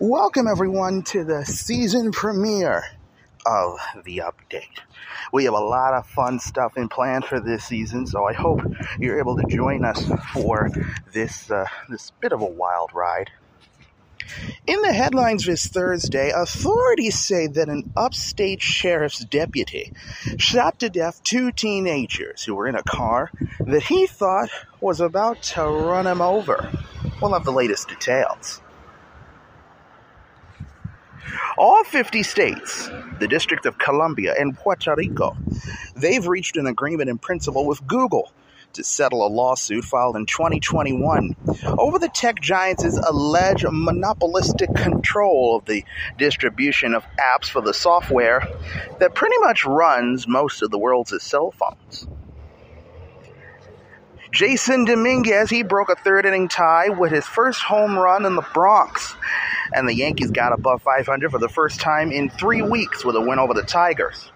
Welcome, 0.00 0.48
everyone, 0.48 1.02
to 1.04 1.24
the 1.24 1.44
season 1.44 2.12
premiere 2.12 2.84
of 3.46 3.78
The 4.04 4.22
Update. 4.24 4.80
We 5.32 5.44
have 5.44 5.54
a 5.54 5.60
lot 5.60 5.94
of 5.94 6.06
fun 6.06 6.40
stuff 6.40 6.76
in 6.76 6.88
plan 6.88 7.22
for 7.22 7.40
this 7.40 7.64
season, 7.64 8.06
so 8.06 8.26
I 8.26 8.32
hope 8.32 8.60
you're 8.98 9.18
able 9.18 9.36
to 9.36 9.44
join 9.44 9.84
us 9.84 10.04
for 10.32 10.68
this, 11.12 11.50
uh, 11.50 11.66
this 11.88 12.10
bit 12.20 12.32
of 12.32 12.40
a 12.40 12.46
wild 12.46 12.90
ride. 12.92 13.30
In 14.66 14.82
the 14.82 14.92
headlines 14.92 15.46
this 15.46 15.66
Thursday, 15.66 16.32
authorities 16.34 17.18
say 17.18 17.46
that 17.46 17.68
an 17.68 17.92
upstate 17.96 18.62
sheriff's 18.62 19.24
deputy 19.24 19.92
shot 20.38 20.80
to 20.80 20.88
death 20.88 21.22
two 21.22 21.52
teenagers 21.52 22.42
who 22.42 22.54
were 22.54 22.66
in 22.66 22.74
a 22.74 22.82
car 22.82 23.30
that 23.60 23.84
he 23.84 24.06
thought 24.06 24.48
was 24.80 25.00
about 25.00 25.42
to 25.42 25.62
run 25.62 26.06
him 26.06 26.20
over. 26.20 26.70
We'll 27.20 27.32
have 27.34 27.44
the 27.44 27.52
latest 27.52 27.88
details. 27.88 28.60
All 31.56 31.84
50 31.84 32.22
states, 32.22 32.90
the 33.20 33.28
District 33.28 33.66
of 33.66 33.78
Columbia, 33.78 34.34
and 34.38 34.56
Puerto 34.56 34.94
Rico, 34.94 35.36
they've 35.96 36.26
reached 36.26 36.56
an 36.56 36.66
agreement 36.66 37.10
in 37.10 37.18
principle 37.18 37.66
with 37.66 37.86
Google 37.86 38.30
to 38.74 38.84
settle 38.84 39.26
a 39.26 39.28
lawsuit 39.28 39.84
filed 39.84 40.16
in 40.16 40.26
2021 40.26 41.36
over 41.78 41.98
the 41.98 42.08
tech 42.08 42.40
giant's 42.40 42.98
alleged 42.98 43.64
monopolistic 43.70 44.74
control 44.74 45.56
of 45.56 45.64
the 45.64 45.84
distribution 46.18 46.94
of 46.94 47.04
apps 47.18 47.48
for 47.48 47.62
the 47.62 47.74
software 47.74 48.46
that 48.98 49.14
pretty 49.14 49.38
much 49.38 49.64
runs 49.64 50.26
most 50.26 50.62
of 50.62 50.70
the 50.70 50.78
world's 50.78 51.22
cell 51.22 51.52
phones. 51.52 52.06
Jasson 54.34 54.84
Dominguez, 54.84 55.48
he 55.48 55.62
broke 55.62 55.90
a 55.90 55.94
third 55.94 56.26
inning 56.26 56.48
tie 56.48 56.88
with 56.88 57.12
his 57.12 57.24
first 57.24 57.62
home 57.62 57.96
run 57.96 58.26
in 58.26 58.34
the 58.34 58.44
Bronx. 58.52 59.14
And 59.72 59.88
the 59.88 59.94
Yankees 59.94 60.32
got 60.32 60.52
above 60.52 60.82
500 60.82 61.30
for 61.30 61.38
the 61.38 61.48
first 61.48 61.80
time 61.80 62.10
in 62.10 62.30
three 62.30 62.60
weeks 62.60 63.04
with 63.04 63.14
a 63.14 63.20
win 63.20 63.38
over 63.38 63.54
the 63.54 63.62
Tigers. 63.62 64.32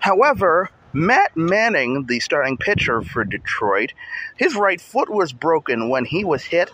However, 0.00 0.70
Matt 0.92 1.36
Manning, 1.36 2.06
the 2.06 2.18
starting 2.18 2.56
pitcher 2.56 3.00
for 3.00 3.22
Detroit, 3.22 3.92
his 4.36 4.56
right 4.56 4.80
foot 4.80 5.08
was 5.08 5.32
broken 5.32 5.88
when 5.88 6.04
he 6.04 6.24
was 6.24 6.42
hit 6.42 6.72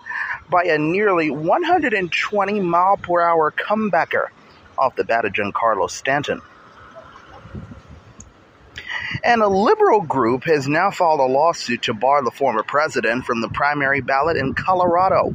by 0.48 0.62
a 0.64 0.78
nearly 0.78 1.30
120 1.30 2.60
mile 2.60 2.96
per 2.96 3.20
hour 3.20 3.50
comebacker 3.50 4.28
off 4.78 4.96
the 4.96 5.04
bat 5.04 5.26
of 5.26 5.34
Giancarlo 5.34 5.90
Stanton. 5.90 6.40
And 9.22 9.42
a 9.42 9.48
liberal 9.48 10.00
group 10.00 10.44
has 10.44 10.66
now 10.68 10.90
filed 10.90 11.20
a 11.20 11.24
lawsuit 11.24 11.82
to 11.82 11.94
bar 11.94 12.22
the 12.22 12.30
former 12.30 12.62
president 12.62 13.24
from 13.24 13.40
the 13.40 13.48
primary 13.48 14.00
ballot 14.00 14.36
in 14.36 14.54
Colorado. 14.54 15.34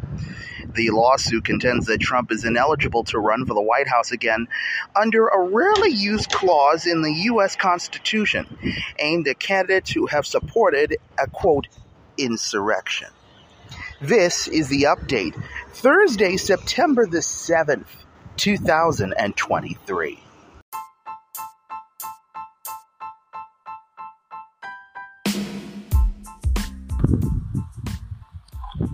The 0.74 0.92
lawsuit 0.92 1.46
contends 1.46 1.88
that 1.88 2.00
Trump 2.00 2.32
is 2.32 2.46
ineligible 2.46 3.04
to 3.06 3.20
run 3.20 3.46
for 3.46 3.54
the 3.54 3.62
White 3.62 3.88
House 3.88 4.12
again 4.12 4.48
under 4.96 5.28
a 5.28 5.50
rarely 5.50 5.90
used 5.90 6.32
clause 6.32 6.86
in 6.86 7.02
the 7.02 7.14
U.S. 7.14 7.56
Constitution 7.56 8.46
aimed 9.00 9.28
at 9.28 9.40
candidates 9.40 9.92
who 9.92 10.06
have 10.08 10.28
supported 10.28 10.98
a 11.18 11.28
quote, 11.28 11.68
insurrection. 12.18 13.08
This 14.02 14.48
is 14.48 14.70
the 14.70 14.84
update. 14.84 15.42
Thursday, 15.74 16.38
September 16.38 17.06
the 17.06 17.20
7th, 17.20 17.88
2023. 18.38 20.24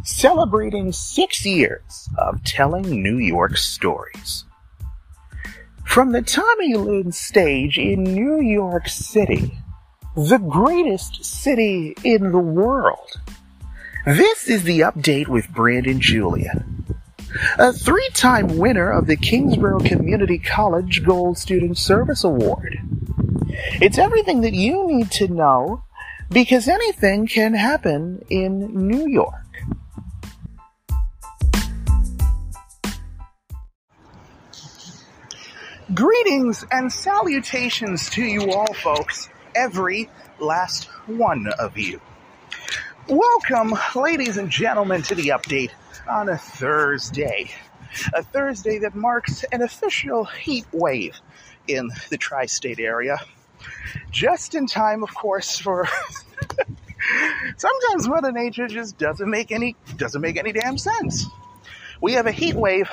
Celebrating 0.05 0.91
six 0.91 1.43
years 1.47 2.09
of 2.19 2.43
telling 2.43 3.01
New 3.01 3.17
York 3.17 3.57
stories. 3.57 4.45
From 5.83 6.11
the 6.11 6.21
Tommy 6.21 6.75
Lynn 6.75 7.11
stage 7.11 7.79
in 7.79 8.03
New 8.03 8.39
York 8.39 8.87
City, 8.87 9.57
the 10.15 10.37
greatest 10.37 11.25
city 11.25 11.95
in 12.03 12.31
the 12.31 12.37
world. 12.37 13.19
This 14.05 14.47
is 14.47 14.61
the 14.61 14.81
update 14.81 15.27
with 15.27 15.49
Brandon 15.49 15.99
Julien. 15.99 16.85
a 17.57 17.73
three 17.73 18.09
time 18.13 18.59
winner 18.59 18.91
of 18.91 19.07
the 19.07 19.17
Kingsborough 19.17 19.79
Community 19.79 20.37
College 20.37 21.03
Gold 21.03 21.39
Student 21.39 21.79
Service 21.79 22.23
Award. 22.23 22.77
It's 23.81 23.97
everything 23.97 24.41
that 24.41 24.53
you 24.53 24.85
need 24.87 25.09
to 25.13 25.27
know 25.29 25.83
because 26.29 26.67
anything 26.67 27.25
can 27.25 27.55
happen 27.55 28.23
in 28.29 28.87
New 28.87 29.07
York. 29.07 29.41
Greetings 35.93 36.65
and 36.71 36.91
salutations 36.91 38.09
to 38.09 38.23
you 38.23 38.51
all, 38.51 38.73
folks, 38.73 39.29
every 39.53 40.09
last 40.39 40.85
one 41.05 41.45
of 41.59 41.77
you. 41.77 42.01
Welcome, 43.07 43.77
ladies 43.95 44.37
and 44.37 44.49
gentlemen, 44.49 45.03
to 45.03 45.13
the 45.13 45.27
update 45.27 45.69
on 46.09 46.27
a 46.27 46.39
Thursday. 46.39 47.51
A 48.15 48.23
Thursday 48.23 48.79
that 48.79 48.95
marks 48.95 49.43
an 49.51 49.61
official 49.61 50.25
heat 50.25 50.65
wave 50.71 51.21
in 51.67 51.91
the 52.09 52.17
tri 52.17 52.47
state 52.47 52.79
area. 52.79 53.19
Just 54.09 54.55
in 54.55 54.65
time, 54.65 55.03
of 55.03 55.13
course, 55.13 55.59
for. 55.59 55.87
Sometimes 57.57 58.07
Mother 58.07 58.31
Nature 58.31 58.67
just 58.67 58.97
doesn't 58.97 59.29
make 59.29 59.51
any 59.51 59.75
doesn't 59.97 60.21
make 60.21 60.37
any 60.37 60.51
damn 60.51 60.79
sense 60.79 61.27
we 62.05 62.13
have 62.13 62.27
a 62.27 62.31
heat 62.31 62.55
wave. 62.55 62.87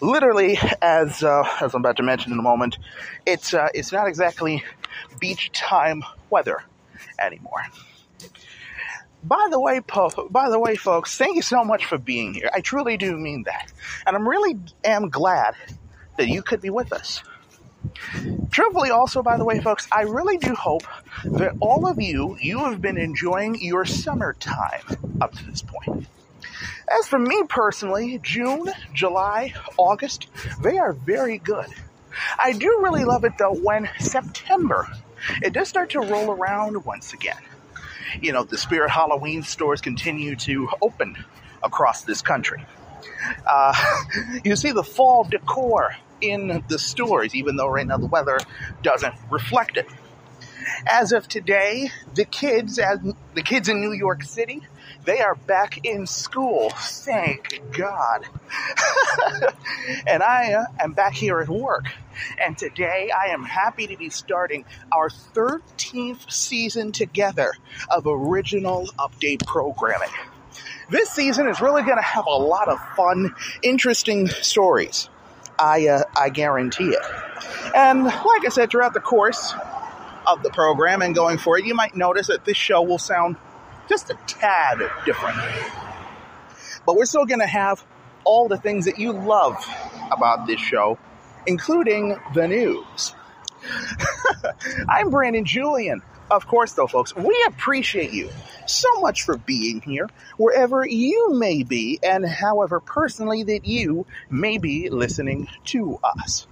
Literally, 0.00 0.58
as 0.80 1.22
uh, 1.22 1.44
as 1.60 1.74
I'm 1.74 1.82
about 1.82 1.98
to 1.98 2.02
mention 2.02 2.32
in 2.32 2.38
a 2.38 2.42
moment, 2.42 2.78
it's 3.26 3.52
uh, 3.52 3.68
it's 3.74 3.92
not 3.92 4.08
exactly 4.08 4.64
beach 5.20 5.52
time 5.52 6.02
weather 6.30 6.64
anymore. 7.18 7.60
By 9.22 9.48
the 9.50 9.60
way, 9.60 9.82
po- 9.82 10.28
by 10.30 10.48
the 10.48 10.58
way, 10.58 10.74
folks, 10.74 11.18
thank 11.18 11.36
you 11.36 11.42
so 11.42 11.64
much 11.64 11.84
for 11.84 11.98
being 11.98 12.32
here. 12.32 12.48
I 12.54 12.62
truly 12.62 12.96
do 12.96 13.14
mean 13.18 13.42
that, 13.42 13.70
and 14.06 14.16
I'm 14.16 14.26
really 14.26 14.58
am 14.82 15.10
glad 15.10 15.54
that 16.16 16.28
you 16.28 16.42
could 16.42 16.62
be 16.62 16.70
with 16.70 16.94
us. 16.94 17.22
Truthfully, 18.50 18.88
also, 18.88 19.22
by 19.22 19.36
the 19.36 19.44
way, 19.44 19.60
folks, 19.60 19.86
I 19.92 20.02
really 20.04 20.38
do 20.38 20.54
hope 20.54 20.84
that 21.24 21.52
all 21.60 21.86
of 21.86 22.00
you, 22.00 22.38
you 22.40 22.64
have 22.64 22.80
been 22.80 22.96
enjoying 22.96 23.60
your 23.60 23.84
summertime 23.84 24.80
up 25.20 25.34
to 25.34 25.44
this 25.44 25.60
point. 25.60 26.06
As 26.88 27.08
for 27.08 27.18
me 27.18 27.42
personally, 27.48 28.20
June, 28.22 28.70
July, 28.92 29.54
August, 29.76 30.28
they 30.62 30.78
are 30.78 30.92
very 30.92 31.38
good. 31.38 31.66
I 32.38 32.52
do 32.52 32.80
really 32.82 33.04
love 33.04 33.24
it 33.24 33.32
though 33.38 33.54
when 33.54 33.88
September, 33.98 34.88
it 35.42 35.52
does 35.52 35.68
start 35.68 35.90
to 35.90 36.00
roll 36.00 36.30
around 36.30 36.84
once 36.84 37.12
again. 37.12 37.42
You 38.20 38.32
know, 38.32 38.44
the 38.44 38.56
Spirit 38.56 38.90
Halloween 38.90 39.42
stores 39.42 39.80
continue 39.80 40.36
to 40.36 40.68
open 40.80 41.16
across 41.62 42.02
this 42.02 42.22
country. 42.22 42.64
Uh, 43.46 43.74
you 44.44 44.56
see 44.56 44.72
the 44.72 44.84
fall 44.84 45.24
decor 45.24 45.94
in 46.20 46.64
the 46.68 46.78
stores, 46.78 47.34
even 47.34 47.56
though 47.56 47.68
right 47.68 47.86
now 47.86 47.98
the 47.98 48.06
weather 48.06 48.38
doesn't 48.82 49.14
reflect 49.30 49.76
it. 49.76 49.86
As 50.86 51.12
of 51.12 51.28
today, 51.28 51.90
the 52.14 52.24
kids, 52.24 52.78
as 52.78 53.00
the 53.34 53.42
kids 53.42 53.68
in 53.68 53.80
New 53.80 53.92
York 53.92 54.22
City, 54.22 54.62
they 55.06 55.20
are 55.20 55.36
back 55.36 55.86
in 55.86 56.06
school. 56.06 56.70
Thank 56.70 57.60
God. 57.72 58.26
and 60.06 60.22
I 60.22 60.52
uh, 60.52 60.64
am 60.80 60.92
back 60.92 61.14
here 61.14 61.40
at 61.40 61.48
work. 61.48 61.84
And 62.44 62.58
today 62.58 63.10
I 63.16 63.28
am 63.28 63.44
happy 63.44 63.86
to 63.86 63.96
be 63.96 64.10
starting 64.10 64.64
our 64.92 65.08
13th 65.08 66.30
season 66.30 66.92
together 66.92 67.52
of 67.88 68.06
original 68.06 68.88
update 68.98 69.46
programming. 69.46 70.10
This 70.90 71.10
season 71.10 71.48
is 71.48 71.60
really 71.60 71.82
going 71.82 71.98
to 71.98 72.02
have 72.02 72.26
a 72.26 72.30
lot 72.30 72.68
of 72.68 72.78
fun, 72.96 73.34
interesting 73.62 74.28
stories. 74.28 75.08
I, 75.58 75.86
uh, 75.86 76.02
I 76.16 76.30
guarantee 76.30 76.90
it. 76.90 77.02
And 77.74 78.04
like 78.04 78.44
I 78.44 78.48
said, 78.50 78.70
throughout 78.70 78.92
the 78.92 79.00
course 79.00 79.54
of 80.26 80.42
the 80.42 80.50
program 80.50 81.00
and 81.02 81.14
going 81.14 81.38
forward, 81.38 81.64
you 81.64 81.74
might 81.74 81.94
notice 81.94 82.26
that 82.26 82.44
this 82.44 82.56
show 82.56 82.82
will 82.82 82.98
sound 82.98 83.36
just 83.88 84.10
a 84.10 84.18
tad 84.26 84.78
different. 85.04 85.38
But 86.84 86.96
we're 86.96 87.04
still 87.06 87.26
going 87.26 87.40
to 87.40 87.46
have 87.46 87.84
all 88.24 88.48
the 88.48 88.56
things 88.56 88.84
that 88.86 88.98
you 88.98 89.12
love 89.12 89.64
about 90.10 90.46
this 90.46 90.60
show, 90.60 90.98
including 91.46 92.16
the 92.34 92.48
news. 92.48 93.14
I'm 94.88 95.10
Brandon 95.10 95.44
Julien. 95.44 96.02
Of 96.30 96.46
course, 96.48 96.72
though, 96.72 96.88
folks, 96.88 97.14
we 97.14 97.44
appreciate 97.48 98.12
you 98.12 98.30
so 98.66 99.00
much 99.00 99.22
for 99.22 99.36
being 99.36 99.80
here, 99.80 100.08
wherever 100.36 100.84
you 100.84 101.34
may 101.34 101.62
be, 101.62 102.00
and 102.02 102.26
however 102.26 102.80
personally 102.80 103.44
that 103.44 103.64
you 103.64 104.06
may 104.28 104.58
be 104.58 104.90
listening 104.90 105.48
to 105.66 106.00
us. 106.02 106.48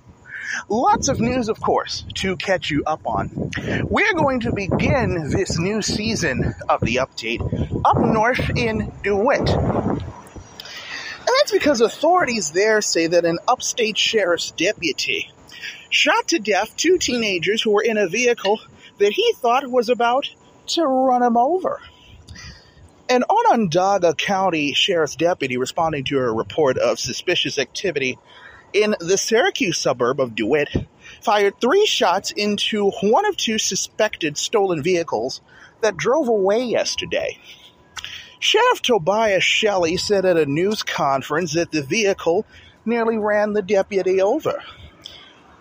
Lots 0.68 1.08
of 1.08 1.20
news, 1.20 1.48
of 1.48 1.60
course, 1.60 2.04
to 2.14 2.36
catch 2.36 2.70
you 2.70 2.82
up 2.86 3.06
on. 3.06 3.50
We're 3.84 4.14
going 4.14 4.40
to 4.40 4.52
begin 4.52 5.30
this 5.30 5.58
new 5.58 5.82
season 5.82 6.54
of 6.68 6.80
the 6.80 6.96
update 6.96 7.40
up 7.84 7.98
north 7.98 8.50
in 8.56 8.92
DeWitt. 9.02 9.48
And 11.26 11.32
that's 11.38 11.52
because 11.52 11.80
authorities 11.80 12.50
there 12.50 12.80
say 12.80 13.06
that 13.06 13.24
an 13.24 13.38
upstate 13.48 13.96
sheriff's 13.96 14.50
deputy 14.50 15.30
shot 15.90 16.28
to 16.28 16.38
death 16.38 16.76
two 16.76 16.98
teenagers 16.98 17.62
who 17.62 17.70
were 17.70 17.82
in 17.82 17.96
a 17.96 18.08
vehicle 18.08 18.60
that 18.98 19.12
he 19.12 19.32
thought 19.34 19.66
was 19.70 19.88
about 19.88 20.28
to 20.66 20.84
run 20.84 21.22
him 21.22 21.36
over. 21.36 21.80
An 23.08 23.22
Onondaga 23.28 24.14
County 24.14 24.72
Sheriff's 24.72 25.16
deputy 25.16 25.56
responding 25.56 26.04
to 26.04 26.18
a 26.18 26.32
report 26.32 26.78
of 26.78 26.98
suspicious 26.98 27.58
activity 27.58 28.18
in 28.74 28.96
the 28.98 29.16
Syracuse 29.16 29.78
suburb 29.78 30.20
of 30.20 30.34
DeWitt 30.34 30.68
fired 31.22 31.60
three 31.60 31.86
shots 31.86 32.32
into 32.32 32.90
one 33.02 33.24
of 33.24 33.36
two 33.36 33.56
suspected 33.56 34.36
stolen 34.36 34.82
vehicles 34.82 35.40
that 35.80 35.96
drove 35.96 36.28
away 36.28 36.62
yesterday. 36.64 37.38
Sheriff 38.40 38.82
Tobias 38.82 39.44
Shelley 39.44 39.96
said 39.96 40.26
at 40.26 40.36
a 40.36 40.44
news 40.44 40.82
conference 40.82 41.54
that 41.54 41.70
the 41.70 41.82
vehicle 41.82 42.44
nearly 42.84 43.16
ran 43.16 43.52
the 43.52 43.62
deputy 43.62 44.20
over. 44.20 44.62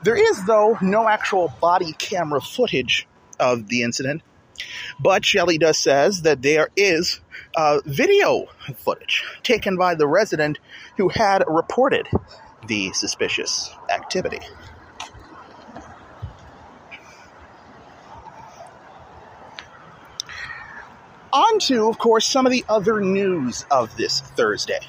There 0.04 0.18
is, 0.18 0.46
though, 0.46 0.78
no 0.82 1.08
actual 1.08 1.54
body 1.62 1.94
camera 1.94 2.42
footage 2.42 3.08
of 3.40 3.70
the 3.70 3.84
incident, 3.84 4.22
but 5.00 5.24
Shelley 5.24 5.58
does 5.58 5.78
says 5.78 6.24
that 6.24 6.42
there 6.42 6.70
is 6.76 7.22
uh, 7.56 7.80
video 7.86 8.48
footage 8.76 9.24
taken 9.44 9.78
by 9.78 9.96
the 9.96 10.08
resident 10.08 10.60
who 10.98 11.10
had 11.10 11.44
reported 11.48 12.08
the 12.68 12.94
suspicious 12.94 13.72
activity. 13.90 14.40
On 21.32 21.60
to, 21.60 21.90
of 21.90 21.98
course, 21.98 22.28
some 22.28 22.46
of 22.46 22.52
the 22.52 22.64
other 22.70 23.02
news 23.02 23.66
of 23.72 23.96
this 23.98 24.20
Thursday. 24.20 24.80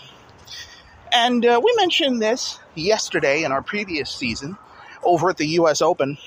And 1.11 1.47
uh, 1.47 1.61
we 1.65 1.73
mentioned 1.77 2.21
this 2.21 2.59
yesterday 2.75 3.45
in 3.45 3.53
our 3.53 3.63
previous 3.63 4.11
season 4.11 4.59
over 5.03 5.31
at 5.31 5.39
the 5.39 5.47
US 5.61 5.81
Open. 5.81 6.19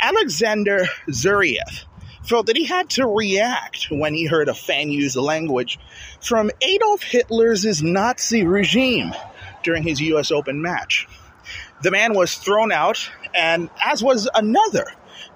Alexander 0.00 0.86
Zverev 1.08 1.84
felt 2.22 2.46
that 2.46 2.56
he 2.56 2.64
had 2.64 2.90
to 2.90 3.06
react 3.06 3.86
when 3.90 4.12
he 4.14 4.26
heard 4.26 4.48
a 4.48 4.54
fan 4.54 4.90
use 4.90 5.16
language 5.16 5.78
from 6.20 6.50
Adolf 6.60 7.02
Hitler's 7.02 7.82
Nazi 7.82 8.44
regime 8.44 9.14
during 9.66 9.82
his 9.82 10.00
US 10.00 10.30
Open 10.30 10.62
match. 10.62 11.06
The 11.82 11.90
man 11.90 12.14
was 12.14 12.34
thrown 12.36 12.72
out, 12.72 13.10
and 13.34 13.68
as 13.84 14.02
was 14.02 14.28
another 14.34 14.86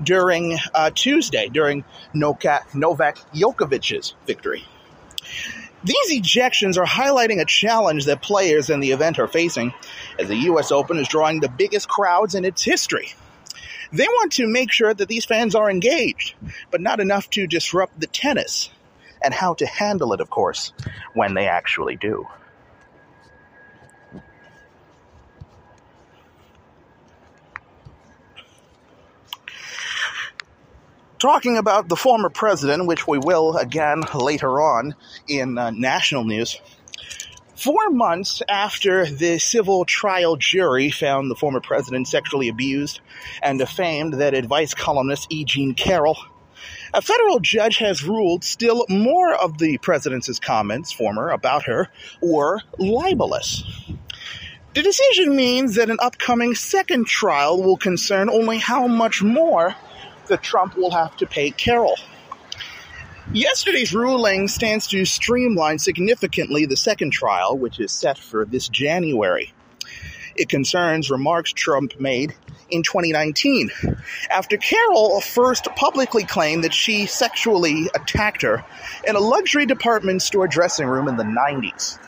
during 0.03 0.57
uh, 0.75 0.91
Tuesday, 0.95 1.49
during 1.49 1.85
Novak, 2.15 2.71
Djokovic's 2.73 4.15
victory. 4.27 4.65
These 5.83 6.21
ejections 6.21 6.79
are 6.79 6.87
highlighting 6.87 7.41
a 7.41 7.45
challenge 7.45 8.05
that 8.07 8.23
players 8.23 8.71
in 8.71 8.81
the 8.81 8.93
event 8.93 9.19
are 9.19 9.27
facing 9.27 9.75
as 10.19 10.29
the 10.29 10.37
US 10.51 10.71
Open 10.73 10.99
is 10.99 11.09
drawing 11.09 11.41
the 11.41 11.49
biggest 11.49 11.89
crowds 11.89 12.35
in 12.35 12.45
its 12.45 12.63
history. 12.63 13.13
They 13.93 14.07
want 14.07 14.33
to 14.33 14.47
make 14.47 14.71
sure 14.71 14.95
that 14.95 15.09
these 15.09 15.25
fans 15.25 15.55
are 15.55 15.71
engaged, 15.71 16.35
but 16.71 16.81
not 16.81 17.01
enough 17.01 17.29
to 17.31 17.47
disrupt 17.47 17.99
the 17.99 18.07
tennis 18.07 18.71
and 19.23 19.35
how 19.35 19.55
to 19.55 19.67
handle 19.67 20.13
it, 20.13 20.21
of 20.21 20.31
course, 20.31 20.73
when 21.15 21.35
they 21.35 21.49
actually 21.49 21.97
do. 21.97 22.27
Talking 31.21 31.59
about 31.59 31.87
the 31.87 31.97
former 31.97 32.31
president, 32.31 32.87
which 32.87 33.07
we 33.07 33.19
will 33.19 33.59
again 33.59 34.03
later 34.15 34.61
on 34.63 34.95
in 35.29 35.59
uh, 35.59 35.71
national 35.71 36.25
news, 36.25 36.59
Four 37.61 37.91
months 37.91 38.41
after 38.49 39.05
the 39.05 39.39
civil 39.39 39.85
trial 39.85 40.37
jury 40.37 40.91
found 40.91 41.31
the 41.31 41.35
former 41.35 41.61
president 41.61 42.09
sexually 42.09 42.49
abused 42.49 43.01
and 43.43 43.59
defamed 43.59 44.15
that 44.15 44.33
advice 44.33 44.73
columnist 44.73 45.27
E. 45.29 45.45
Jean 45.45 45.75
Carroll, 45.75 46.17
a 46.95 47.03
federal 47.03 47.39
judge 47.39 47.77
has 47.77 48.03
ruled 48.03 48.45
still 48.45 48.87
more 48.89 49.35
of 49.35 49.59
the 49.59 49.77
president's 49.77 50.39
comments, 50.39 50.91
former, 50.91 51.29
about 51.29 51.65
her, 51.65 51.91
were 52.23 52.63
libelous. 52.79 53.63
The 54.73 54.83
decision 54.83 55.37
means 55.37 55.75
that 55.75 55.91
an 55.91 55.99
upcoming 56.01 56.55
second 56.55 57.09
trial 57.09 57.63
will 57.63 57.77
concern 57.77 58.31
only 58.31 58.57
how 58.57 58.87
much 58.87 59.23
more 59.23 59.77
that 60.31 60.43
Trump 60.43 60.77
will 60.77 60.91
have 60.91 61.17
to 61.19 61.27
pay 61.27 61.51
Carroll. 61.51 61.97
Yesterday's 63.33 63.95
ruling 63.95 64.49
stands 64.49 64.89
to 64.89 65.05
streamline 65.05 65.79
significantly 65.79 66.67
the 66.67 66.77
second 66.77 67.13
trial, 67.13 67.57
which 67.57 67.79
is 67.79 67.93
set 67.93 68.19
for 68.19 68.45
this 68.45 68.69
January. 68.69 69.53
It 70.35 70.49
concerns 70.49 71.11
remarks 71.11 71.53
Trump 71.53 72.01
made 72.01 72.35
in 72.71 72.83
2019 72.83 73.71
after 74.31 74.57
Carroll 74.57 75.21
first 75.21 75.69
publicly 75.77 76.25
claimed 76.25 76.65
that 76.65 76.75
she 76.75 77.07
sexually 77.07 77.89
attacked 77.95 78.43
her 78.43 78.65
in 79.07 79.17
a 79.17 79.21
luxury 79.21 79.67
department 79.67 80.23
store 80.23 80.49
dressing 80.49 80.87
room 80.87 81.07
in 81.07 81.17
the 81.17 81.25
90s. 81.25 81.99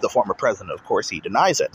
The 0.00 0.08
former 0.08 0.34
president, 0.34 0.72
of 0.72 0.84
course, 0.84 1.08
he 1.08 1.20
denies 1.20 1.60
it. 1.60 1.70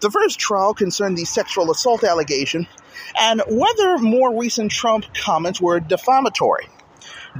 The 0.00 0.10
first 0.10 0.38
trial 0.38 0.74
concerned 0.74 1.16
the 1.16 1.24
sexual 1.24 1.70
assault 1.70 2.04
allegation 2.04 2.68
and 3.18 3.42
whether 3.48 3.98
more 3.98 4.38
recent 4.38 4.70
Trump 4.70 5.06
comments 5.14 5.60
were 5.60 5.80
defamatory 5.80 6.68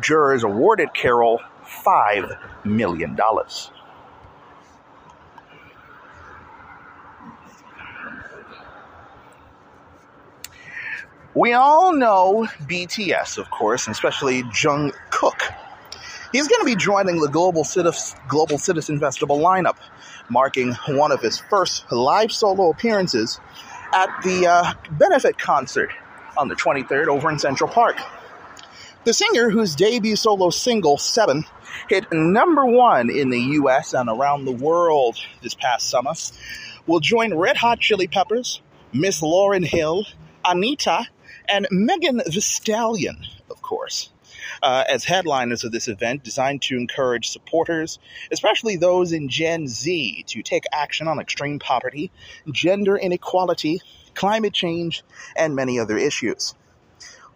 jurors 0.00 0.44
awarded 0.44 0.92
Carroll 0.94 1.40
$5 1.84 2.38
million. 2.64 3.16
We 11.34 11.52
all 11.52 11.92
know 11.92 12.48
BTS, 12.62 13.36
of 13.36 13.50
course, 13.50 13.86
and 13.86 13.92
especially 13.92 14.42
Jung 14.62 14.92
Kook. 15.10 15.42
He's 16.32 16.48
going 16.48 16.60
to 16.60 16.66
be 16.66 16.76
joining 16.76 17.20
the 17.20 17.28
Global, 17.28 17.66
Global 18.26 18.58
Citizen 18.58 18.98
Festival 18.98 19.38
lineup, 19.38 19.76
marking 20.30 20.72
one 20.88 21.12
of 21.12 21.20
his 21.20 21.38
first 21.38 21.90
live 21.92 22.32
solo 22.32 22.70
appearances 22.70 23.38
at 23.96 24.22
the 24.22 24.46
uh, 24.46 24.74
benefit 24.90 25.38
concert 25.38 25.90
on 26.36 26.48
the 26.48 26.54
23rd 26.54 27.06
over 27.08 27.30
in 27.30 27.38
Central 27.38 27.70
Park. 27.70 27.96
The 29.04 29.14
singer, 29.14 29.48
whose 29.48 29.74
debut 29.74 30.16
solo 30.16 30.50
single, 30.50 30.98
Seven, 30.98 31.44
hit 31.88 32.12
number 32.12 32.66
one 32.66 33.08
in 33.08 33.30
the 33.30 33.40
US 33.40 33.94
and 33.94 34.10
around 34.10 34.44
the 34.44 34.52
world 34.52 35.16
this 35.42 35.54
past 35.54 35.88
summer, 35.88 36.12
will 36.86 37.00
join 37.00 37.32
Red 37.34 37.56
Hot 37.56 37.80
Chili 37.80 38.06
Peppers, 38.06 38.60
Miss 38.92 39.22
Lauryn 39.22 39.64
Hill, 39.64 40.04
Anitta, 40.44 41.06
and 41.48 41.66
Megan 41.70 42.18
Thee 42.18 42.40
Stallion, 42.40 43.16
of 43.48 43.62
course. 43.62 44.10
Uh, 44.62 44.84
as 44.88 45.04
headliners 45.04 45.64
of 45.64 45.72
this 45.72 45.88
event 45.88 46.22
designed 46.22 46.62
to 46.62 46.76
encourage 46.76 47.28
supporters, 47.28 47.98
especially 48.30 48.76
those 48.76 49.12
in 49.12 49.28
Gen 49.28 49.66
Z, 49.66 50.24
to 50.28 50.42
take 50.42 50.64
action 50.72 51.08
on 51.08 51.20
extreme 51.20 51.58
poverty, 51.58 52.10
gender 52.50 52.96
inequality, 52.96 53.80
climate 54.14 54.54
change, 54.54 55.04
and 55.36 55.54
many 55.54 55.78
other 55.78 55.96
issues 55.96 56.54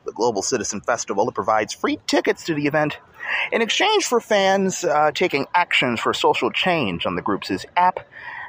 the 0.06 0.12
Global 0.12 0.42
Citizen 0.42 0.80
Festival. 0.80 1.30
Provides 1.30 1.74
free 1.74 1.98
tickets 2.06 2.44
to 2.44 2.54
the 2.54 2.66
event 2.66 2.98
in 3.52 3.62
exchange 3.62 4.04
for 4.04 4.20
fans 4.20 4.84
uh, 4.84 5.12
taking 5.12 5.46
actions 5.54 6.00
for 6.00 6.12
social 6.14 6.50
change 6.50 7.06
on 7.06 7.16
the 7.16 7.22
group's 7.22 7.64
app 7.76 8.00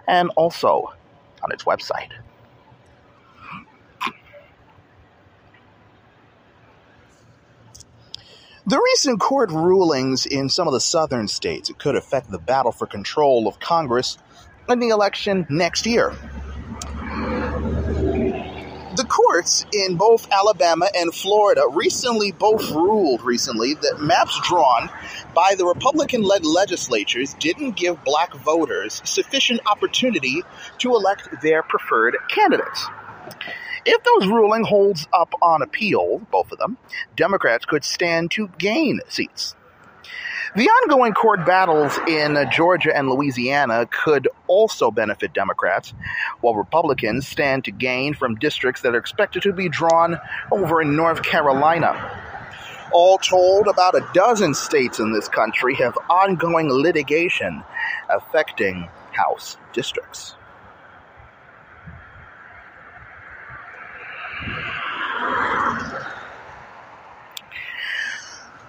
and 0.08 0.30
also 0.36 0.94
on 1.44 1.52
its 1.52 1.64
website. 1.64 2.12
The 8.68 8.80
recent 8.80 9.20
court 9.20 9.50
rulings 9.50 10.28
in 10.28 10.48
some 10.48 10.68
of 10.68 10.74
the 10.74 10.80
southern 10.80 11.28
states 11.28 11.72
could 11.80 11.96
affect 11.96 12.30
the 12.30 12.38
battle 12.38 12.72
for 12.72 12.86
control 12.86 13.48
of 13.48 13.60
Congress 13.60 14.20
in 14.70 14.80
the 14.80 14.90
election 14.90 15.48
next 15.50 15.88
year. 15.88 16.14
The 18.96 19.06
courts 19.08 19.66
in 19.74 19.96
both 19.96 20.32
Alabama 20.32 20.88
and 20.96 21.12
Florida 21.12 21.64
recently 21.72 22.32
both 22.32 22.70
ruled 22.70 23.24
recently 23.24 23.74
that 23.74 24.00
maps 24.00 24.40
drawn 24.48 24.92
by 25.34 25.56
the 25.58 25.66
Republican 25.66 26.22
led 26.22 26.46
legislatures 26.46 27.34
didn't 27.40 27.72
give 27.72 28.04
black 28.04 28.32
voters 28.36 29.02
sufficient 29.06 29.62
opportunity 29.66 30.44
to 30.80 30.94
elect 30.94 31.30
their 31.42 31.64
preferred 31.64 32.16
candidates. 32.30 32.86
If 33.86 34.04
those 34.04 34.28
ruling 34.28 34.64
holds 34.64 35.08
up 35.12 35.34
on 35.42 35.62
appeal, 35.62 36.20
both 36.32 36.52
of 36.52 36.60
them, 36.60 36.78
Democrats 37.16 37.66
could 37.66 37.84
stand 37.84 38.32
to 38.32 38.48
gain 38.58 39.02
seats. 39.08 39.56
The 40.54 40.68
ongoing 40.68 41.14
court 41.14 41.46
battles 41.46 41.98
in 42.10 42.38
Georgia 42.52 42.96
and 42.96 43.10
Louisiana 43.10 43.88
could 43.90 44.28
also 44.48 44.92
benefit 44.92 45.34
Democrats, 45.34 45.94
while 46.42 46.56
Republicans 46.56 47.26
stand 47.26 47.64
to 47.66 47.72
gain 47.72 48.14
from 48.14 48.36
districts 48.36 48.82
that 48.82 48.94
are 48.94 48.98
expected 48.98 49.44
to 49.44 49.54
be 49.54 49.70
drawn 49.70 50.20
over 50.52 50.82
in 50.82 50.98
North 50.98 51.24
Carolina. 51.24 51.96
All 52.92 53.18
told, 53.18 53.68
about 53.68 53.96
a 53.96 54.06
dozen 54.14 54.54
states 54.54 55.00
in 55.00 55.14
this 55.14 55.30
country 55.30 55.76
have 55.76 55.98
ongoing 56.10 56.70
litigation 56.70 57.64
affecting 58.10 58.90
House 59.14 59.56
districts. 59.72 60.36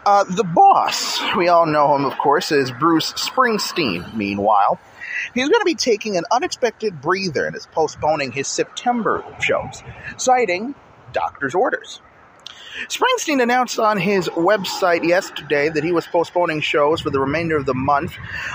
Uh, 0.04 0.24
the 0.24 0.42
boss, 0.42 1.20
we 1.36 1.46
all 1.46 1.64
know 1.64 1.94
him, 1.94 2.04
of 2.04 2.18
course, 2.18 2.50
is 2.50 2.72
Bruce 2.72 3.12
Springsteen. 3.12 4.14
Meanwhile, 4.14 4.80
he's 5.32 5.48
going 5.48 5.60
to 5.60 5.64
be 5.64 5.76
taking 5.76 6.16
an 6.16 6.24
unexpected 6.32 7.00
breather 7.00 7.46
and 7.46 7.54
is 7.54 7.66
postponing 7.66 8.32
his 8.32 8.48
September 8.48 9.24
shows, 9.40 9.80
citing 10.16 10.74
doctor's 11.12 11.54
orders. 11.54 12.00
Springsteen 12.88 13.40
announced 13.40 13.78
on 13.78 13.96
his 13.96 14.28
website 14.30 15.06
yesterday 15.06 15.68
that 15.68 15.84
he 15.84 15.92
was 15.92 16.06
postponing 16.06 16.60
shows 16.60 17.00
for 17.00 17.10
the 17.10 17.20
remainder 17.20 17.56
of 17.56 17.66
the 17.66 17.74
month 17.74 18.14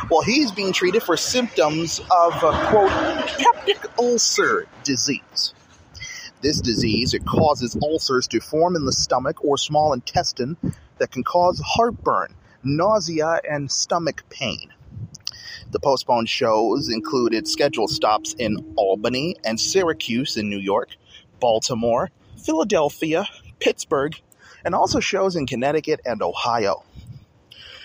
while 0.10 0.24
he's 0.24 0.52
being 0.52 0.74
treated 0.74 1.02
for 1.02 1.16
symptoms 1.16 2.02
of, 2.12 2.34
a, 2.44 2.66
quote, 2.68 2.90
peptic 2.90 3.86
ulcer 3.98 4.66
disease. 4.84 5.54
This 6.42 6.62
disease, 6.62 7.14
it 7.14 7.26
causes 7.26 7.78
ulcers 7.82 8.28
to 8.28 8.40
form 8.40 8.76
in 8.76 8.86
the 8.86 8.92
stomach 8.92 9.44
or 9.44 9.58
small 9.58 9.94
intestine 9.94 10.58
that 11.00 11.12
can 11.12 11.24
cause 11.24 11.62
heartburn, 11.66 12.36
nausea, 12.64 13.42
and 13.50 13.72
stomach 13.72 14.24
pain. 14.30 14.72
The 15.72 15.80
postponed 15.80 16.30
shows 16.30 16.90
included 16.90 17.48
scheduled 17.48 17.90
stops 17.90 18.34
in 18.34 18.74
Albany 18.78 19.36
and 19.44 19.60
Syracuse 19.60 20.38
in 20.38 20.50
New 20.50 20.60
York, 20.60 20.90
Baltimore, 21.40 22.12
Philadelphia, 22.38 23.28
Pittsburgh, 23.60 24.14
and 24.64 24.76
also 24.76 25.00
shows 25.00 25.36
in 25.36 25.48
Connecticut 25.48 26.02
and 26.06 26.22
Ohio. 26.22 26.84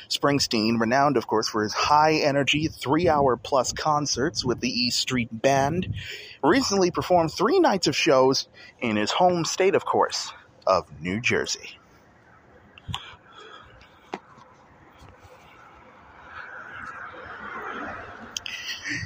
Springsteen, 0.08 0.78
renowned, 0.78 1.16
of 1.16 1.26
course, 1.26 1.48
for 1.48 1.62
his 1.62 1.72
high 1.72 2.16
energy, 2.16 2.68
three 2.68 3.08
hour 3.08 3.36
plus 3.36 3.72
concerts 3.72 4.44
with 4.44 4.60
the 4.60 4.68
E 4.68 4.90
Street 4.90 5.30
Band, 5.32 5.94
recently 6.42 6.90
performed 6.90 7.32
three 7.32 7.60
nights 7.60 7.86
of 7.86 7.96
shows 7.96 8.48
in 8.80 8.96
his 8.96 9.10
home 9.10 9.44
state, 9.44 9.74
of 9.74 9.84
course, 9.84 10.32
of 10.66 10.86
New 11.00 11.20
Jersey. 11.20 11.78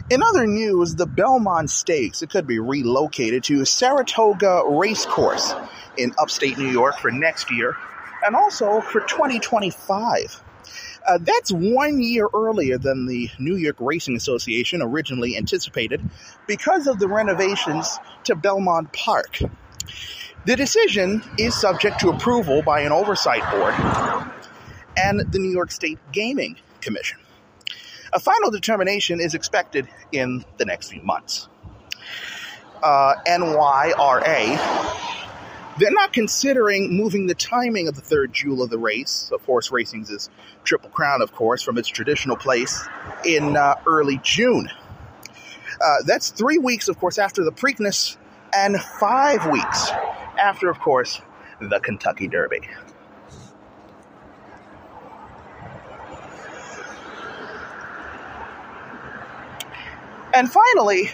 In 0.09 0.23
other 0.23 0.47
news, 0.47 0.95
the 0.95 1.07
Belmont 1.07 1.69
Stakes 1.69 2.23
it 2.23 2.31
could 2.31 2.47
be 2.47 2.59
relocated 2.59 3.45
to 3.45 3.65
Saratoga 3.65 4.63
Racecourse 4.67 5.55
in 5.97 6.13
upstate 6.19 6.59
New 6.59 6.71
York 6.71 6.99
for 6.99 7.11
next 7.11 7.51
year 7.51 7.77
and 8.25 8.37
also 8.37 8.81
for 8.81 9.01
2025. 9.01 10.43
Uh, 11.07 11.19
that's 11.21 11.53
one 11.53 12.03
year 12.03 12.29
earlier 12.35 12.79
than 12.79 13.07
the 13.07 13.31
New 13.39 13.57
York 13.57 13.77
Racing 13.81 14.17
Association 14.17 14.83
originally 14.83 15.37
anticipated 15.37 16.03
because 16.47 16.87
of 16.87 16.99
the 16.99 17.09
renovations 17.09 17.99
to 18.25 18.35
Belmont 18.35 18.93
Park. 18.93 19.39
The 20.45 20.57
decision 20.57 21.23
is 21.39 21.55
subject 21.55 22.01
to 22.01 22.11
approval 22.11 22.63
by 22.63 22.81
an 22.81 22.93
oversight 22.93 23.43
board 23.51 23.75
and 24.97 25.21
the 25.33 25.39
New 25.39 25.51
York 25.51 25.71
State 25.71 25.99
Gaming 26.13 26.57
Commission. 26.81 27.19
A 28.13 28.21
final 28.21 28.51
determination 28.51 29.21
is 29.21 29.35
expected 29.35 29.89
in 30.13 30.45
the 30.57 30.65
next 30.65 30.91
few 30.91 31.03
months. 31.03 31.49
Uh, 32.83 33.15
NYRA, 33.27 34.57
they're 35.79 35.91
not 35.91 36.13
considering 36.13 36.97
moving 36.97 37.27
the 37.27 37.35
timing 37.35 37.89
of 37.89 37.95
the 37.95 38.01
third 38.01 38.33
jewel 38.33 38.63
of 38.63 38.71
the 38.71 38.79
race, 38.79 39.31
of 39.33 39.45
horse 39.45 39.71
racing's 39.71 40.11
is 40.11 40.31
Triple 40.65 40.91
Crown, 40.91 41.23
of 41.23 41.33
course, 41.33 41.63
from 41.63 41.79
its 41.79 41.89
traditional 41.89 42.37
place 42.37 42.87
in 43.25 43.57
uh, 43.57 43.75
early 43.87 44.21
June. 44.23 44.69
Uh, 45.81 45.97
that's 46.07 46.31
three 46.31 46.59
weeks, 46.59 46.89
of 46.89 46.99
course, 46.99 47.19
after 47.19 47.45
the 47.45 47.53
Preakness, 47.53 48.17
and 48.55 48.81
five 48.81 49.51
weeks 49.51 49.91
after, 50.41 50.71
of 50.71 50.79
course, 50.81 51.21
the 51.61 51.79
Kentucky 51.81 52.29
Derby. 52.29 52.61
And 60.33 60.51
finally, 60.51 61.11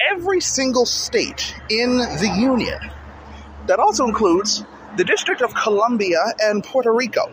every 0.00 0.40
single 0.40 0.86
state 0.86 1.54
in 1.70 1.98
the 1.98 2.34
Union, 2.36 2.78
that 3.68 3.78
also 3.78 4.04
includes 4.06 4.64
the 4.96 5.04
District 5.04 5.42
of 5.42 5.54
Columbia 5.54 6.20
and 6.40 6.64
Puerto 6.64 6.92
Rico, 6.92 7.32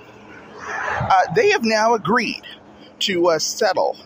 uh, 0.59 1.21
they 1.35 1.49
have 1.51 1.63
now 1.63 1.95
agreed 1.95 2.43
to 2.99 3.29
uh, 3.29 3.39
settle, 3.39 3.97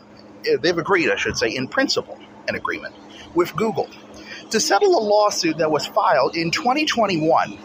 uh, 0.48 0.58
they've 0.62 0.78
agreed, 0.78 1.10
I 1.10 1.16
should 1.16 1.38
say, 1.38 1.50
in 1.50 1.68
principle, 1.68 2.18
an 2.48 2.56
agreement 2.56 2.96
with 3.36 3.56
Google 3.56 3.90
to 4.52 4.60
settle 4.60 4.98
a 4.98 5.04
lawsuit 5.04 5.58
that 5.58 5.70
was 5.70 5.86
filed 5.86 6.36
in 6.36 6.52
2021 6.52 7.58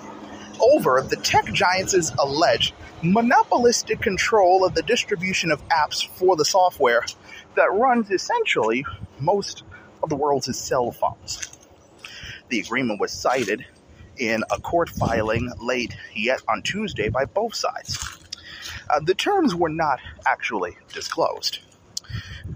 over 0.60 1.02
the 1.02 1.16
tech 1.16 1.46
giant's 1.52 2.10
alleged 2.18 2.74
monopolistic 3.02 4.00
control 4.00 4.64
of 4.64 4.74
the 4.74 4.82
distribution 4.82 5.50
of 5.50 5.66
apps 5.68 6.06
for 6.06 6.36
the 6.36 6.44
software 6.44 7.04
that 7.56 7.72
runs 7.72 8.10
essentially 8.10 8.84
most 9.18 9.62
of 10.02 10.08
the 10.08 10.16
world's 10.16 10.56
cell 10.58 10.90
phones. 10.90 11.50
The 12.48 12.60
agreement 12.60 13.00
was 13.00 13.12
cited 13.12 13.64
in 14.18 14.42
a 14.50 14.60
court 14.60 14.88
filing 14.88 15.52
late 15.60 15.96
yet 16.14 16.40
on 16.48 16.62
Tuesday 16.62 17.08
by 17.08 17.24
both 17.24 17.54
sides. 17.54 17.98
Uh, 18.88 19.00
the 19.00 19.14
terms 19.14 19.54
were 19.54 19.68
not 19.68 20.00
actually 20.26 20.76
disclosed. 20.92 21.60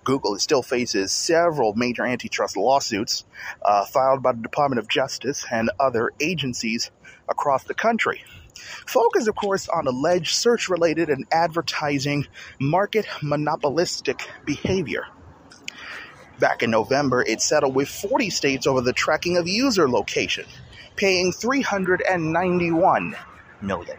Google 0.04 0.38
still 0.38 0.62
faces 0.62 1.12
several 1.12 1.74
major 1.74 2.04
antitrust 2.04 2.56
lawsuits 2.56 3.24
uh, 3.62 3.84
filed 3.86 4.22
by 4.22 4.32
the 4.32 4.42
Department 4.42 4.78
of 4.78 4.88
Justice 4.88 5.44
and 5.50 5.70
other 5.80 6.12
agencies 6.20 6.90
across 7.28 7.64
the 7.64 7.74
country. 7.74 8.22
Focus, 8.54 9.28
of 9.28 9.34
course, 9.34 9.68
on 9.68 9.86
alleged 9.86 10.34
search 10.34 10.68
related 10.68 11.10
and 11.10 11.26
advertising 11.32 12.26
market 12.58 13.06
monopolistic 13.22 14.28
behavior. 14.44 15.06
Back 16.38 16.62
in 16.62 16.70
November, 16.70 17.22
it 17.22 17.40
settled 17.40 17.74
with 17.74 17.88
40 17.88 18.30
states 18.30 18.66
over 18.66 18.80
the 18.80 18.92
tracking 18.92 19.36
of 19.36 19.48
user 19.48 19.88
location, 19.88 20.46
paying 20.99 21.33
$391 21.33 23.17
million. 23.62 23.97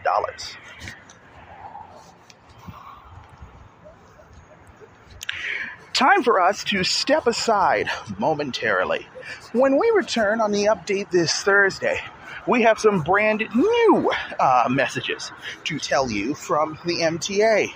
Time 5.94 6.22
for 6.22 6.40
us 6.40 6.62
to 6.64 6.84
step 6.84 7.26
aside 7.26 7.88
momentarily. 8.18 9.06
When 9.52 9.78
we 9.78 9.90
return 9.94 10.40
on 10.40 10.52
the 10.52 10.66
update 10.66 11.10
this 11.10 11.32
Thursday, 11.42 12.00
we 12.46 12.62
have 12.62 12.78
some 12.78 13.02
brand 13.02 13.46
new 13.54 14.12
uh, 14.38 14.68
messages 14.70 15.32
to 15.64 15.78
tell 15.78 16.10
you 16.10 16.34
from 16.34 16.78
the 16.84 17.00
MTA. 17.00 17.68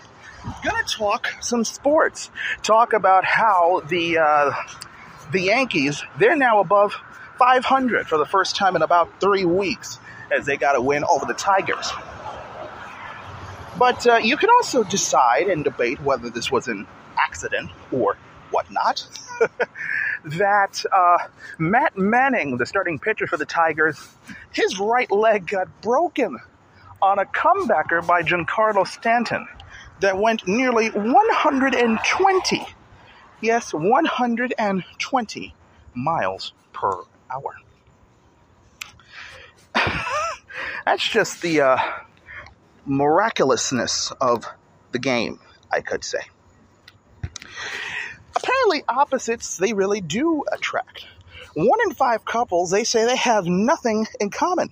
Gonna 0.62 0.84
talk 0.86 1.28
some 1.40 1.64
sports. 1.64 2.30
Talk 2.62 2.92
about 2.92 3.24
how 3.24 3.80
the 3.88 4.18
uh, 4.18 4.52
the 5.32 5.40
Yankees 5.40 6.02
they're 6.18 6.36
now 6.36 6.60
above 6.60 6.94
500 7.38 8.06
for 8.06 8.18
the 8.18 8.26
first 8.26 8.56
time 8.56 8.76
in 8.76 8.82
about 8.82 9.20
three 9.20 9.44
weeks 9.44 9.98
as 10.30 10.46
they 10.46 10.56
got 10.56 10.76
a 10.76 10.80
win 10.80 11.04
over 11.04 11.26
the 11.26 11.34
Tigers. 11.34 11.92
But 13.78 14.06
uh, 14.06 14.16
you 14.16 14.36
can 14.36 14.50
also 14.50 14.84
decide 14.84 15.48
and 15.48 15.64
debate 15.64 16.00
whether 16.00 16.30
this 16.30 16.50
was 16.50 16.68
an 16.68 16.86
accident 17.18 17.70
or 17.92 18.16
whatnot. 18.50 19.06
that 20.24 20.84
uh, 20.92 21.18
Matt 21.58 21.98
Manning, 21.98 22.56
the 22.56 22.66
starting 22.66 22.98
pitcher 22.98 23.26
for 23.26 23.36
the 23.36 23.44
Tigers, 23.44 23.98
his 24.52 24.78
right 24.78 25.10
leg 25.10 25.48
got 25.48 25.68
broken 25.82 26.38
on 27.02 27.18
a 27.18 27.24
comebacker 27.24 28.06
by 28.06 28.22
Giancarlo 28.22 28.86
Stanton 28.86 29.46
that 30.00 30.18
went 30.18 30.46
nearly 30.46 30.88
120, 30.88 32.66
yes, 33.40 33.74
120 33.74 35.54
miles 35.94 36.52
per 36.72 37.02
hour. 37.34 37.54
That's 40.84 41.06
just 41.06 41.42
the 41.42 41.60
uh, 41.62 41.78
miraculousness 42.86 44.12
of 44.20 44.44
the 44.92 44.98
game, 44.98 45.40
I 45.70 45.80
could 45.80 46.04
say 46.04 46.20
apparently 48.44 48.84
opposites 48.88 49.56
they 49.56 49.72
really 49.72 50.00
do 50.00 50.44
attract. 50.52 51.06
One 51.54 51.78
in 51.86 51.94
five 51.94 52.24
couples, 52.24 52.70
they 52.70 52.84
say 52.84 53.04
they 53.04 53.16
have 53.16 53.46
nothing 53.46 54.06
in 54.20 54.30
common. 54.30 54.70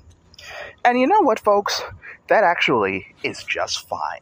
And 0.85 0.99
you 0.99 1.07
know 1.07 1.21
what, 1.21 1.39
folks? 1.39 1.83
That 2.29 2.45
actually 2.45 3.15
is 3.23 3.45
just 3.45 3.89
fine. 3.89 4.21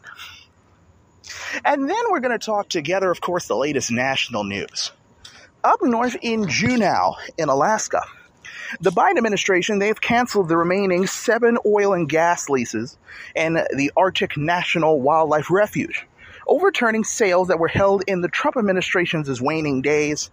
And 1.65 1.89
then 1.89 2.03
we're 2.11 2.21
going 2.21 2.39
to 2.39 2.45
talk 2.45 2.69
together, 2.69 3.11
of 3.11 3.21
course, 3.21 3.47
the 3.47 3.57
latest 3.57 3.91
national 3.91 4.45
news. 4.45 4.93
Up 5.65 5.81
north 5.83 6.17
in 6.21 6.49
Juneau, 6.49 7.17
in 7.39 7.49
Alaska, 7.49 8.03
the 8.81 8.91
Biden 8.91 9.17
administration, 9.17 9.79
they've 9.79 10.01
canceled 10.01 10.49
the 10.49 10.57
remaining 10.57 11.07
seven 11.07 11.59
oil 11.65 11.95
and 11.95 12.09
gas 12.09 12.49
leases 12.49 12.97
and 13.35 13.57
the 13.57 13.93
Arctic 13.97 14.37
National 14.37 15.01
Wildlife 15.01 15.51
Refuge 15.51 16.07
overturning 16.47 17.05
sales 17.05 17.49
that 17.49 17.59
were 17.59 17.69
held 17.69 18.03
in 18.07 18.21
the 18.21 18.29
Trump 18.29 18.57
administration's 18.57 19.41
waning 19.41 19.81
days. 19.83 20.31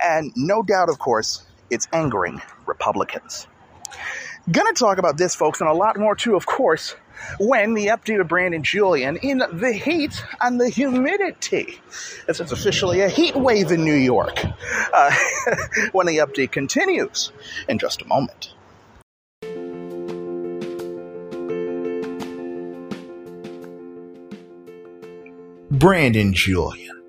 And 0.00 0.32
no 0.36 0.62
doubt, 0.62 0.88
of 0.88 0.98
course, 0.98 1.44
it's 1.70 1.88
angering 1.92 2.40
Republicans. 2.66 3.48
Gonna 4.48 4.72
talk 4.74 4.98
about 4.98 5.16
this, 5.16 5.34
folks, 5.34 5.60
and 5.60 5.68
a 5.68 5.72
lot 5.72 5.98
more 5.98 6.14
too, 6.14 6.36
of 6.36 6.46
course, 6.46 6.94
when 7.40 7.74
the 7.74 7.86
update 7.86 8.20
of 8.20 8.28
Brandon 8.28 8.62
Julien 8.62 9.16
in 9.16 9.38
the 9.38 9.72
heat 9.72 10.22
and 10.40 10.60
the 10.60 10.68
humidity. 10.68 11.80
This 12.28 12.38
is 12.38 12.52
officially 12.52 13.00
a 13.00 13.08
heat 13.08 13.34
wave 13.34 13.72
in 13.72 13.84
New 13.84 13.96
York. 13.96 14.44
Uh, 14.92 15.16
when 15.92 16.06
the 16.06 16.18
update 16.18 16.52
continues 16.52 17.32
in 17.68 17.78
just 17.78 18.02
a 18.02 18.06
moment. 18.06 18.52
Brandon 25.72 26.32
Julien. 26.32 27.02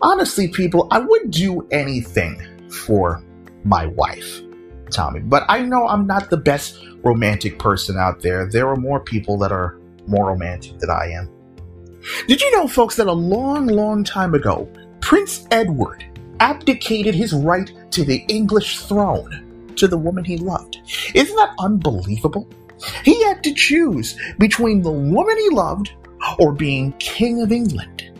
Honestly, 0.00 0.48
people, 0.48 0.88
I 0.90 1.00
would 1.00 1.30
do 1.30 1.68
anything 1.70 2.70
for 2.70 3.22
my 3.64 3.86
wife, 3.86 4.40
Tommy, 4.94 5.20
but 5.20 5.44
I 5.48 5.62
know 5.62 5.86
I'm 5.86 6.06
not 6.06 6.30
the 6.30 6.36
best 6.36 6.78
romantic 7.02 7.58
person 7.58 7.96
out 7.98 8.22
there. 8.22 8.48
There 8.48 8.68
are 8.68 8.76
more 8.76 9.00
people 9.00 9.36
that 9.38 9.52
are 9.52 9.78
more 10.06 10.28
romantic 10.28 10.78
than 10.78 10.90
I 10.90 11.10
am. 11.10 11.30
Did 12.28 12.40
you 12.40 12.50
know, 12.52 12.68
folks, 12.68 12.96
that 12.96 13.06
a 13.06 13.12
long, 13.12 13.66
long 13.66 14.04
time 14.04 14.34
ago, 14.34 14.68
Prince 15.00 15.46
Edward 15.50 16.04
abdicated 16.40 17.14
his 17.14 17.32
right 17.32 17.72
to 17.92 18.04
the 18.04 18.24
English 18.28 18.80
throne 18.80 19.72
to 19.76 19.88
the 19.88 19.98
woman 19.98 20.24
he 20.24 20.36
loved? 20.36 20.78
Isn't 21.14 21.36
that 21.36 21.54
unbelievable? 21.58 22.48
He 23.04 23.22
had 23.24 23.42
to 23.44 23.54
choose 23.54 24.18
between 24.38 24.82
the 24.82 24.90
woman 24.90 25.36
he 25.38 25.48
loved 25.50 25.92
or 26.38 26.52
being 26.52 26.92
King 26.98 27.42
of 27.42 27.52
England. 27.52 28.10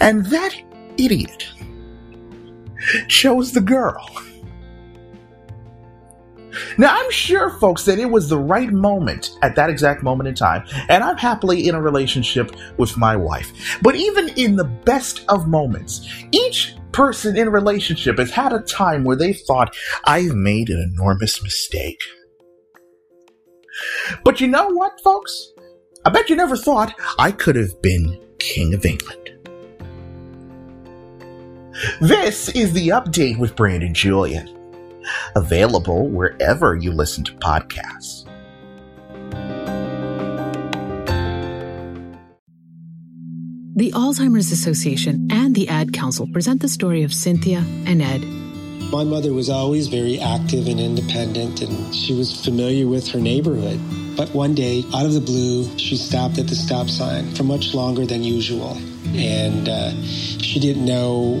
And 0.00 0.26
that 0.26 0.54
idiot 0.96 1.46
chose 3.08 3.52
the 3.52 3.60
girl. 3.60 4.08
Now, 6.76 6.96
I'm 6.96 7.10
sure, 7.10 7.50
folks, 7.50 7.84
that 7.84 7.98
it 7.98 8.10
was 8.10 8.28
the 8.28 8.38
right 8.38 8.70
moment 8.70 9.38
at 9.42 9.56
that 9.56 9.70
exact 9.70 10.02
moment 10.02 10.28
in 10.28 10.34
time, 10.34 10.64
and 10.88 11.02
I'm 11.04 11.16
happily 11.16 11.68
in 11.68 11.74
a 11.74 11.82
relationship 11.82 12.54
with 12.76 12.96
my 12.96 13.16
wife. 13.16 13.78
But 13.82 13.96
even 13.96 14.28
in 14.30 14.56
the 14.56 14.64
best 14.64 15.24
of 15.28 15.48
moments, 15.48 16.08
each 16.32 16.74
person 16.92 17.36
in 17.36 17.48
a 17.48 17.50
relationship 17.50 18.18
has 18.18 18.30
had 18.30 18.52
a 18.52 18.60
time 18.60 19.04
where 19.04 19.16
they 19.16 19.32
thought, 19.32 19.76
I've 20.04 20.34
made 20.34 20.68
an 20.70 20.92
enormous 20.94 21.42
mistake. 21.42 22.00
But 24.24 24.40
you 24.40 24.48
know 24.48 24.68
what, 24.68 25.00
folks? 25.02 25.52
I 26.04 26.10
bet 26.10 26.30
you 26.30 26.36
never 26.36 26.56
thought 26.56 26.94
I 27.18 27.32
could 27.32 27.56
have 27.56 27.80
been 27.82 28.20
King 28.38 28.74
of 28.74 28.84
England. 28.84 29.30
This 32.00 32.48
is 32.48 32.72
the 32.72 32.88
update 32.88 33.38
with 33.38 33.54
Brandon 33.54 33.94
Julien, 33.94 34.57
available 35.34 36.08
wherever 36.08 36.76
you 36.76 36.92
listen 36.92 37.24
to 37.24 37.32
podcasts. 37.34 38.24
The 43.78 43.92
Alzheimer's 43.92 44.50
Association 44.50 45.28
and 45.30 45.54
the 45.54 45.68
Ad 45.68 45.92
Council 45.92 46.26
present 46.32 46.60
the 46.62 46.68
story 46.68 47.04
of 47.04 47.14
Cynthia 47.14 47.64
and 47.86 48.02
Ed. 48.02 48.24
My 48.90 49.04
mother 49.04 49.32
was 49.32 49.48
always 49.48 49.86
very 49.86 50.18
active 50.18 50.66
and 50.66 50.80
independent, 50.80 51.62
and 51.62 51.94
she 51.94 52.12
was 52.12 52.44
familiar 52.44 52.88
with 52.88 53.06
her 53.08 53.20
neighborhood. 53.20 53.78
But 54.16 54.30
one 54.34 54.56
day, 54.56 54.82
out 54.94 55.06
of 55.06 55.12
the 55.12 55.20
blue, 55.20 55.78
she 55.78 55.96
stopped 55.96 56.38
at 56.38 56.48
the 56.48 56.56
stop 56.56 56.88
sign 56.88 57.32
for 57.36 57.44
much 57.44 57.72
longer 57.72 58.04
than 58.04 58.24
usual. 58.24 58.76
And 59.14 59.68
uh, 59.68 59.92
she 60.02 60.58
didn't 60.58 60.84
know 60.84 61.40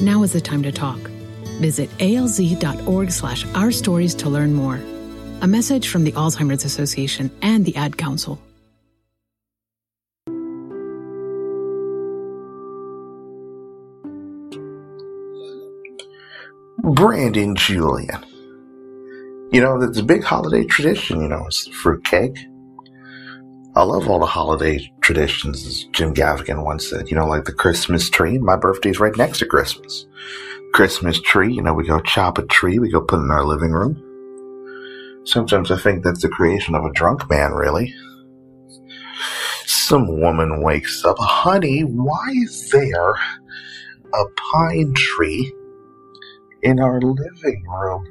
now 0.00 0.22
is 0.22 0.32
the 0.32 0.40
time 0.40 0.62
to 0.62 0.72
talk. 0.72 0.98
Visit 1.60 1.90
alz.org 1.98 3.10
slash 3.10 3.46
our 3.54 3.70
stories 3.70 4.14
to 4.16 4.28
learn 4.28 4.54
more. 4.54 4.80
A 5.42 5.46
message 5.46 5.88
from 5.88 6.04
the 6.04 6.12
Alzheimer's 6.12 6.64
Association 6.64 7.30
and 7.42 7.64
the 7.64 7.76
Ad 7.76 7.96
Council. 7.96 8.40
Brandon 16.82 17.54
Julien. 17.56 18.24
You 19.52 19.60
know, 19.60 19.80
it's 19.82 19.98
a 19.98 20.02
big 20.02 20.22
holiday 20.22 20.64
tradition, 20.64 21.20
you 21.20 21.28
know, 21.28 21.44
it's 21.46 21.66
fruitcake. 21.68 22.36
I 23.76 23.84
love 23.84 24.08
all 24.08 24.18
the 24.18 24.26
holiday 24.26 24.90
traditions, 25.00 25.64
as 25.64 25.84
Jim 25.92 26.12
Gaffigan 26.12 26.64
once 26.64 26.90
said. 26.90 27.08
You 27.08 27.16
know, 27.16 27.26
like 27.26 27.44
the 27.44 27.52
Christmas 27.52 28.10
tree. 28.10 28.36
My 28.38 28.56
birthday's 28.56 28.98
right 28.98 29.16
next 29.16 29.38
to 29.38 29.46
Christmas. 29.46 30.06
Christmas 30.72 31.20
tree, 31.20 31.52
you 31.52 31.62
know, 31.62 31.74
we 31.74 31.86
go 31.86 32.00
chop 32.00 32.38
a 32.38 32.46
tree, 32.46 32.78
we 32.78 32.90
go 32.90 33.00
put 33.00 33.20
it 33.20 33.24
in 33.24 33.30
our 33.30 33.44
living 33.44 33.72
room. 33.72 34.00
Sometimes 35.24 35.70
I 35.70 35.78
think 35.78 36.02
that's 36.02 36.22
the 36.22 36.28
creation 36.28 36.74
of 36.74 36.84
a 36.84 36.92
drunk 36.92 37.28
man, 37.28 37.52
really. 37.52 37.94
Some 39.66 40.20
woman 40.20 40.62
wakes 40.62 41.04
up, 41.04 41.16
honey, 41.18 41.82
why 41.82 42.24
is 42.42 42.70
there 42.70 43.10
a 43.10 44.24
pine 44.52 44.94
tree 44.94 45.52
in 46.62 46.80
our 46.80 47.00
living 47.00 47.64
room? 47.68 48.04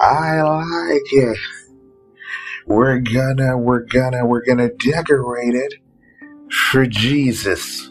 I 0.00 0.42
like 0.42 1.12
it. 1.12 1.38
We're 2.66 2.98
gonna, 3.00 3.58
we're 3.58 3.84
gonna, 3.84 4.24
we're 4.24 4.44
gonna 4.44 4.70
decorate 4.70 5.54
it 5.54 5.74
for 6.52 6.86
Jesus. 6.86 7.88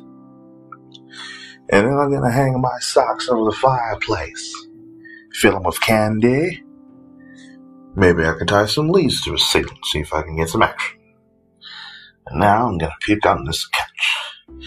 And 1.69 1.87
then 1.87 1.97
I'm 1.97 2.11
gonna 2.11 2.31
hang 2.31 2.59
my 2.59 2.79
socks 2.79 3.29
over 3.29 3.49
the 3.49 3.57
fireplace. 3.57 4.55
Fill 5.33 5.53
them 5.53 5.63
with 5.63 5.79
candy. 5.81 6.63
Maybe 7.95 8.25
I 8.25 8.33
can 8.37 8.47
tie 8.47 8.65
some 8.65 8.89
leaves 8.89 9.23
to 9.23 9.33
a 9.33 9.37
ceiling, 9.37 9.77
see 9.83 9.99
if 9.99 10.13
I 10.13 10.21
can 10.21 10.37
get 10.37 10.49
some 10.49 10.61
action. 10.61 10.99
And 12.27 12.39
now 12.39 12.67
I'm 12.67 12.77
gonna 12.77 12.93
peek 13.01 13.25
on 13.25 13.45
this 13.45 13.67
couch. 13.67 14.57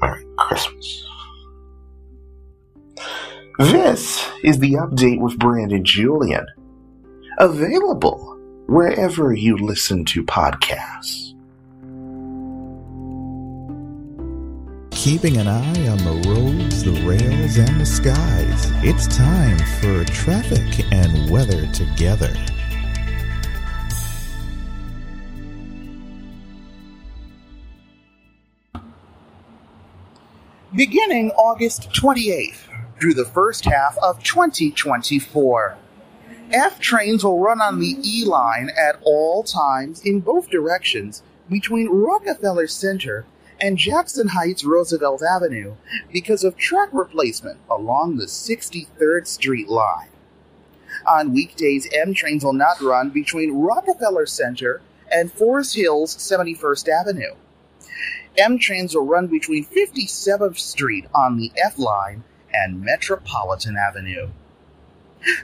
Merry 0.00 0.26
Christmas. 0.36 1.04
This 3.58 4.28
is 4.42 4.58
the 4.58 4.72
update 4.72 5.20
with 5.20 5.38
Brandon 5.38 5.82
Julien. 5.82 6.46
Available 7.38 8.35
wherever 8.66 9.32
you 9.32 9.56
listen 9.56 10.04
to 10.04 10.24
podcasts. 10.24 11.34
Keeping 14.90 15.36
an 15.36 15.46
eye 15.46 15.88
on 15.88 15.98
the 15.98 16.28
roads, 16.28 16.82
the 16.82 16.90
rails, 17.06 17.58
and 17.58 17.80
the 17.80 17.86
skies, 17.86 18.72
it's 18.82 19.06
time 19.06 19.56
for 19.80 20.04
traffic 20.12 20.84
and 20.90 21.30
weather 21.30 21.70
together. 21.72 22.34
Beginning 30.74 31.30
August 31.32 31.90
28th 31.92 32.64
through 32.98 33.14
the 33.14 33.24
first 33.26 33.64
half 33.64 33.96
of 33.98 34.22
2024. 34.24 35.78
F 36.52 36.78
trains 36.78 37.24
will 37.24 37.40
run 37.40 37.60
on 37.60 37.80
the 37.80 37.96
E 38.04 38.24
line 38.24 38.70
at 38.78 39.00
all 39.02 39.42
times 39.42 40.00
in 40.02 40.20
both 40.20 40.48
directions 40.48 41.22
between 41.50 41.88
Rockefeller 41.88 42.68
Center 42.68 43.26
and 43.60 43.76
Jackson 43.76 44.28
Heights 44.28 44.64
Roosevelt 44.64 45.22
Avenue 45.22 45.74
because 46.12 46.44
of 46.44 46.56
track 46.56 46.88
replacement 46.92 47.58
along 47.68 48.16
the 48.16 48.26
63rd 48.26 49.26
Street 49.26 49.68
line. 49.68 50.08
On 51.06 51.32
weekdays, 51.32 51.88
M 51.92 52.14
trains 52.14 52.44
will 52.44 52.52
not 52.52 52.80
run 52.80 53.10
between 53.10 53.58
Rockefeller 53.58 54.26
Center 54.26 54.82
and 55.10 55.32
Forest 55.32 55.74
Hills 55.74 56.16
71st 56.16 56.88
Avenue. 56.88 57.34
M 58.38 58.58
trains 58.58 58.94
will 58.94 59.06
run 59.06 59.26
between 59.26 59.64
57th 59.64 60.58
Street 60.58 61.06
on 61.12 61.38
the 61.38 61.50
F 61.56 61.78
line 61.78 62.22
and 62.52 62.82
Metropolitan 62.82 63.76
Avenue. 63.76 64.28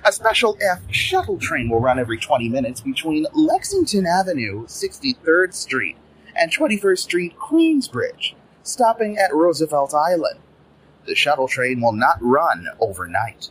A 0.05 0.13
special 0.13 0.57
F 0.61 0.81
shuttle 0.93 1.39
train 1.39 1.69
will 1.69 1.81
run 1.81 1.99
every 1.99 2.19
20 2.19 2.49
minutes 2.49 2.81
between 2.81 3.27
Lexington 3.33 4.07
Avenue, 4.07 4.65
63rd 4.67 5.55
Street, 5.55 5.97
and 6.37 6.53
21st 6.53 6.99
Street, 6.99 7.37
Queensbridge, 7.37 8.35
stopping 8.63 9.19
at 9.19 9.35
Roosevelt 9.35 9.93
Island. 9.93 10.39
The 11.07 11.17
shuttle 11.17 11.49
train 11.49 11.81
will 11.81 11.93
not 11.93 12.19
run 12.21 12.69
overnight. 12.79 13.51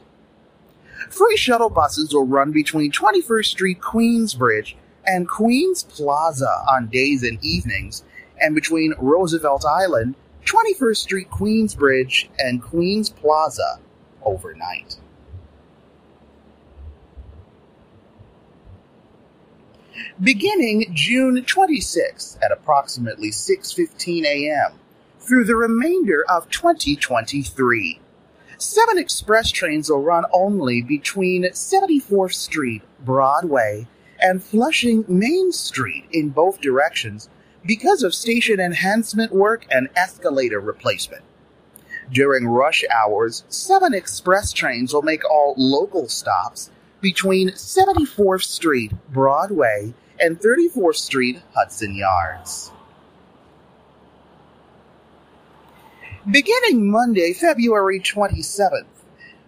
Free 1.10 1.36
shuttle 1.36 1.70
buses 1.70 2.14
will 2.14 2.26
run 2.26 2.52
between 2.54 2.92
21st 2.92 3.46
Street 3.46 3.82
Queensbridge 3.82 4.76
and 5.06 5.28
Queens 5.28 5.84
Plaza 5.84 6.64
on 6.72 6.88
days 6.88 7.24
and 7.24 7.44
evenings, 7.44 8.04
and 8.40 8.56
between 8.56 8.94
Roosevelt 8.98 9.66
Island, 9.66 10.16
21st 10.46 10.98
Street 10.98 11.30
Queensbridge, 11.30 12.30
and 12.40 12.62
Queens 12.62 13.10
Plaza 13.10 13.80
overnight. 14.24 15.01
Beginning 20.22 20.92
June 20.94 21.44
26th 21.44 22.38
at 22.44 22.52
approximately 22.52 23.30
6:15 23.30 24.26
a.m. 24.26 24.80
through 25.20 25.46
the 25.46 25.56
remainder 25.56 26.24
of 26.30 26.50
2023. 26.50 28.00
Seven 28.58 28.98
express 28.98 29.50
trains 29.50 29.90
will 29.90 30.04
run 30.04 30.26
only 30.32 30.82
between 30.82 31.46
74th 31.46 32.34
Street, 32.34 32.84
Broadway, 33.04 33.88
and 34.20 34.44
Flushing 34.44 35.04
Main 35.08 35.52
Street 35.52 36.06
in 36.12 36.30
both 36.30 36.62
directions 36.62 37.28
because 37.66 38.04
of 38.04 38.14
station 38.14 38.60
enhancement 38.60 39.32
work 39.32 39.66
and 39.72 39.90
escalator 39.96 40.60
replacement. 40.60 41.24
During 42.12 42.48
rush 42.48 42.84
hours, 42.94 43.44
seven 43.50 43.94
express 43.94 44.52
trains 44.52 44.94
will 44.94 45.02
make 45.02 45.24
all 45.30 45.56
local 45.58 46.08
stops 46.08 46.70
between 47.02 47.50
74th 47.50 48.44
Street, 48.44 48.94
Broadway, 49.10 49.94
and 50.20 50.40
34th 50.40 50.96
Street, 50.96 51.42
Hudson 51.56 51.96
Yards. 51.96 52.72
Beginning 56.30 56.90
Monday, 56.90 57.34
February 57.34 58.00
27th, 58.00 58.86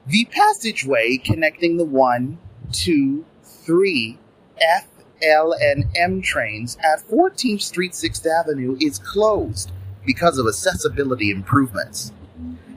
the 0.07 0.25
passageway 0.25 1.17
connecting 1.17 1.77
the 1.77 1.85
1, 1.85 2.37
2, 2.71 3.23
3, 3.43 4.17
F, 4.59 4.87
L, 5.21 5.53
and 5.53 5.85
M 5.95 6.21
trains 6.21 6.77
at 6.83 7.07
14th 7.07 7.61
Street 7.61 7.91
6th 7.91 8.25
Avenue 8.25 8.75
is 8.81 8.97
closed 8.97 9.71
because 10.05 10.39
of 10.39 10.47
accessibility 10.47 11.29
improvements. 11.29 12.11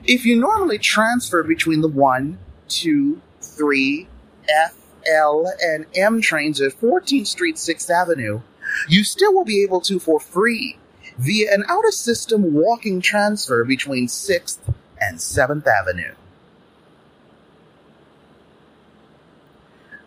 If 0.05 0.25
you 0.27 0.39
normally 0.39 0.79
transfer 0.79 1.43
between 1.43 1.81
the 1.81 1.89
1, 1.89 2.39
2, 2.69 3.21
3, 3.41 4.09
F, 4.49 4.75
L, 5.07 5.53
and 5.63 5.87
M 5.95 6.21
trains 6.21 6.61
at 6.61 6.73
14th 6.73 7.27
Street 7.27 7.57
6th 7.57 7.91
Avenue, 7.91 8.41
you 8.89 9.05
still 9.05 9.33
will 9.33 9.45
be 9.45 9.63
able 9.63 9.81
to 9.83 9.99
for 9.99 10.21
free 10.21 10.79
via 11.19 11.53
an 11.53 11.65
out 11.69 11.87
of 11.87 11.95
system 11.95 12.53
walking 12.53 13.01
transfer 13.01 13.65
between 13.65 14.07
6th 14.07 14.59
and 15.01 15.19
7th 15.19 15.67
Avenue. 15.67 16.15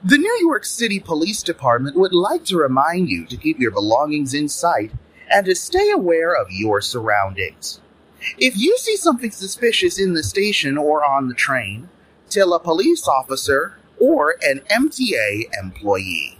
The 0.04 0.18
New 0.18 0.38
York 0.42 0.64
City 0.66 1.00
Police 1.00 1.44
Department 1.44 1.98
would 1.98 2.14
like 2.14 2.46
to 2.46 2.58
remind 2.58 3.10
you 3.10 3.26
to 3.26 3.36
keep 3.36 3.60
your 3.60 3.72
belongings 3.72 4.34
in 4.34 4.48
sight 4.48 4.92
and 5.30 5.46
to 5.46 5.56
stay 5.56 5.92
aware 5.92 6.34
of 6.34 6.52
your 6.52 6.80
surroundings. 6.80 7.82
If 8.38 8.58
you 8.58 8.78
see 8.78 8.96
something 8.96 9.32
suspicious 9.32 10.00
in 10.00 10.14
the 10.14 10.24
station 10.24 10.78
or 10.78 11.04
on 11.04 11.28
the 11.28 11.34
train, 11.34 11.90
tell 12.30 12.54
a 12.54 12.60
police 12.60 13.08
officer 13.08 13.76
or 14.00 14.36
an 14.42 14.62
MTA 14.70 15.46
employee. 15.62 16.38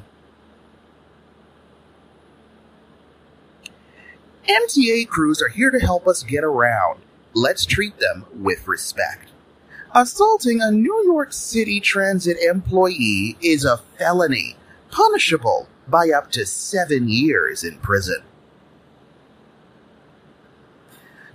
MTA 4.48 5.08
crews 5.08 5.42
are 5.42 5.50
here 5.50 5.70
to 5.70 5.80
help 5.80 6.08
us 6.08 6.24
get 6.24 6.44
around. 6.44 7.02
Let's 7.34 7.66
treat 7.66 8.00
them 8.00 8.26
with 8.34 8.68
respect. 8.68 9.30
Assaulting 9.94 10.62
a 10.62 10.72
New 10.72 11.04
York 11.06 11.34
City 11.34 11.80
Transit 11.80 12.38
employee 12.38 13.38
is 13.42 13.66
a 13.66 13.78
felony, 13.98 14.56
punishable 14.92 15.68
by 15.88 16.10
up 16.10 16.32
to 16.32 16.46
seven 16.46 17.10
years 17.10 17.64
in 17.64 17.78
prison. 17.78 18.24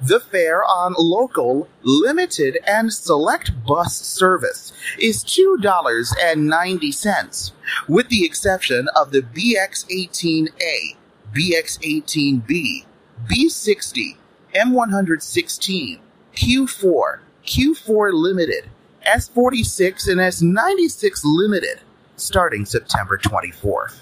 The 0.07 0.21
fare 0.21 0.63
on 0.63 0.95
local, 0.99 1.67
limited, 1.83 2.59
and 2.67 2.93
select 2.93 3.65
bus 3.65 3.97
service 3.97 4.75
is 4.99 5.25
$2.90, 5.25 7.53
with 7.89 8.11
the 8.11 8.27
exception 8.27 8.87
of 8.95 9.13
the 9.13 9.23
BX18A, 9.23 10.97
BX18B, 11.33 12.85
B60, 13.27 14.17
M116, 14.55 15.99
Q4, 16.37 17.21
Q4 17.47 18.13
Limited, 18.13 18.69
S46, 19.07 20.09
and 20.09 20.21
S96 20.21 21.23
Limited, 21.25 21.81
starting 22.17 22.67
September 22.67 23.17
24th. 23.17 24.01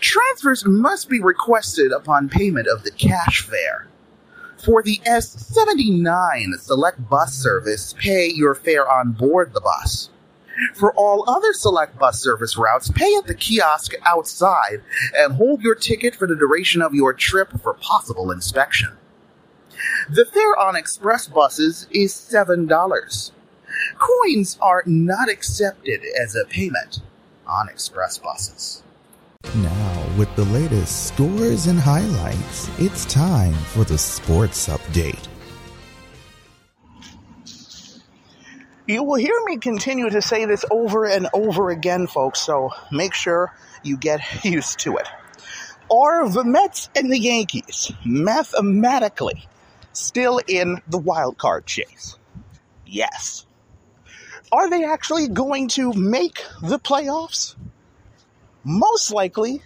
Transfers 0.00 0.66
must 0.66 1.08
be 1.08 1.20
requested 1.20 1.92
upon 1.92 2.28
payment 2.28 2.66
of 2.66 2.82
the 2.82 2.90
cash 2.90 3.42
fare. 3.42 3.86
For 4.64 4.82
the 4.82 5.00
S79 5.06 6.60
select 6.60 7.08
bus 7.08 7.34
service, 7.34 7.94
pay 7.98 8.28
your 8.28 8.54
fare 8.54 8.88
on 8.88 9.10
board 9.12 9.54
the 9.54 9.60
bus. 9.60 10.10
For 10.74 10.94
all 10.94 11.28
other 11.28 11.52
select 11.52 11.98
bus 11.98 12.20
service 12.20 12.56
routes, 12.56 12.90
pay 12.90 13.12
at 13.16 13.26
the 13.26 13.34
kiosk 13.34 13.94
outside 14.04 14.82
and 15.16 15.34
hold 15.34 15.62
your 15.62 15.74
ticket 15.74 16.14
for 16.14 16.28
the 16.28 16.36
duration 16.36 16.80
of 16.80 16.94
your 16.94 17.12
trip 17.12 17.48
for 17.60 17.74
possible 17.74 18.30
inspection. 18.30 18.90
The 20.08 20.26
fare 20.26 20.56
on 20.56 20.76
express 20.76 21.26
buses 21.26 21.88
is 21.90 22.14
$7. 22.14 23.32
Coins 23.98 24.58
are 24.60 24.84
not 24.86 25.28
accepted 25.28 26.02
as 26.20 26.36
a 26.36 26.44
payment 26.44 27.00
on 27.46 27.68
express 27.68 28.18
buses. 28.18 28.84
Now, 29.56 30.01
with 30.16 30.34
the 30.36 30.44
latest 30.46 31.08
scores 31.08 31.66
and 31.66 31.78
highlights, 31.78 32.68
it's 32.78 33.04
time 33.06 33.52
for 33.52 33.84
the 33.84 33.98
sports 33.98 34.68
update. 34.68 35.28
You 38.86 39.04
will 39.04 39.16
hear 39.16 39.38
me 39.44 39.58
continue 39.58 40.10
to 40.10 40.20
say 40.20 40.44
this 40.44 40.64
over 40.70 41.06
and 41.06 41.28
over 41.32 41.70
again, 41.70 42.06
folks, 42.06 42.40
so 42.40 42.70
make 42.90 43.14
sure 43.14 43.54
you 43.82 43.96
get 43.96 44.20
used 44.44 44.80
to 44.80 44.96
it. 44.96 45.08
Are 45.90 46.28
the 46.28 46.44
Mets 46.44 46.88
and 46.96 47.10
the 47.10 47.18
Yankees 47.18 47.92
mathematically 48.04 49.46
still 49.92 50.40
in 50.46 50.80
the 50.88 50.98
wild 50.98 51.38
card 51.38 51.66
chase? 51.66 52.16
Yes. 52.86 53.46
Are 54.50 54.68
they 54.68 54.84
actually 54.84 55.28
going 55.28 55.68
to 55.68 55.92
make 55.92 56.44
the 56.62 56.78
playoffs? 56.78 57.54
Most 58.64 59.10
likely, 59.12 59.62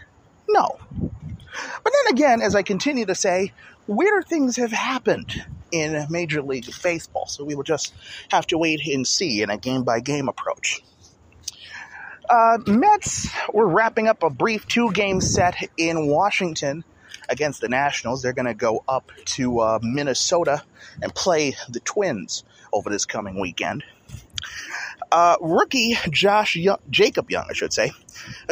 no. 0.48 0.78
But 1.00 1.92
then 1.92 2.12
again, 2.12 2.42
as 2.42 2.54
I 2.54 2.62
continue 2.62 3.06
to 3.06 3.14
say, 3.14 3.52
weirder 3.86 4.22
things 4.22 4.56
have 4.56 4.72
happened 4.72 5.32
in 5.72 6.06
Major 6.10 6.42
League 6.42 6.68
Baseball, 6.82 7.26
so 7.26 7.44
we 7.44 7.54
will 7.54 7.62
just 7.62 7.94
have 8.30 8.46
to 8.48 8.58
wait 8.58 8.86
and 8.86 9.06
see 9.06 9.42
in 9.42 9.50
a 9.50 9.56
game 9.56 9.82
by 9.82 10.00
game 10.00 10.28
approach. 10.28 10.82
Uh, 12.28 12.58
Mets 12.66 13.28
were 13.52 13.68
wrapping 13.68 14.08
up 14.08 14.22
a 14.22 14.30
brief 14.30 14.66
two 14.66 14.90
game 14.92 15.20
set 15.20 15.56
in 15.76 16.08
Washington 16.08 16.84
against 17.28 17.60
the 17.60 17.68
Nationals. 17.68 18.22
They're 18.22 18.32
going 18.32 18.46
to 18.46 18.54
go 18.54 18.82
up 18.88 19.12
to 19.26 19.60
uh, 19.60 19.78
Minnesota 19.82 20.62
and 21.00 21.14
play 21.14 21.56
the 21.68 21.80
Twins 21.80 22.44
over 22.72 22.90
this 22.90 23.04
coming 23.04 23.40
weekend. 23.40 23.84
Uh, 25.12 25.36
rookie 25.40 25.96
Josh 26.10 26.56
Young, 26.56 26.78
Jacob 26.90 27.30
Young, 27.30 27.46
I 27.48 27.52
should 27.52 27.72
say, 27.72 27.92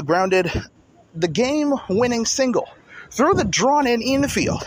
grounded 0.04 0.50
the 1.14 1.28
game 1.28 1.72
winning 1.88 2.26
single 2.26 2.68
through 3.10 3.34
the 3.34 3.44
drawn 3.44 3.86
in 3.86 4.02
infield. 4.02 4.66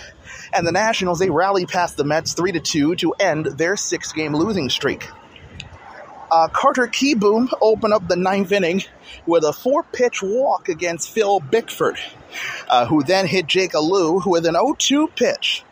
And 0.54 0.66
the 0.66 0.72
Nationals, 0.72 1.20
they 1.20 1.30
rally 1.30 1.66
past 1.66 1.98
the 1.98 2.06
Mets 2.06 2.34
3 2.34 2.54
to 2.54 2.60
2 2.60 2.96
to 2.96 3.14
end 3.20 3.46
their 3.46 3.76
six 3.76 4.14
game 4.14 4.34
losing 4.34 4.70
streak. 4.70 5.08
Uh, 6.32 6.48
Carter 6.50 6.88
Kieboom 6.88 7.50
opened 7.62 7.94
up 7.94 8.08
the 8.08 8.16
ninth 8.16 8.52
inning 8.52 8.84
with 9.26 9.44
a 9.44 9.54
four 9.54 9.84
pitch 9.84 10.22
walk 10.22 10.68
against 10.68 11.12
Phil 11.12 11.40
Bickford, 11.40 11.98
uh, 12.68 12.86
who 12.86 13.04
then 13.04 13.28
hit 13.28 13.48
Jake 13.48 13.76
Alu 13.76 14.22
with 14.26 14.46
an 14.46 14.56
0 14.56 14.76
2 14.78 15.08
pitch. 15.10 15.64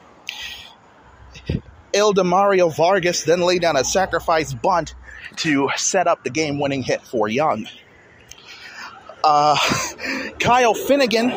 Ildemaro 1.93 2.75
Vargas 2.75 3.23
then 3.23 3.41
laid 3.41 3.61
down 3.61 3.77
a 3.77 3.83
sacrifice 3.83 4.53
bunt 4.53 4.95
to 5.37 5.69
set 5.77 6.07
up 6.07 6.23
the 6.23 6.29
game 6.29 6.59
winning 6.59 6.83
hit 6.83 7.01
for 7.01 7.27
Young. 7.27 7.67
Uh, 9.25 9.57
Kyle 10.39 10.75
Finnegan 10.75 11.33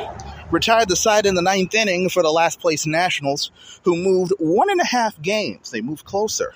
retired 0.51 0.91
the 0.91 0.97
side 0.97 1.25
in 1.25 1.35
the 1.35 1.43
ninth 1.43 1.75
inning 1.75 2.11
for 2.11 2.23
the 2.23 2.31
last 2.31 2.61
place 2.61 2.87
Nationals, 2.87 3.51
who 3.85 3.97
moved 3.97 4.33
one 4.39 4.71
and 4.71 4.81
a 4.81 4.85
half 4.85 5.21
games. 5.23 5.71
They 5.71 5.81
moved 5.81 6.05
closer 6.05 6.55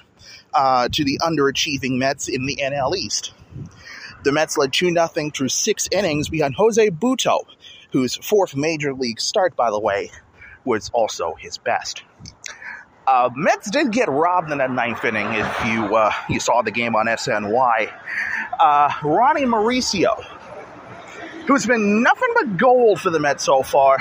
uh, 0.53 0.89
to 0.93 1.05
the 1.05 1.19
underachieving 1.23 1.97
Mets 1.97 2.29
in 2.29 2.45
the 2.45 2.57
NL 2.57 2.95
East. 2.95 3.33
The 4.25 4.33
Mets 4.33 4.59
led 4.59 4.75
2 4.75 4.93
0 4.93 5.31
through 5.35 5.49
six 5.49 5.89
innings 5.91 6.29
behind 6.29 6.55
Jose 6.57 6.91
Butto, 6.91 7.45
whose 7.93 8.17
fourth 8.17 8.55
major 8.55 8.93
league 8.93 9.21
start, 9.21 9.57
by 9.57 9.71
the 9.71 9.81
way, 9.81 10.11
was 10.67 10.91
also 10.93 11.35
his 11.35 11.57
best. 11.57 12.03
Uh, 13.07 13.31
Mets 13.35 13.71
did 13.71 13.91
get 13.91 14.09
robbed 14.09 14.53
in 14.53 14.59
that 14.59 14.71
ninth 14.71 15.05
inning. 15.05 15.27
If 15.33 15.65
you 15.67 15.97
uh, 15.97 16.13
you 16.29 16.39
saw 16.39 16.63
the 16.63 16.71
game 16.71 16.95
on 16.95 17.07
SNY, 17.07 17.93
uh, 18.61 18.93
Ronnie 19.03 19.45
Mauricio, 19.45 20.25
who's 21.47 21.67
been 21.67 22.03
nothing 22.03 22.29
but 22.35 22.57
gold 22.57 23.01
for 23.01 23.11
the 23.11 23.21
Mets 23.21 23.45
so 23.45 23.63
far, 23.63 23.99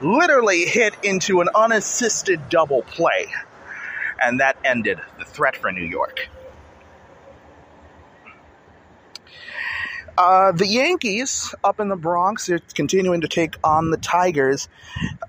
literally 0.00 0.64
hit 0.64 0.94
into 1.02 1.40
an 1.40 1.48
unassisted 1.54 2.48
double 2.48 2.82
play, 2.82 3.28
and 4.20 4.40
that 4.40 4.56
ended 4.64 5.00
the 5.18 5.24
threat 5.24 5.56
for 5.56 5.72
New 5.72 5.84
York. 5.84 6.28
Uh, 10.16 10.52
the 10.52 10.66
Yankees 10.66 11.54
up 11.64 11.80
in 11.80 11.88
the 11.88 11.96
Bronx 11.96 12.50
are 12.50 12.58
continuing 12.74 13.22
to 13.22 13.28
take 13.28 13.56
on 13.64 13.90
the 13.90 13.96
Tigers. 13.96 14.68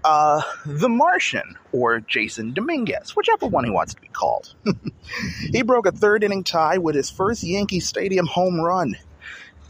Uh, 0.03 0.41
the 0.65 0.89
Martian, 0.89 1.55
or 1.71 2.01
Jasson 2.01 2.53
Dominguez, 2.53 3.15
whichever 3.15 3.47
one 3.47 3.63
he 3.63 3.71
wants 3.71 3.93
to 3.93 4.01
be 4.01 4.09
called. 4.09 4.53
he 5.51 5.61
broke 5.61 5.85
a 5.85 5.91
third 5.91 6.23
inning 6.23 6.43
tie 6.43 6.79
with 6.79 6.95
his 6.95 7.09
first 7.09 7.43
Yankee 7.43 7.79
Stadium 7.79 8.27
home 8.27 8.59
run. 8.59 8.95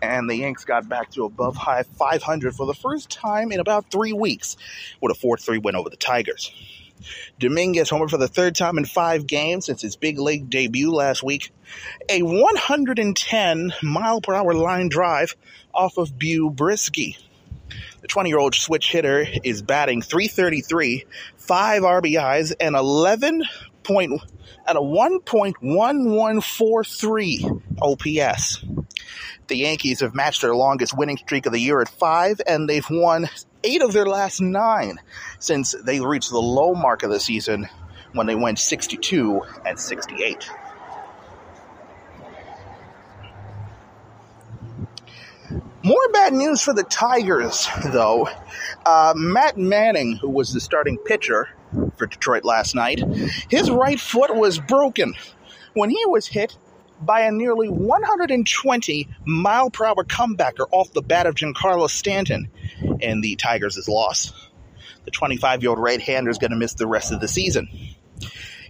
And 0.04 0.30
the 0.30 0.36
Yanks 0.36 0.66
got 0.66 0.90
back 0.90 1.12
to 1.12 1.24
above 1.24 1.56
high 1.56 1.84
500 1.84 2.54
for 2.54 2.66
the 2.66 2.74
first 2.74 3.10
time 3.10 3.54
in 3.54 3.62
about 3.62 3.90
three 3.90 4.12
weeks 4.12 4.58
with 5.00 5.16
a 5.16 5.16
4 5.16 5.38
3 5.38 5.60
win 5.60 5.78
over 5.78 5.90
the 5.90 5.96
Tigers. 5.96 6.52
Dominguez 7.40 7.90
homered 7.90 8.10
for 8.10 8.18
the 8.18 8.28
third 8.28 8.54
time 8.54 8.78
in 8.78 8.84
five 8.84 9.26
games 9.26 9.66
since 9.66 9.82
his 9.82 9.96
big 9.96 10.20
league 10.20 10.50
debut 10.50 10.92
last 10.92 11.24
week. 11.24 11.52
A 12.10 12.22
110 12.22 13.74
mile 13.82 14.20
per 14.20 14.34
hour 14.34 14.54
line 14.54 14.90
drive 14.90 15.38
off 15.74 15.98
of 15.98 16.20
Beau 16.20 16.50
Brieske. 16.50 17.18
The 18.02 18.08
20 18.08 18.30
year 18.30 18.40
old 18.40 18.56
switch 18.56 18.92
hitter 18.92 19.26
is 19.46 19.62
batting 19.62 20.02
333, 20.02 21.06
5 21.38 21.82
RBIs, 21.82 22.54
and 22.60 22.76
11 22.76 23.44
point 23.84 24.22
at 24.66 24.76
a 24.76 24.82
1.1143 24.82 27.62
OPS. 27.82 28.66
The 29.48 29.58
Yankees 29.58 30.00
have 30.00 30.16
matched 30.16 30.42
their 30.42 30.56
longest 30.56 30.98
winning 30.98 31.18
streak 31.18 31.46
of 31.46 31.52
the 31.52 31.60
year 31.60 31.82
at 31.82 31.90
five, 31.90 32.40
and 32.48 32.70
they've 32.70 32.90
won 32.90 33.30
eight 33.64 33.82
of 33.82 33.92
their 33.94 34.06
last 34.06 34.42
nine 34.42 35.00
since 35.40 35.76
they 35.84 36.00
reached 36.00 36.30
the 36.30 36.40
low 36.40 36.74
mark 36.74 37.04
of 37.04 37.12
the 37.12 37.20
season 37.20 37.68
when 38.14 38.28
they 38.28 38.36
went 38.36 38.60
62 38.60 39.42
and 39.66 39.80
68. 39.80 40.50
More 45.86 46.08
bad 46.14 46.34
news 46.34 46.62
for 46.62 46.74
the 46.74 46.84
Tigers, 46.84 47.68
though. 47.92 48.30
Uh, 48.86 49.14
Matt 49.18 49.58
Manning, 49.58 50.16
who 50.16 50.30
was 50.30 50.54
the 50.54 50.62
starting 50.62 50.98
pitcher 50.98 51.50
for 51.98 52.08
Detroit 52.08 52.44
last 52.44 52.76
night, 52.76 53.00
his 53.50 53.70
right 53.70 54.00
foot 54.00 54.36
was 54.36 54.60
broken 54.60 55.14
when 55.74 55.90
he 55.90 56.06
was 56.06 56.28
hit 56.28 56.58
by 57.02 57.22
a 57.22 57.32
nearly 57.32 57.70
120 57.70 59.10
mile 59.26 59.70
per 59.70 59.86
hour 59.86 60.04
comebacker 60.04 60.66
off 60.72 60.94
the 60.94 61.02
bat 61.02 61.26
of 61.26 61.36
Giancarlo 61.36 61.90
Stanton, 61.90 62.50
and 63.02 63.24
the 63.24 63.36
Tigers' 63.36 63.88
loss. 63.88 64.34
The 65.06 65.12
25 65.12 65.62
year 65.62 65.72
old 65.72 65.80
right 65.80 66.02
hander 66.02 66.30
is 66.30 66.38
going 66.38 66.52
to 66.52 66.58
miss 66.58 66.74
the 66.76 66.88
rest 66.88 67.12
of 67.12 67.20
the 67.20 67.28
season. 67.28 67.68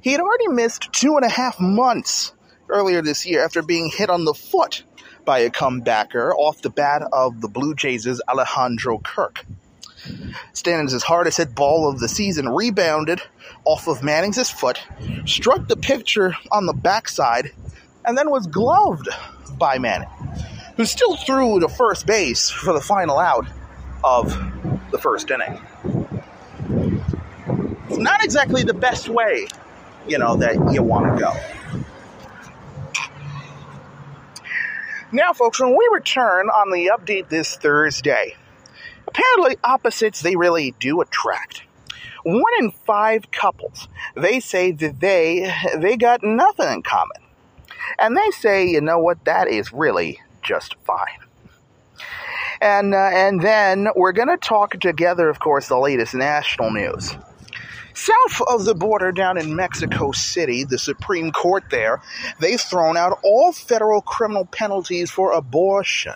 He 0.02 0.12
had 0.12 0.22
already 0.22 0.48
missed 0.48 0.92
two 0.92 1.16
and 1.16 1.26
a 1.26 1.30
half 1.30 1.60
months 1.60 2.34
earlier 2.70 3.02
this 3.02 3.26
year 3.26 3.44
after 3.44 3.62
being 3.62 3.90
hit 3.90 4.10
on 4.10 4.26
the 4.26 4.34
foot 4.34 4.84
by 5.26 5.40
a 5.40 5.50
comebacker 5.50 6.32
off 6.36 6.62
the 6.62 6.70
bat 6.70 7.04
of 7.14 7.40
the 7.40 7.48
Blue 7.48 7.76
Jays' 7.76 8.22
Alejandro 8.28 9.00
Kirk. 9.00 9.46
Stanton's 10.54 11.04
hardest 11.04 11.38
hit 11.38 11.56
ball 11.56 11.90
of 11.90 12.00
the 12.00 12.08
season 12.08 12.50
rebounded 12.50 13.22
off 13.66 13.88
of 13.88 14.04
Manning's 14.04 14.50
foot, 14.50 14.82
struck 15.26 15.68
the 15.68 15.78
pitcher 15.78 16.36
on 16.52 16.66
the 16.66 16.74
backside, 16.74 17.52
and 18.06 18.18
then 18.18 18.30
was 18.30 18.48
gloved 18.48 19.08
by 19.58 19.78
Manning, 19.78 20.10
who 20.78 20.86
still 20.86 21.16
threw 21.16 21.60
to 21.60 21.70
first 21.70 22.06
base 22.06 22.50
for 22.50 22.74
the 22.74 22.82
final 22.82 23.20
out 23.20 23.48
of 24.04 24.36
the 24.92 24.98
first 24.98 25.32
inning. 25.32 25.62
It's 27.90 27.98
not 27.98 28.24
exactly 28.24 28.64
the 28.64 28.74
best 28.74 29.08
way, 29.08 29.48
you 30.08 30.18
know, 30.18 30.36
that 30.38 30.74
you 30.74 30.84
want 30.84 31.16
to 31.16 31.24
go. 31.24 31.34
Now, 35.12 35.32
folks, 35.32 35.62
when 35.62 35.70
we 35.78 35.88
return 35.94 36.50
on 36.50 36.72
the 36.72 36.92
update 36.98 37.30
this 37.30 37.56
Thursday, 37.56 38.36
apparently 39.14 39.58
opposites 39.64 40.22
they 40.22 40.36
really 40.36 40.74
do 40.80 41.02
attract. 41.02 41.64
One 42.24 42.54
in 42.60 42.72
five 42.72 43.32
couples, 43.32 43.88
they 44.16 44.40
say 44.40 44.72
that 44.72 45.00
they 45.00 45.54
they 45.78 45.98
got 45.98 46.24
nothing 46.24 46.72
in 46.72 46.82
common. 46.82 47.18
And 48.00 48.18
they 48.18 48.32
say, 48.32 48.68
you 48.68 48.82
know 48.82 49.00
what, 49.00 49.26
that 49.26 49.48
is 49.48 49.74
really 49.74 50.22
just 50.42 50.76
fine. 50.86 51.20
And, 52.62 52.94
uh, 52.94 52.98
and 52.98 53.42
then 53.42 53.88
we're 53.96 54.14
going 54.14 54.30
to 54.30 54.38
talk 54.38 54.80
together, 54.80 55.28
of 55.28 55.40
course, 55.40 55.68
the 55.68 55.78
latest 55.78 56.14
national 56.14 56.72
news. 56.72 57.14
South 57.94 58.42
of 58.48 58.64
the 58.64 58.74
border 58.74 59.12
down 59.12 59.38
in 59.38 59.56
Mexico 59.56 60.14
City, 60.14 60.64
the 60.64 60.80
Supreme 60.80 61.32
Court 61.32 61.66
there, 61.70 62.02
they've 62.40 62.60
thrown 62.60 62.96
out 62.96 63.20
all 63.22 63.52
federal 63.52 64.02
criminal 64.02 64.46
penalties 64.46 65.12
for 65.12 65.34
abortion. 65.34 66.14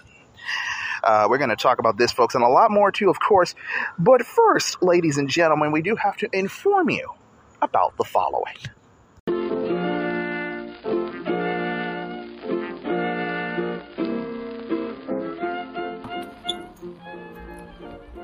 Uh, 1.08 1.26
we're 1.30 1.38
going 1.38 1.50
to 1.50 1.56
talk 1.56 1.80
about 1.80 1.98
this, 1.98 2.12
folks, 2.12 2.36
and 2.36 2.44
a 2.44 2.50
lot 2.50 2.70
more 2.70 2.92
too, 2.92 3.10
of 3.10 3.18
course. 3.18 3.56
But 3.98 4.26
first, 4.26 4.84
ladies 4.84 5.18
and 5.18 5.30
gentlemen, 5.30 5.72
we 5.72 5.82
do 5.82 5.96
have 5.96 6.18
to 6.18 6.30
inform 6.34 6.90
you 6.90 7.14
about 7.62 7.96
the 7.96 8.04
following. 8.04 8.56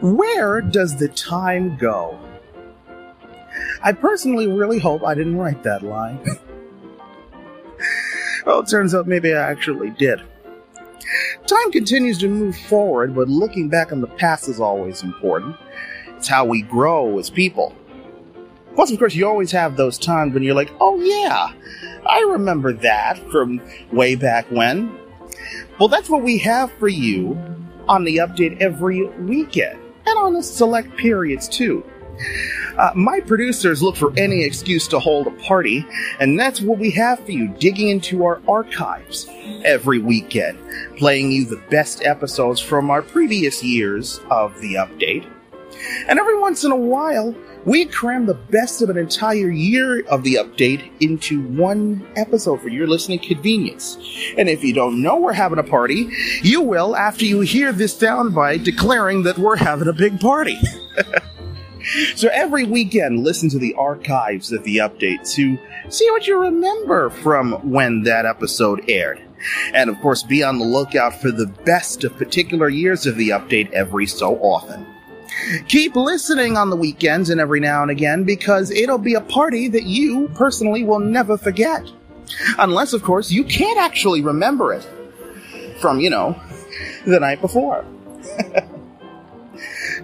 Where 0.01 0.59
does 0.59 0.97
the 0.97 1.07
time 1.07 1.77
go? 1.77 2.19
I 3.81 3.93
personally 3.93 4.47
really 4.47 4.79
hope 4.79 5.05
I 5.05 5.15
didn't 5.15 5.37
write 5.37 5.63
that 5.63 5.83
line. 5.83 6.19
well, 8.45 8.59
it 8.59 8.67
turns 8.67 8.93
out 8.93 9.07
maybe 9.07 9.33
I 9.33 9.49
actually 9.49 9.91
did. 9.91 10.21
Time 11.47 11.71
continues 11.73 12.17
to 12.19 12.29
move 12.29 12.57
forward, 12.57 13.13
but 13.13 13.27
looking 13.27 13.67
back 13.67 13.91
on 13.91 13.99
the 13.99 14.07
past 14.07 14.47
is 14.47 14.61
always 14.61 15.03
important. 15.03 15.57
It's 16.15 16.27
how 16.27 16.45
we 16.45 16.61
grow 16.61 17.19
as 17.19 17.29
people. 17.29 17.75
Plus, 18.75 18.91
of 18.91 18.97
course, 18.97 19.13
you 19.13 19.27
always 19.27 19.51
have 19.51 19.75
those 19.75 19.97
times 19.97 20.33
when 20.33 20.41
you're 20.41 20.55
like, 20.55 20.71
oh 20.79 20.99
yeah, 21.01 21.51
I 22.05 22.21
remember 22.21 22.71
that 22.73 23.19
from 23.29 23.61
way 23.91 24.15
back 24.15 24.49
when. 24.51 24.97
Well, 25.79 25.89
that's 25.89 26.09
what 26.09 26.23
we 26.23 26.37
have 26.39 26.71
for 26.79 26.87
you 26.87 27.37
on 27.89 28.05
the 28.05 28.17
update 28.17 28.61
every 28.61 29.05
weekend 29.05 29.79
and 30.05 30.17
on 30.17 30.33
the 30.33 30.43
select 30.43 30.95
periods 30.95 31.49
too. 31.49 31.83
Uh, 32.77 32.91
my 32.95 33.19
producers 33.19 33.83
look 33.83 33.95
for 33.95 34.11
any 34.17 34.43
excuse 34.43 34.87
to 34.87 34.99
hold 34.99 35.27
a 35.27 35.31
party, 35.31 35.85
and 36.19 36.39
that's 36.39 36.61
what 36.61 36.79
we 36.79 36.89
have 36.91 37.23
for 37.23 37.31
you 37.31 37.47
digging 37.59 37.89
into 37.89 38.25
our 38.25 38.41
archives 38.47 39.27
every 39.63 39.99
weekend, 39.99 40.57
playing 40.97 41.31
you 41.31 41.45
the 41.45 41.61
best 41.69 42.03
episodes 42.03 42.59
from 42.59 42.89
our 42.89 43.01
previous 43.01 43.63
years 43.63 44.19
of 44.29 44.59
the 44.59 44.75
update. 44.75 45.29
And 46.07 46.19
every 46.19 46.39
once 46.39 46.63
in 46.63 46.71
a 46.71 46.75
while, 46.75 47.35
we 47.65 47.85
cram 47.85 48.25
the 48.25 48.33
best 48.33 48.81
of 48.81 48.89
an 48.89 48.97
entire 48.97 49.49
year 49.49 50.01
of 50.07 50.23
the 50.23 50.35
update 50.35 50.91
into 50.99 51.41
one 51.47 52.05
episode 52.15 52.61
for 52.61 52.69
your 52.69 52.87
listening 52.87 53.19
convenience. 53.19 53.97
And 54.37 54.49
if 54.49 54.63
you 54.63 54.73
don't 54.73 55.01
know 55.01 55.17
we're 55.17 55.33
having 55.33 55.59
a 55.59 55.63
party, 55.63 56.09
you 56.41 56.61
will 56.61 56.95
after 56.95 57.25
you 57.25 57.41
hear 57.41 57.71
this 57.71 57.97
soundbite 57.97 58.63
declaring 58.63 59.23
that 59.23 59.37
we're 59.37 59.55
having 59.55 59.87
a 59.87 59.93
big 59.93 60.19
party. 60.19 60.59
so 62.15 62.29
every 62.31 62.65
weekend, 62.65 63.23
listen 63.23 63.49
to 63.49 63.59
the 63.59 63.73
archives 63.75 64.51
of 64.51 64.63
the 64.63 64.77
update 64.77 65.29
to 65.33 65.57
see 65.89 66.09
what 66.11 66.27
you 66.27 66.39
remember 66.39 67.09
from 67.09 67.53
when 67.69 68.03
that 68.03 68.25
episode 68.25 68.89
aired. 68.89 69.21
And 69.73 69.89
of 69.89 69.99
course, 69.99 70.23
be 70.23 70.43
on 70.43 70.57
the 70.57 70.65
lookout 70.65 71.21
for 71.21 71.31
the 71.31 71.47
best 71.47 72.03
of 72.03 72.15
particular 72.15 72.69
years 72.69 73.05
of 73.05 73.17
the 73.17 73.29
update 73.29 73.71
every 73.71 74.07
so 74.07 74.37
often. 74.37 74.85
Keep 75.67 75.95
listening 75.95 76.57
on 76.57 76.69
the 76.69 76.75
weekends 76.75 77.29
and 77.29 77.41
every 77.41 77.59
now 77.59 77.81
and 77.81 77.91
again 77.91 78.23
because 78.23 78.71
it'll 78.71 78.97
be 78.97 79.15
a 79.15 79.21
party 79.21 79.67
that 79.67 79.83
you 79.83 80.29
personally 80.35 80.83
will 80.83 80.99
never 80.99 81.37
forget. 81.37 81.85
Unless, 82.57 82.93
of 82.93 83.03
course, 83.03 83.31
you 83.31 83.43
can't 83.43 83.77
actually 83.79 84.21
remember 84.21 84.73
it 84.73 84.87
from, 85.79 85.99
you 85.99 86.09
know, 86.09 86.39
the 87.05 87.19
night 87.19 87.41
before. 87.41 87.85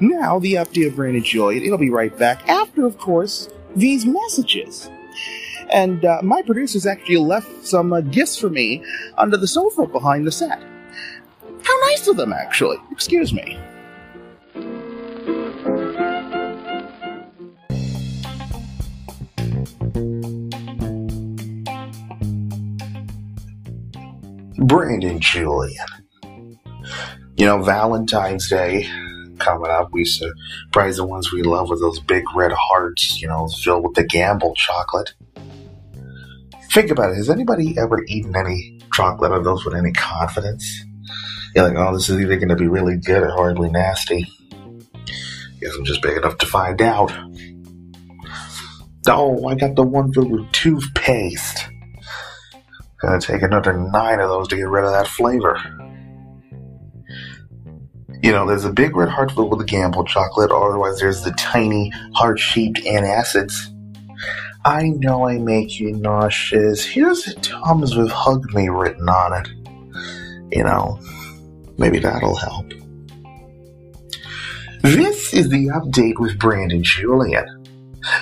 Now, 0.02 0.40
the 0.40 0.54
update 0.54 0.88
of 0.88 0.96
Brandon 0.96 1.24
Julien. 1.24 1.64
It'll 1.64 1.78
be 1.78 1.90
right 1.90 2.16
back 2.18 2.48
after, 2.48 2.86
of 2.86 2.98
course, 2.98 3.50
these 3.76 4.06
messages. 4.06 4.90
And 5.72 6.04
uh, 6.06 6.22
my 6.24 6.42
producers 6.42 6.86
actually 6.86 7.18
left 7.18 7.66
some 7.66 7.94
uh, 7.94 8.02
gifts 8.02 8.38
for 8.38 8.50
me 8.50 8.84
under 9.18 9.38
the 9.38 9.48
sofa 9.48 9.86
behind 9.86 10.26
the 10.26 10.32
set. 10.32 10.62
How 11.64 11.80
nice 11.88 12.08
of 12.08 12.18
them, 12.18 12.34
actually. 12.34 12.78
Excuse 12.92 13.34
me. 13.34 13.60
Brandon 24.60 25.20
Julien. 25.20 25.86
You 27.36 27.46
know, 27.46 27.62
Valentine's 27.62 28.50
Day 28.50 28.90
coming 29.40 29.72
up. 29.72 29.90
We 29.92 30.06
surprise 30.06 30.98
the 30.98 31.06
ones 31.06 31.32
we 31.32 31.42
love 31.42 31.70
with 31.70 31.80
those 31.82 32.00
big 32.00 32.24
red 32.36 32.52
hearts, 32.52 33.22
you 33.22 33.28
know, 33.28 33.48
filled 33.48 33.84
with 33.84 33.96
the 33.96 34.04
gamble 34.04 34.54
chocolate. 34.56 35.14
Think 36.72 36.92
about 36.92 37.12
it. 37.12 37.16
Has 37.16 37.30
anybody 37.30 37.76
ever 37.80 38.04
eaten 38.08 38.36
any 38.36 38.80
chocolate 38.94 39.32
of 39.32 39.44
those 39.44 39.66
with 39.66 39.76
any 39.76 39.92
confidence? 39.94 40.84
You're 41.56 41.68
like, 41.68 41.78
oh, 41.78 41.94
this 41.94 42.10
is 42.10 42.20
either 42.20 42.36
going 42.36 42.50
to 42.50 42.56
be 42.56 42.68
really 42.68 42.98
good 42.98 43.24
or 43.24 43.32
horribly 43.32 43.70
nasty. 43.70 44.28
Guess 45.60 45.76
I'm 45.78 45.86
just 45.86 46.02
big 46.02 46.18
enough 46.18 46.38
to 46.38 46.46
find 46.46 46.82
out. 46.82 47.12
Oh, 49.08 49.48
I 49.48 49.56
got 49.56 49.76
the 49.76 49.84
one 49.84 50.14
filled 50.14 50.32
with 50.32 50.52
toothpaste. 50.52 51.68
Gonna 53.02 53.20
take 53.20 53.42
another 53.42 53.74
nine 53.74 54.20
of 54.20 54.30
those 54.30 54.50
to 54.50 54.58
get 54.58 54.68
rid 54.68 54.84
of 54.84 54.92
that 54.92 55.08
flavor. 55.08 55.56
You 58.22 58.32
know, 58.32 58.46
there's 58.46 58.66
a 58.66 58.74
big 58.74 58.96
red 58.96 59.10
heart 59.10 59.32
filled 59.32 59.50
with 59.52 59.60
the 59.60 59.66
gamble 59.66 60.04
chocolate, 60.04 60.52
or 60.52 60.70
otherwise 60.70 61.00
there's 61.00 61.24
the 61.24 61.32
tiny 61.32 61.92
heart-shaped 62.14 62.80
antacids. 62.84 63.54
I 64.66 64.90
know 64.90 65.26
I 65.28 65.38
make 65.38 65.80
you 65.80 65.94
nauseous. 65.94 66.86
Here's 66.86 67.28
a 67.28 67.36
Tums 67.36 67.96
with 67.96 68.12
Hug 68.12 68.54
Me 68.54 68.68
written 68.68 69.08
on 69.08 69.42
it. 69.42 69.48
You 70.52 70.64
know, 70.64 71.00
maybe 71.78 72.00
that'll 72.00 72.36
help. 72.36 72.74
This 74.82 75.34
is 75.34 75.50
the 75.50 75.68
update 75.68 76.20
with 76.20 76.38
Brandon 76.40 76.84
Julien, 76.84 77.46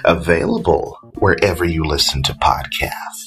Available 0.06 0.98
wherever 1.16 1.66
you 1.66 1.86
listen 1.86 2.22
to 2.24 2.34
podcasts. 2.34 3.27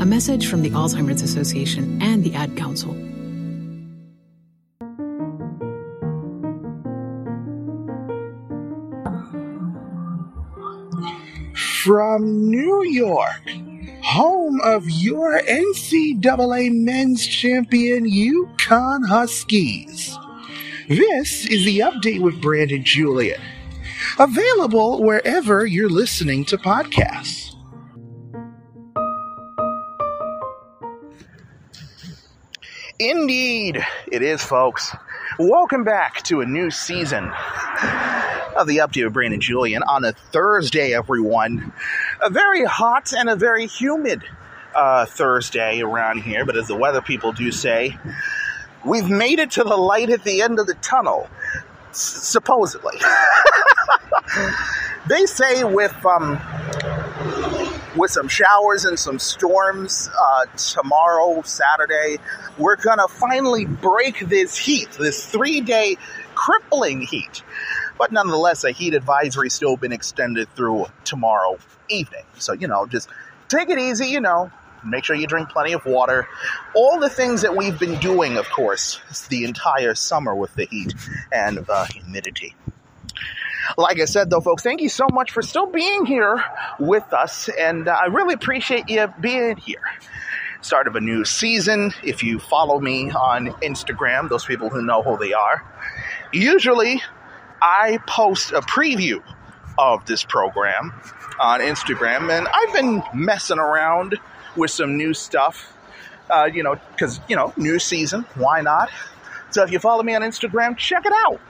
A 0.00 0.06
message 0.06 0.48
from 0.48 0.62
the 0.62 0.70
Alzheimer's 0.70 1.22
Association 1.22 2.00
and 2.02 2.24
the 2.24 2.34
Ad 2.34 2.56
Council. 2.56 2.92
From 11.84 12.50
New 12.50 12.84
York, 12.84 13.42
home 14.02 14.60
of 14.62 14.88
your 14.88 15.40
NCAA 15.42 16.72
men's 16.72 17.26
champion 17.26 18.04
UConn 18.04 19.06
Huskies. 19.06 20.16
This 20.88 21.46
is 21.46 21.64
the 21.64 21.80
update 21.80 22.20
with 22.20 22.40
Brandon 22.40 22.84
Julien, 22.84 23.40
Available 24.18 25.02
wherever 25.02 25.64
you're 25.64 25.88
listening 25.88 26.44
to 26.46 26.58
podcasts. 26.58 27.51
Indeed, 33.02 33.84
it 34.06 34.22
is, 34.22 34.44
folks. 34.44 34.94
Welcome 35.36 35.82
back 35.82 36.22
to 36.24 36.40
a 36.40 36.46
new 36.46 36.70
season 36.70 37.24
of 38.54 38.68
the 38.68 38.76
update 38.76 39.02
with 39.02 39.12
Brandon 39.12 39.40
Julien 39.40 39.82
on 39.82 40.04
a 40.04 40.12
Thursday, 40.12 40.94
everyone. 40.94 41.72
A 42.24 42.30
very 42.30 42.64
hot 42.64 43.12
and 43.12 43.28
a 43.28 43.34
very 43.34 43.66
humid 43.66 44.22
uh, 44.76 45.06
Thursday 45.06 45.80
around 45.80 46.18
here, 46.18 46.44
but 46.44 46.56
as 46.56 46.68
the 46.68 46.76
weather 46.76 47.02
people 47.02 47.32
do 47.32 47.50
say, 47.50 47.98
we've 48.84 49.10
made 49.10 49.40
it 49.40 49.50
to 49.52 49.64
the 49.64 49.76
light 49.76 50.10
at 50.10 50.22
the 50.22 50.40
end 50.40 50.60
of 50.60 50.68
the 50.68 50.74
tunnel, 50.74 51.28
supposedly. 51.90 53.00
they 55.08 55.26
say 55.26 55.64
with 55.64 56.06
um, 56.06 56.38
with 57.96 58.10
some 58.10 58.28
showers 58.28 58.84
and 58.84 58.98
some 58.98 59.18
storms 59.18 60.08
uh, 60.18 60.46
tomorrow, 60.56 61.42
Saturday, 61.42 62.18
we're 62.58 62.76
gonna 62.76 63.08
finally 63.08 63.64
break 63.66 64.20
this 64.20 64.56
heat, 64.56 64.90
this 64.92 65.26
three 65.26 65.60
day 65.60 65.96
crippling 66.34 67.02
heat. 67.02 67.42
But 67.98 68.12
nonetheless, 68.12 68.64
a 68.64 68.72
heat 68.72 68.94
advisory 68.94 69.50
still 69.50 69.76
been 69.76 69.92
extended 69.92 70.48
through 70.54 70.86
tomorrow 71.04 71.58
evening. 71.88 72.24
So 72.38 72.52
you 72.52 72.68
know, 72.68 72.86
just 72.86 73.08
take 73.48 73.68
it 73.68 73.78
easy. 73.78 74.06
You 74.06 74.20
know, 74.20 74.50
make 74.84 75.04
sure 75.04 75.16
you 75.16 75.26
drink 75.26 75.50
plenty 75.50 75.72
of 75.72 75.84
water. 75.84 76.26
All 76.74 76.98
the 76.98 77.10
things 77.10 77.42
that 77.42 77.56
we've 77.56 77.78
been 77.78 77.98
doing, 77.98 78.38
of 78.38 78.48
course, 78.50 79.00
the 79.28 79.44
entire 79.44 79.94
summer 79.94 80.34
with 80.34 80.54
the 80.54 80.66
heat 80.66 80.94
and 81.30 81.68
uh, 81.68 81.84
humidity. 81.86 82.54
Like 83.76 84.00
I 84.00 84.04
said, 84.04 84.30
though, 84.30 84.40
folks, 84.40 84.62
thank 84.62 84.80
you 84.80 84.88
so 84.88 85.06
much 85.12 85.30
for 85.30 85.42
still 85.42 85.66
being 85.66 86.06
here 86.06 86.44
with 86.78 87.12
us, 87.12 87.48
and 87.48 87.88
uh, 87.88 87.96
I 88.00 88.06
really 88.06 88.34
appreciate 88.34 88.88
you 88.88 89.12
being 89.20 89.56
here. 89.56 89.82
Start 90.60 90.86
of 90.86 90.96
a 90.96 91.00
new 91.00 91.24
season. 91.24 91.92
If 92.04 92.22
you 92.22 92.38
follow 92.38 92.78
me 92.78 93.10
on 93.10 93.48
Instagram, 93.62 94.28
those 94.28 94.44
people 94.44 94.68
who 94.68 94.82
know 94.82 95.02
who 95.02 95.18
they 95.18 95.32
are, 95.32 95.64
usually 96.32 97.02
I 97.60 97.98
post 98.06 98.52
a 98.52 98.60
preview 98.60 99.22
of 99.78 100.04
this 100.06 100.24
program 100.24 100.92
on 101.40 101.60
Instagram, 101.60 102.30
and 102.30 102.46
I've 102.46 102.72
been 102.72 103.02
messing 103.14 103.58
around 103.58 104.18
with 104.56 104.70
some 104.70 104.96
new 104.96 105.14
stuff, 105.14 105.72
uh, 106.30 106.48
you 106.52 106.62
know, 106.62 106.76
because, 106.90 107.20
you 107.28 107.36
know, 107.36 107.52
new 107.56 107.78
season, 107.78 108.26
why 108.34 108.60
not? 108.60 108.90
So 109.50 109.62
if 109.64 109.70
you 109.70 109.78
follow 109.78 110.02
me 110.02 110.14
on 110.14 110.22
Instagram, 110.22 110.76
check 110.76 111.04
it 111.06 111.12
out. 111.26 111.40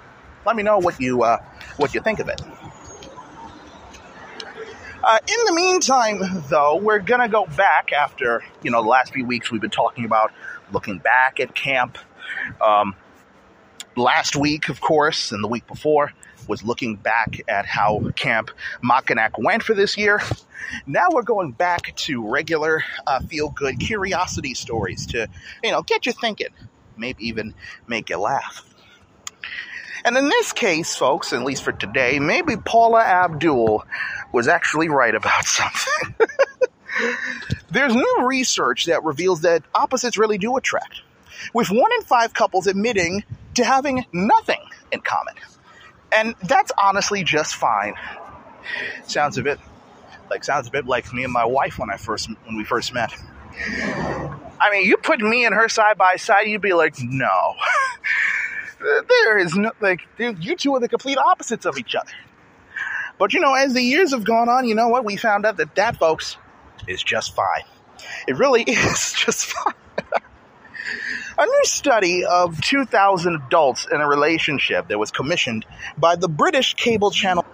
Let 0.45 0.57
me 0.57 0.63
know 0.63 0.79
what 0.79 1.01
you 1.01 1.23
uh, 1.23 1.39
what 1.77 1.95
you 1.95 2.01
think 2.01 2.21
of 2.21 2.29
it. 2.29 2.41
Uh, 5.05 5.19
in 5.27 5.47
the 5.47 5.53
meantime, 5.53 6.21
though, 6.49 6.77
we're 6.77 7.01
gonna 7.01 7.29
go 7.29 7.47
back 7.47 7.93
after 7.93 8.45
you 8.63 8.71
know 8.71 8.83
the 8.83 8.89
last 8.89 9.13
few 9.13 9.25
weeks 9.25 9.51
we've 9.51 9.61
been 9.61 9.71
talking 9.71 10.05
about 10.05 10.33
looking 10.73 10.99
back 10.99 11.41
at 11.41 11.55
camp. 11.55 11.99
Um, 12.61 12.95
last 13.97 14.37
week, 14.37 14.69
of 14.69 14.81
course, 14.81 15.33
and 15.33 15.43
the 15.43 15.49
week 15.49 15.67
before 15.67 16.13
was 16.49 16.65
looking 16.65 16.97
back 16.97 17.41
at 17.49 17.67
how 17.67 18.11
Camp 18.17 18.51
Mackinac 18.83 19.39
went 19.39 19.63
for 19.63 19.75
this 19.75 19.97
year. 19.97 20.21
Now 20.87 21.09
we're 21.11 21.23
going 21.23 21.53
back 21.53 21.95
to 21.97 22.29
regular 22.29 22.83
uh, 23.07 23.21
feel 23.21 23.51
good 23.51 23.79
curiosity 23.79 24.55
stories 24.55 25.07
to 25.07 25.29
you 25.63 25.71
know 25.71 25.83
get 25.83 26.07
you 26.07 26.13
thinking, 26.13 26.49
maybe 26.97 27.27
even 27.29 27.55
make 27.87 28.11
you 28.11 28.19
laugh. 28.19 28.65
And 30.05 30.17
in 30.17 30.29
this 30.29 30.53
case, 30.53 30.97
folks, 30.97 31.33
at 31.33 31.43
least 31.43 31.63
for 31.63 31.73
today, 31.73 32.19
maybe 32.19 32.57
Paula 32.57 33.01
Abdul 33.01 33.85
was 34.33 34.49
actually 34.49 34.89
right 34.89 35.15
about 35.15 35.45
something. 35.47 36.15
There's 37.71 37.95
new 37.95 38.19
research 38.27 38.87
that 38.87 39.05
reveals 39.05 39.43
that 39.43 39.63
opposites 39.75 40.19
really 40.19 40.39
do 40.39 40.57
attract, 40.57 41.03
with 41.55 41.71
one 41.71 41.91
in 41.99 42.03
five 42.03 42.35
couples 42.35 42.67
admitting 42.67 43.25
to 43.55 43.65
having 43.65 44.05
nothing 44.13 44.61
in 44.91 45.01
common. 45.01 45.35
And 46.13 46.35
that's 46.43 46.73
honestly 46.77 47.25
just 47.25 47.55
fine. 47.55 47.95
Sounds 49.07 49.39
a 49.39 49.43
bit 49.43 49.59
like 50.31 50.45
sounds 50.45 50.69
a 50.69 50.71
bit 50.71 50.87
like 50.87 51.13
me 51.13 51.25
and 51.25 51.33
my 51.33 51.45
wife 51.45 51.79
when 51.79 51.91
I 51.91 51.97
first 51.97 52.29
when 52.45 52.57
we 52.57 52.65
first 52.65 52.93
met. 52.95 53.15
I 53.55 54.71
mean, 54.71 54.87
you 54.87 54.97
put 54.97 55.21
me 55.21 55.45
and 55.45 55.55
her 55.55 55.69
side 55.69 55.99
by 55.99 56.17
side, 56.17 56.47
you'd 56.47 56.63
be 56.63 56.73
like, 56.73 56.95
no. 57.01 57.55
there 58.83 59.39
is 59.39 59.55
no 59.55 59.73
like 59.81 60.01
you 60.19 60.57
two 60.57 60.75
are 60.75 60.81
the 60.81 60.89
complete 60.89 61.19
opposites 61.19 61.67
of 61.67 61.79
each 61.79 61.95
other. 61.95 62.13
But 63.19 63.33
you 63.35 63.41
know, 63.41 63.55
as 63.55 63.75
the 63.75 63.83
years 63.83 64.13
have 64.13 64.25
gone 64.25 64.49
on, 64.49 64.67
you 64.67 64.75
know 64.75 64.89
what? 64.89 65.05
We 65.05 65.17
found 65.17 65.47
out 65.47 65.57
that 65.59 65.75
that, 65.77 65.97
folks, 65.97 66.37
is 66.89 67.03
just 67.03 67.35
fine. 67.35 67.65
It 68.27 68.39
really 68.39 68.63
is 68.67 69.13
just 69.13 69.47
fine. 69.47 69.75
A 71.39 71.47
new 71.47 71.65
study 71.65 72.25
of 72.25 72.61
2,000 72.61 73.37
adults 73.47 73.87
in 73.91 74.01
a 74.01 74.07
relationship 74.07 74.89
that 74.89 74.99
was 74.99 75.11
commissioned 75.11 75.65
by 75.97 76.17
the 76.17 76.29
British 76.29 76.75
cable 76.75 77.11
channel. 77.11 77.47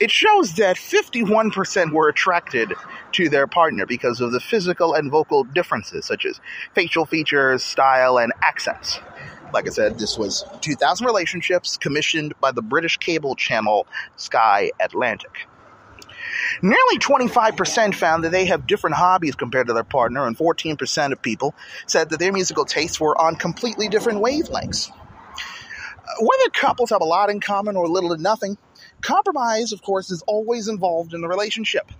It 0.00 0.10
shows 0.10 0.54
that 0.56 0.76
51% 0.76 1.92
were 1.92 2.08
attracted 2.08 2.72
to 3.12 3.28
their 3.28 3.46
partner 3.46 3.86
because 3.86 4.20
of 4.20 4.32
the 4.32 4.40
physical 4.40 4.94
and 4.94 5.10
vocal 5.10 5.44
differences, 5.44 6.04
such 6.04 6.26
as 6.26 6.40
facial 6.74 7.06
features, 7.06 7.62
style, 7.62 8.18
and 8.18 8.32
accents. 8.42 9.00
Like 9.52 9.66
I 9.66 9.70
said, 9.70 9.98
this 9.98 10.18
was 10.18 10.44
2,000 10.60 11.06
relationships 11.06 11.76
commissioned 11.76 12.38
by 12.40 12.52
the 12.52 12.62
British 12.62 12.98
cable 12.98 13.34
channel 13.34 13.86
Sky 14.16 14.72
Atlantic. 14.78 15.46
Nearly 16.60 16.98
25% 16.98 17.94
found 17.94 18.24
that 18.24 18.30
they 18.30 18.46
have 18.46 18.66
different 18.66 18.96
hobbies 18.96 19.34
compared 19.34 19.68
to 19.68 19.72
their 19.72 19.84
partner, 19.84 20.26
and 20.26 20.36
14% 20.36 21.12
of 21.12 21.22
people 21.22 21.54
said 21.86 22.10
that 22.10 22.18
their 22.18 22.32
musical 22.32 22.64
tastes 22.64 23.00
were 23.00 23.16
on 23.20 23.36
completely 23.36 23.88
different 23.88 24.22
wavelengths. 24.22 24.90
Whether 26.20 26.50
couples 26.52 26.90
have 26.90 27.00
a 27.00 27.06
lot 27.06 27.30
in 27.30 27.40
common 27.40 27.76
or 27.76 27.86
little 27.86 28.14
to 28.14 28.20
nothing, 28.20 28.58
compromise, 29.00 29.72
of 29.72 29.82
course, 29.82 30.10
is 30.10 30.22
always 30.26 30.68
involved 30.68 31.14
in 31.14 31.20
the 31.20 31.28
relationship. 31.28 31.90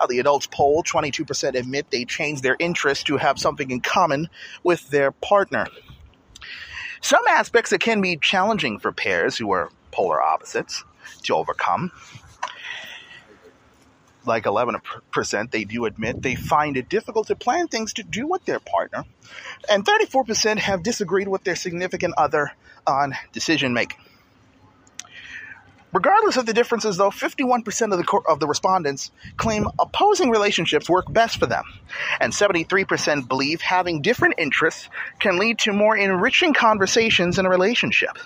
Uh, 0.00 0.06
the 0.06 0.18
adults 0.18 0.46
poll, 0.46 0.82
22% 0.82 1.54
admit 1.54 1.90
they 1.90 2.04
change 2.04 2.40
their 2.40 2.56
interests 2.58 3.04
to 3.04 3.16
have 3.16 3.38
something 3.38 3.70
in 3.70 3.80
common 3.80 4.28
with 4.62 4.88
their 4.90 5.12
partner. 5.12 5.66
Some 7.06 7.28
aspects 7.28 7.70
that 7.70 7.78
can 7.78 8.00
be 8.00 8.16
challenging 8.16 8.80
for 8.80 8.90
pairs 8.90 9.38
who 9.38 9.52
are 9.52 9.70
polar 9.92 10.20
opposites 10.20 10.82
to 11.22 11.36
overcome 11.36 11.92
like 14.24 14.42
11%, 14.42 15.52
they 15.52 15.62
do 15.62 15.84
admit 15.84 16.22
they 16.22 16.34
find 16.34 16.76
it 16.76 16.88
difficult 16.88 17.28
to 17.28 17.36
plan 17.36 17.68
things 17.68 17.92
to 17.92 18.02
do 18.02 18.26
with 18.26 18.44
their 18.44 18.58
partner. 18.58 19.04
And 19.70 19.84
34% 19.84 20.58
have 20.58 20.82
disagreed 20.82 21.28
with 21.28 21.44
their 21.44 21.54
significant 21.54 22.14
other 22.16 22.50
on 22.88 23.14
decision 23.30 23.72
making. 23.72 24.00
Regardless 25.92 26.36
of 26.36 26.46
the 26.46 26.52
differences, 26.52 26.96
though, 26.96 27.10
51% 27.10 27.92
of 27.92 27.98
the, 27.98 28.20
of 28.28 28.40
the 28.40 28.46
respondents 28.46 29.10
claim 29.36 29.68
opposing 29.78 30.30
relationships 30.30 30.88
work 30.88 31.10
best 31.10 31.38
for 31.38 31.46
them, 31.46 31.64
and 32.20 32.32
73% 32.32 33.28
believe 33.28 33.60
having 33.60 34.02
different 34.02 34.34
interests 34.38 34.88
can 35.20 35.38
lead 35.38 35.58
to 35.60 35.72
more 35.72 35.96
enriching 35.96 36.54
conversations 36.54 37.38
in 37.38 37.46
a 37.46 37.50
relationship. 37.50 38.18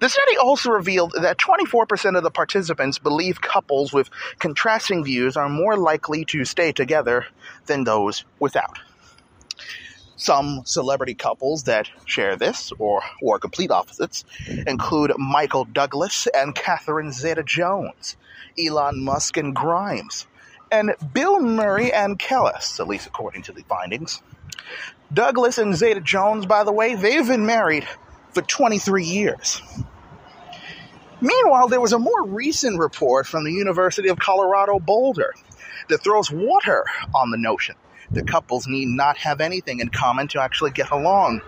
The 0.00 0.08
study 0.08 0.36
also 0.36 0.70
revealed 0.70 1.14
that 1.20 1.38
24% 1.38 2.16
of 2.16 2.22
the 2.22 2.30
participants 2.30 2.98
believe 2.98 3.40
couples 3.40 3.92
with 3.92 4.08
contrasting 4.38 5.04
views 5.04 5.36
are 5.36 5.48
more 5.48 5.76
likely 5.76 6.24
to 6.26 6.44
stay 6.44 6.72
together 6.72 7.26
than 7.66 7.84
those 7.84 8.24
without. 8.38 8.78
Some 10.16 10.62
celebrity 10.64 11.14
couples 11.14 11.64
that 11.64 11.90
share 12.06 12.36
this, 12.36 12.72
or 12.78 13.02
are 13.26 13.38
complete 13.38 13.70
opposites, 13.70 14.24
include 14.66 15.12
Michael 15.18 15.66
Douglas 15.66 16.26
and 16.34 16.54
Catherine 16.54 17.12
Zeta 17.12 17.42
Jones, 17.42 18.16
Elon 18.58 19.04
Musk 19.04 19.36
and 19.36 19.54
Grimes, 19.54 20.26
and 20.72 20.94
Bill 21.12 21.40
Murray 21.40 21.92
and 21.92 22.18
Kelis, 22.18 22.80
at 22.80 22.88
least 22.88 23.06
according 23.06 23.42
to 23.42 23.52
the 23.52 23.62
findings. 23.64 24.22
Douglas 25.12 25.58
and 25.58 25.76
Zeta 25.76 26.00
Jones, 26.00 26.46
by 26.46 26.64
the 26.64 26.72
way, 26.72 26.94
they've 26.94 27.26
been 27.26 27.44
married 27.44 27.86
for 28.32 28.40
23 28.40 29.04
years. 29.04 29.60
Meanwhile, 31.20 31.68
there 31.68 31.80
was 31.80 31.92
a 31.92 31.98
more 31.98 32.26
recent 32.26 32.78
report 32.78 33.26
from 33.26 33.44
the 33.44 33.52
University 33.52 34.08
of 34.08 34.18
Colorado 34.18 34.78
Boulder 34.78 35.34
that 35.88 36.02
throws 36.02 36.30
water 36.30 36.84
on 37.14 37.30
the 37.30 37.38
notion 37.38 37.76
that 38.12 38.26
couples 38.28 38.66
need 38.66 38.88
not 38.88 39.16
have 39.18 39.40
anything 39.40 39.80
in 39.80 39.88
common 39.88 40.28
to 40.28 40.40
actually 40.40 40.70
get 40.70 40.90
along. 40.90 41.40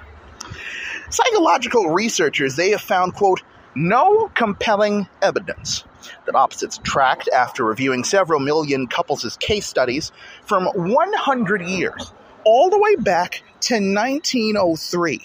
Psychological 1.11 1.91
researchers, 1.91 2.57
they 2.57 2.71
have 2.71 2.81
found, 2.81 3.15
quote, 3.15 3.43
no 3.75 4.29
compelling 4.35 5.09
evidence 5.23 5.85
that 6.27 6.35
opposites 6.35 6.79
attract 6.79 7.29
after 7.29 7.65
reviewing 7.65 8.05
several 8.05 8.41
million 8.41 8.87
couples' 8.87 9.37
case 9.39 9.67
studies 9.67 10.13
from 10.45 10.65
100 10.67 11.63
years, 11.63 12.13
all 12.45 12.71
the 12.71 12.79
way 12.79 12.97
back 12.97 13.43
to 13.61 13.75
1903. 13.75 15.23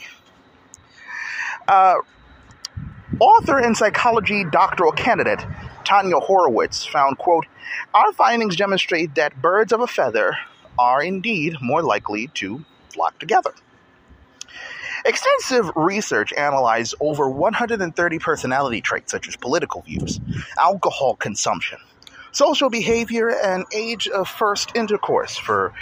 Uh, 1.67 1.95
author 3.19 3.59
and 3.59 3.77
psychology 3.77 4.43
doctoral 4.43 4.91
candidate 4.91 5.45
Tanya 5.83 6.15
Horwitz 6.15 6.87
found, 6.87 7.17
quote, 7.17 7.45
Our 7.93 8.13
findings 8.13 8.55
demonstrate 8.55 9.15
that 9.15 9.41
birds 9.41 9.73
of 9.73 9.81
a 9.81 9.87
feather 9.87 10.37
are 10.77 11.01
indeed 11.01 11.57
more 11.61 11.81
likely 11.81 12.27
to 12.35 12.63
flock 12.89 13.17
together. 13.19 13.53
Extensive 15.05 15.69
research 15.75 16.31
analyzed 16.31 16.95
over 16.99 17.29
130 17.29 18.19
personality 18.19 18.79
traits 18.79 19.11
such 19.11 19.27
as 19.27 19.35
political 19.35 19.81
views, 19.81 20.21
alcohol 20.57 21.15
consumption, 21.15 21.77
social 22.31 22.69
behavior, 22.69 23.29
and 23.29 23.65
age 23.73 24.07
of 24.07 24.29
first 24.29 24.75
intercourse 24.75 25.35
for 25.35 25.73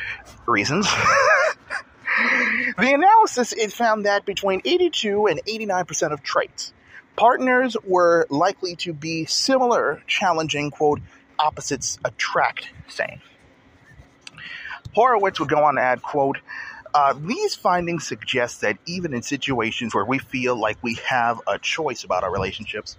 reasons. 0.47 0.87
the 2.77 2.93
analysis 2.93 3.53
it 3.53 3.71
found 3.71 4.05
that 4.05 4.25
between 4.25 4.61
82 4.65 5.27
and 5.27 5.43
89% 5.45 6.11
of 6.13 6.23
traits, 6.23 6.73
partners 7.15 7.77
were 7.83 8.25
likely 8.31 8.75
to 8.77 8.91
be 8.91 9.25
similar, 9.25 10.01
challenging, 10.07 10.71
quote, 10.71 10.99
opposites 11.37 11.99
attract 12.03 12.69
saying. 12.87 13.21
Horwitz 14.95 15.39
would 15.39 15.49
go 15.49 15.63
on 15.63 15.75
to 15.75 15.81
add, 15.81 16.01
quote, 16.01 16.37
uh, 16.93 17.13
these 17.13 17.55
findings 17.55 18.05
suggest 18.05 18.61
that 18.61 18.77
even 18.85 19.13
in 19.13 19.21
situations 19.21 19.95
where 19.95 20.03
we 20.03 20.19
feel 20.19 20.59
like 20.59 20.77
we 20.81 20.95
have 21.07 21.39
a 21.47 21.57
choice 21.57 22.03
about 22.03 22.23
our 22.23 22.31
relationships, 22.31 22.97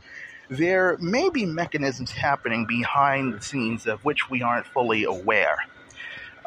there 0.49 0.97
may 0.99 1.29
be 1.29 1.45
mechanisms 1.45 2.11
happening 2.11 2.67
behind 2.67 3.35
the 3.35 3.43
scenes 3.43 3.87
of 3.87 4.05
which 4.05 4.31
we 4.31 4.43
aren't 4.43 4.67
fully 4.67 5.05
aware. 5.05 5.57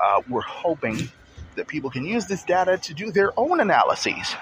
Uh, 0.04 0.22
we're 0.28 0.42
hoping 0.42 1.10
that 1.56 1.68
people 1.68 1.90
can 1.90 2.06
use 2.06 2.26
this 2.26 2.44
data 2.44 2.78
to 2.78 2.94
do 2.94 3.12
their 3.12 3.32
own 3.40 3.60
analyses 3.60 4.36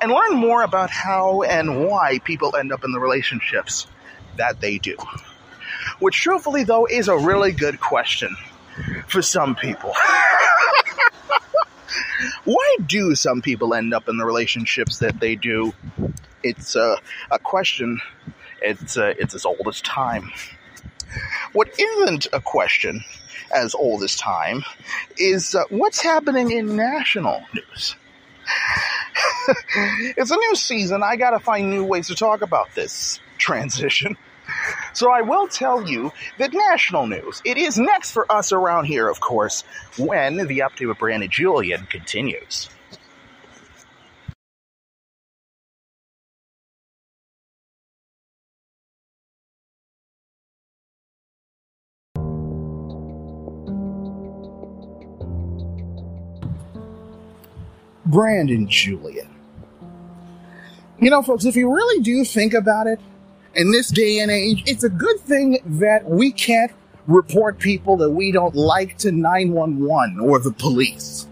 and 0.00 0.10
learn 0.10 0.34
more 0.34 0.62
about 0.62 0.90
how 0.90 1.42
and 1.42 1.86
why 1.86 2.18
people 2.20 2.56
end 2.56 2.72
up 2.72 2.84
in 2.84 2.92
the 2.92 3.00
relationships 3.00 3.86
that 4.36 4.60
they 4.60 4.78
do. 4.78 4.96
Which, 5.98 6.20
truthfully, 6.20 6.64
though, 6.64 6.86
is 6.86 7.08
a 7.08 7.16
really 7.16 7.52
good 7.52 7.80
question 7.80 8.34
for 9.06 9.22
some 9.22 9.54
people. 9.54 9.92
why 12.44 12.76
do 12.86 13.14
some 13.14 13.42
people 13.42 13.74
end 13.74 13.94
up 13.94 14.08
in 14.08 14.16
the 14.16 14.24
relationships 14.24 14.98
that 14.98 15.20
they 15.20 15.34
do? 15.34 15.72
It's 16.42 16.76
a, 16.76 16.98
a 17.30 17.38
question. 17.38 18.00
It's 18.60 18.96
uh, 18.96 19.14
it's 19.18 19.34
as 19.34 19.44
old 19.44 19.66
as 19.66 19.80
time. 19.80 20.32
What 21.52 21.68
isn't 21.78 22.26
a 22.32 22.40
question 22.40 23.04
as 23.54 23.74
old 23.74 24.02
as 24.02 24.16
time 24.16 24.64
is 25.16 25.54
uh, 25.54 25.62
what's 25.70 26.02
happening 26.02 26.50
in 26.50 26.76
national 26.76 27.42
news. 27.54 27.96
it's 30.16 30.30
a 30.30 30.36
new 30.36 30.56
season. 30.56 31.02
I 31.02 31.16
got 31.16 31.30
to 31.30 31.38
find 31.38 31.70
new 31.70 31.84
ways 31.84 32.08
to 32.08 32.14
talk 32.14 32.42
about 32.42 32.74
this 32.74 33.20
transition. 33.38 34.16
So 34.92 35.10
I 35.10 35.22
will 35.22 35.48
tell 35.48 35.88
you 35.88 36.12
that 36.38 36.52
national 36.52 37.06
news, 37.06 37.42
it 37.44 37.56
is 37.56 37.78
next 37.78 38.12
for 38.12 38.30
us 38.30 38.52
around 38.52 38.84
here, 38.84 39.08
of 39.08 39.20
course, 39.20 39.64
when 39.98 40.36
the 40.36 40.60
update 40.60 40.88
with 40.88 40.98
Brandon 40.98 41.30
Julien 41.30 41.86
continues. 41.86 42.68
Brandon 58.06 58.68
Julien. 58.68 59.28
You 61.00 61.10
know, 61.10 61.22
folks, 61.22 61.44
if 61.44 61.56
you 61.56 61.74
really 61.74 62.02
do 62.02 62.24
think 62.24 62.54
about 62.54 62.86
it, 62.86 63.00
in 63.56 63.70
this 63.70 63.88
day 63.88 64.18
and 64.18 64.30
age, 64.30 64.62
it's 64.66 64.84
a 64.84 64.88
good 64.88 65.20
thing 65.20 65.58
that 65.64 66.08
we 66.08 66.32
can't 66.32 66.72
report 67.06 67.58
people 67.58 67.96
that 67.98 68.10
we 68.10 68.32
don't 68.32 68.54
like 68.54 68.98
to 68.98 69.12
911 69.12 70.20
or 70.20 70.38
the 70.38 70.52
police. 70.52 71.26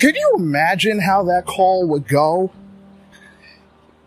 Could 0.00 0.16
you 0.16 0.34
imagine 0.36 1.00
how 1.00 1.24
that 1.24 1.46
call 1.46 1.88
would 1.88 2.06
go? 2.06 2.50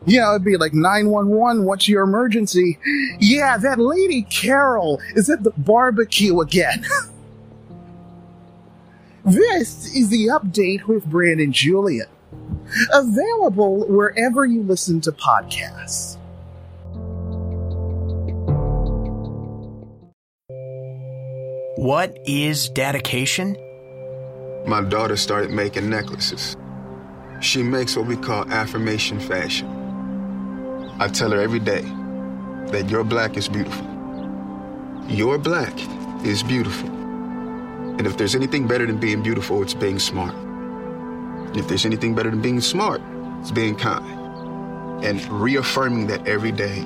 Know, 0.08 0.32
it'd 0.32 0.44
be 0.44 0.58
like 0.58 0.74
911, 0.74 1.64
what's 1.64 1.88
your 1.88 2.04
emergency? 2.04 2.80
Yeah, 3.20 3.58
that 3.58 3.78
lady 3.78 4.24
Carol 4.24 5.00
is 5.16 5.30
at 5.30 5.44
the 5.44 5.52
barbecue 5.52 6.40
again. 6.40 6.84
this 9.26 9.94
is 9.96 10.10
the 10.10 10.28
update 10.28 10.86
with 10.86 11.06
Brandon 11.06 11.52
Julien, 11.52 12.08
Available 12.94 13.86
wherever 13.88 14.46
you 14.46 14.64
listen 14.64 15.02
to 15.02 15.12
podcasts. 15.12 16.18
What 21.82 22.16
is 22.28 22.70
dedication? 22.70 23.58
My 24.68 24.84
daughter 24.84 25.18
started 25.18 25.50
making 25.50 25.90
necklaces. 25.90 26.56
She 27.40 27.64
makes 27.64 27.96
what 27.96 28.06
we 28.06 28.18
call 28.18 28.48
affirmation 28.52 29.20
fashion. 29.20 29.68
I 31.00 31.08
tell 31.08 31.32
her 31.32 31.42
every 31.42 31.58
day 31.58 31.82
that 32.68 32.88
your 32.92 33.04
black 33.04 33.36
is 33.36 33.48
beautiful. 33.48 33.84
Your 35.08 35.40
black 35.40 35.74
is 36.24 36.44
beautiful. 36.44 36.88
And 36.88 38.06
if 38.06 38.16
there's 38.16 38.36
anything 38.36 38.68
better 38.68 38.86
than 38.86 39.00
being 39.00 39.24
beautiful, 39.24 39.64
it's 39.64 39.74
being 39.74 39.98
smart. 39.98 40.36
If 41.58 41.68
there's 41.68 41.88
anything 41.88 42.14
better 42.14 42.30
than 42.30 42.44
being 42.44 42.62
smart, 42.62 43.02
it's 43.40 43.50
being 43.50 43.76
kind. 43.76 45.04
And 45.04 45.20
reaffirming 45.32 46.06
that 46.14 46.28
every 46.28 46.52
day 46.52 46.86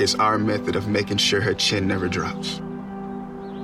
is 0.00 0.16
our 0.16 0.36
method 0.36 0.74
of 0.74 0.88
making 0.88 1.18
sure 1.18 1.40
her 1.40 1.54
chin 1.54 1.86
never 1.86 2.08
drops. 2.08 2.60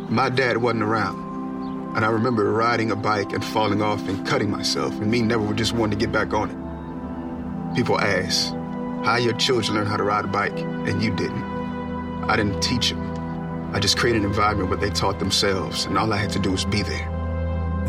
My 0.08 0.30
dad 0.30 0.56
wasn't 0.56 0.82
around. 0.82 1.96
And 1.96 2.04
I 2.04 2.08
remember 2.08 2.50
riding 2.52 2.90
a 2.90 2.96
bike 2.96 3.32
and 3.32 3.44
falling 3.44 3.82
off 3.82 4.08
and 4.08 4.26
cutting 4.26 4.50
myself, 4.50 4.92
and 4.94 5.10
me 5.10 5.20
never 5.22 5.52
just 5.52 5.72
wanting 5.72 5.98
to 5.98 6.06
get 6.06 6.12
back 6.12 6.32
on 6.32 6.50
it. 6.50 7.76
People 7.76 7.98
ask, 7.98 8.52
how 9.04 9.16
your 9.16 9.34
children 9.34 9.76
learn 9.76 9.86
how 9.86 9.96
to 9.96 10.02
ride 10.02 10.24
a 10.24 10.28
bike, 10.28 10.58
and 10.58 11.02
you 11.02 11.14
didn't. 11.14 11.42
I 12.24 12.36
didn't 12.36 12.60
teach 12.62 12.90
them. 12.90 13.74
I 13.74 13.80
just 13.80 13.98
created 13.98 14.22
an 14.22 14.28
environment 14.28 14.70
where 14.70 14.78
they 14.78 14.90
taught 14.90 15.18
themselves, 15.18 15.84
and 15.84 15.98
all 15.98 16.12
I 16.12 16.16
had 16.16 16.30
to 16.30 16.38
do 16.38 16.52
was 16.52 16.64
be 16.64 16.82
there. 16.82 17.08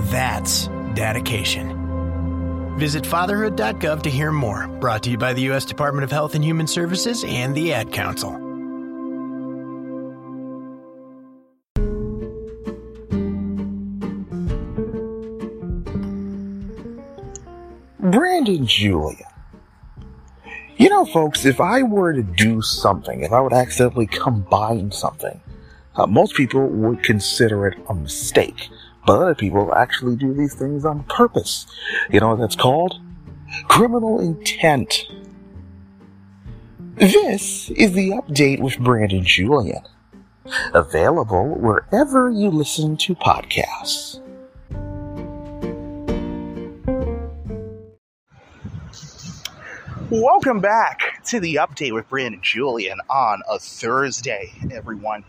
That's 0.10 0.68
dedication. 0.94 2.78
Visit 2.78 3.06
fatherhood.gov 3.06 4.02
to 4.04 4.10
hear 4.10 4.32
more. 4.32 4.68
Brought 4.68 5.04
to 5.04 5.12
you 5.12 5.18
by 5.18 5.34
the 5.34 5.42
U.S. 5.44 5.66
Department 5.66 6.04
of 6.04 6.12
Health 6.12 6.36
and 6.36 6.44
Human 6.44 6.68
Services 6.68 7.24
and 7.26 7.54
the 7.56 7.74
Ad 7.74 7.92
Council. 7.92 8.49
Julien. 18.70 19.26
You 20.78 20.88
know, 20.88 21.06
folks, 21.06 21.46
if 21.46 21.60
I 21.60 21.84
were 21.84 22.14
to 22.14 22.24
do 22.24 22.62
something, 22.62 23.22
if 23.22 23.34
I 23.34 23.42
would 23.42 23.52
accidentally 23.52 24.08
combine 24.08 24.92
something, 24.92 25.42
uh, 25.96 26.08
most 26.08 26.36
people 26.36 26.66
would 26.68 27.04
consider 27.04 27.68
it 27.68 27.78
a 27.90 27.94
mistake. 27.94 28.70
But 29.06 29.22
other 29.22 29.36
people 29.36 29.74
actually 29.74 30.16
do 30.16 30.34
these 30.34 30.54
things 30.54 30.86
on 30.86 31.04
purpose. 31.04 31.66
You 32.10 32.22
know 32.22 32.30
what 32.30 32.40
that's 32.40 32.56
called? 32.56 33.02
Criminal 33.68 34.22
intent. 34.22 35.04
This 36.96 37.70
is 37.72 37.92
the 37.94 38.12
update 38.12 38.62
with 38.62 38.80
Brandon 38.80 39.24
Julien. 39.26 39.84
Available 40.74 41.56
wherever 41.56 42.30
you 42.30 42.50
listen 42.50 42.98
to 42.98 43.16
podcasts. 43.16 44.22
Welcome 50.12 50.60
back 50.60 51.24
to 51.26 51.40
the 51.40 51.58
update 51.58 51.94
with 51.94 52.10
Brandon 52.10 52.42
Julien 52.42 52.98
on 53.12 53.44
a 53.48 53.60
Thursday, 53.60 54.52
everyone. 54.72 55.24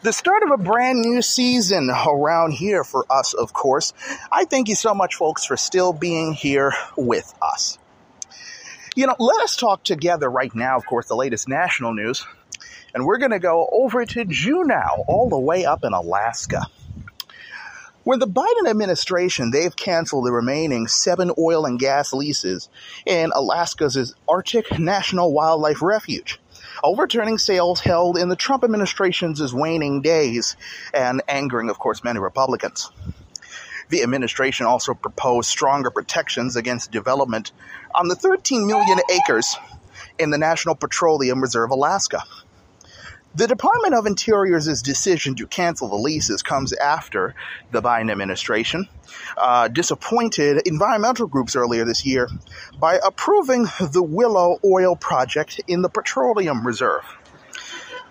The 0.00 0.12
start 0.14 0.42
of 0.42 0.52
a 0.52 0.56
brand 0.56 1.02
new 1.02 1.20
season 1.20 1.90
around 1.90 2.52
here 2.52 2.82
for 2.82 3.04
us, 3.10 3.34
of 3.34 3.52
course. 3.52 3.92
I 4.32 4.46
thank 4.46 4.68
you 4.70 4.74
so 4.74 4.94
much, 4.94 5.16
folks, 5.16 5.44
for 5.44 5.58
still 5.58 5.92
being 5.92 6.32
here 6.32 6.72
with 6.96 7.30
us. 7.42 7.76
You 8.94 9.06
know, 9.06 9.16
let 9.18 9.42
us 9.42 9.54
talk 9.54 9.84
together 9.84 10.30
right 10.30 10.54
now, 10.54 10.78
of 10.78 10.86
course, 10.86 11.08
the 11.08 11.14
latest 11.14 11.46
national 11.46 11.92
news. 11.92 12.24
And 12.94 13.04
we're 13.04 13.18
going 13.18 13.32
to 13.32 13.38
go 13.38 13.68
over 13.70 14.06
to 14.06 14.24
Juneau, 14.24 15.04
all 15.06 15.28
the 15.28 15.38
way 15.38 15.66
up 15.66 15.84
in 15.84 15.92
Alaska. 15.92 16.62
When 18.06 18.20
the 18.20 18.28
Biden 18.28 18.70
administration, 18.70 19.50
they've 19.50 19.74
canceled 19.74 20.26
the 20.26 20.32
remaining 20.32 20.86
seven 20.86 21.32
oil 21.36 21.66
and 21.66 21.76
gas 21.76 22.12
leases 22.12 22.68
in 23.04 23.32
Alaska's 23.34 24.14
Arctic 24.28 24.78
National 24.78 25.32
Wildlife 25.32 25.82
Refuge, 25.82 26.38
overturning 26.84 27.36
sales 27.36 27.80
held 27.80 28.16
in 28.16 28.28
the 28.28 28.36
Trump 28.36 28.62
administration's 28.62 29.52
waning 29.52 30.02
days 30.02 30.56
and 30.94 31.20
angering, 31.26 31.68
of 31.68 31.80
course, 31.80 32.04
many 32.04 32.20
Republicans. 32.20 32.92
The 33.88 34.04
administration 34.04 34.66
also 34.66 34.94
proposed 34.94 35.48
stronger 35.48 35.90
protections 35.90 36.54
against 36.54 36.92
development 36.92 37.50
on 37.92 38.06
the 38.06 38.14
13 38.14 38.68
million 38.68 39.00
acres 39.10 39.56
in 40.16 40.30
the 40.30 40.38
National 40.38 40.76
Petroleum 40.76 41.40
Reserve 41.42 41.72
Alaska. 41.72 42.22
The 43.36 43.46
Department 43.46 43.92
of 43.92 44.06
Interior's 44.06 44.80
decision 44.80 45.34
to 45.34 45.46
cancel 45.46 45.88
the 45.88 45.96
leases 45.96 46.42
comes 46.42 46.72
after 46.72 47.34
the 47.70 47.82
Biden 47.82 48.10
administration 48.10 48.88
uh, 49.36 49.68
disappointed 49.68 50.66
environmental 50.66 51.26
groups 51.26 51.54
earlier 51.54 51.84
this 51.84 52.06
year 52.06 52.30
by 52.80 52.98
approving 53.04 53.64
the 53.92 54.02
Willow 54.02 54.58
Oil 54.64 54.96
Project 54.96 55.60
in 55.68 55.82
the 55.82 55.90
Petroleum 55.90 56.66
Reserve. 56.66 57.04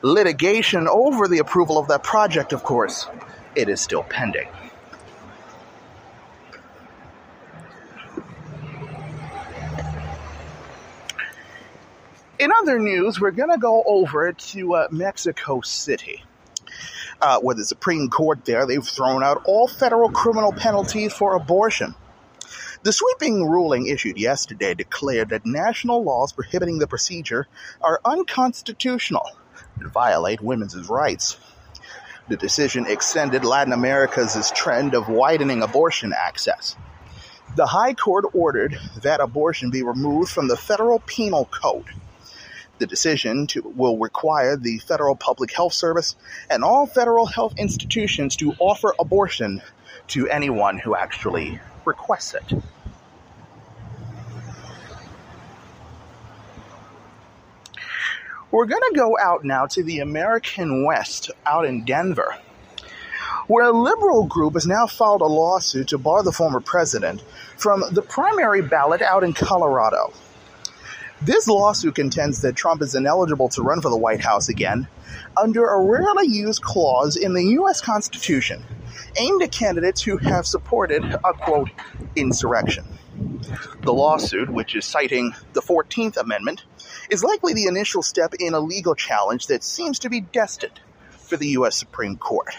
Litigation 0.03 0.87
over 0.87 1.27
the 1.27 1.39
approval 1.39 1.79
of 1.79 1.87
that 1.87 2.03
project, 2.03 2.53
of 2.53 2.61
course, 2.63 3.07
it 3.55 3.67
is 3.67 3.81
still 3.81 4.03
pending. 4.03 4.47
In 12.37 12.51
other 12.51 12.79
news, 12.79 13.21
we're 13.21 13.31
going 13.31 13.51
to 13.51 13.57
go 13.57 13.81
over 13.87 14.33
to 14.33 14.75
uh, 14.75 14.87
Mexico 14.91 15.61
City, 15.61 16.21
uh, 17.21 17.39
where 17.39 17.55
the 17.55 17.63
Supreme 17.63 18.09
Court 18.09 18.43
there, 18.43 18.67
they've 18.67 18.85
thrown 18.85 19.23
out 19.23 19.43
all 19.45 19.69
federal 19.69 20.09
criminal 20.09 20.51
penalties 20.51 21.13
for 21.13 21.35
abortion. 21.35 21.95
The 22.83 22.91
sweeping 22.91 23.45
ruling 23.45 23.87
issued 23.87 24.17
yesterday 24.17 24.73
declared 24.73 25.29
that 25.29 25.45
national 25.45 26.03
laws 26.03 26.33
prohibiting 26.33 26.79
the 26.79 26.87
procedure 26.87 27.47
are 27.81 28.01
unconstitutional 28.03 29.31
and 29.79 29.89
violate 29.89 30.41
women's 30.41 30.75
rights. 30.89 31.37
The 32.27 32.35
decision 32.35 32.85
extended 32.85 33.45
Latin 33.45 33.71
America's 33.71 34.51
trend 34.51 34.93
of 34.93 35.07
widening 35.07 35.63
abortion 35.63 36.11
access. 36.11 36.75
The 37.55 37.67
High 37.67 37.93
Court 37.93 38.25
ordered 38.33 38.77
that 39.03 39.21
abortion 39.21 39.69
be 39.69 39.83
removed 39.83 40.31
from 40.31 40.49
the 40.49 40.57
federal 40.57 40.99
penal 40.99 41.45
code. 41.45 41.85
The 42.77 42.87
decision 42.87 43.47
to, 43.47 43.61
will 43.61 43.97
require 43.97 44.57
the 44.57 44.79
Federal 44.79 45.15
Public 45.15 45.53
Health 45.53 45.73
Service 45.73 46.15
and 46.49 46.63
all 46.63 46.85
federal 46.85 47.25
health 47.25 47.53
institutions 47.57 48.35
to 48.37 48.53
offer 48.59 48.93
abortion 48.99 49.61
to 50.07 50.27
anyone 50.27 50.77
who 50.77 50.95
actually 50.95 51.59
requests 51.85 52.33
it. 52.33 52.53
We're 58.51 58.65
going 58.65 58.83
to 58.89 58.95
go 58.95 59.17
out 59.17 59.43
now 59.43 59.65
to 59.67 59.83
the 59.83 59.99
American 59.99 60.85
West, 60.85 61.29
out 61.45 61.65
in 61.65 61.83
Denver, 61.83 62.37
where 63.47 63.65
a 63.65 63.71
liberal 63.71 64.25
group 64.25 64.53
has 64.53 64.65
now 64.65 64.87
filed 64.87 65.21
a 65.21 65.25
lawsuit 65.25 65.89
to 65.89 65.97
bar 65.97 66.23
the 66.23 66.31
former 66.31 66.61
president 66.61 67.21
from 67.57 67.83
the 67.91 68.01
primary 68.01 68.61
ballot 68.61 69.01
out 69.01 69.23
in 69.23 69.33
Colorado. 69.33 70.13
This 71.25 71.47
lawsuit 71.47 71.95
contends 71.95 72.41
that 72.41 72.55
Trump 72.55 72.83
is 72.83 72.93
ineligible 72.93 73.49
to 73.49 73.63
run 73.63 73.81
for 73.81 73.89
the 73.89 73.97
White 73.97 74.19
House 74.23 74.47
again 74.47 74.87
under 75.35 75.65
a 75.65 75.81
rarely 75.81 76.27
used 76.27 76.61
clause 76.61 77.15
in 77.15 77.33
the 77.33 77.43
U.S. 77.43 77.81
Constitution 77.81 78.63
aimed 79.17 79.41
at 79.41 79.51
candidates 79.51 80.03
who 80.03 80.17
have 80.17 80.45
supported 80.45 81.03
a 81.03 81.33
quote 81.33 81.71
insurrection. 82.15 82.85
The 83.81 83.91
lawsuit, 83.91 84.51
which 84.51 84.75
is 84.75 84.85
citing 84.85 85.33
the 85.53 85.63
14th 85.63 86.17
Amendment, 86.17 86.63
is 87.09 87.23
likely 87.23 87.55
the 87.55 87.65
initial 87.65 88.03
step 88.03 88.35
in 88.39 88.53
a 88.53 88.59
legal 88.59 88.93
challenge 88.93 89.47
that 89.47 89.63
seems 89.63 89.97
to 89.99 90.11
be 90.11 90.21
destined 90.21 90.79
for 91.09 91.37
the 91.37 91.47
U.S. 91.47 91.75
Supreme 91.75 92.17
Court. 92.17 92.53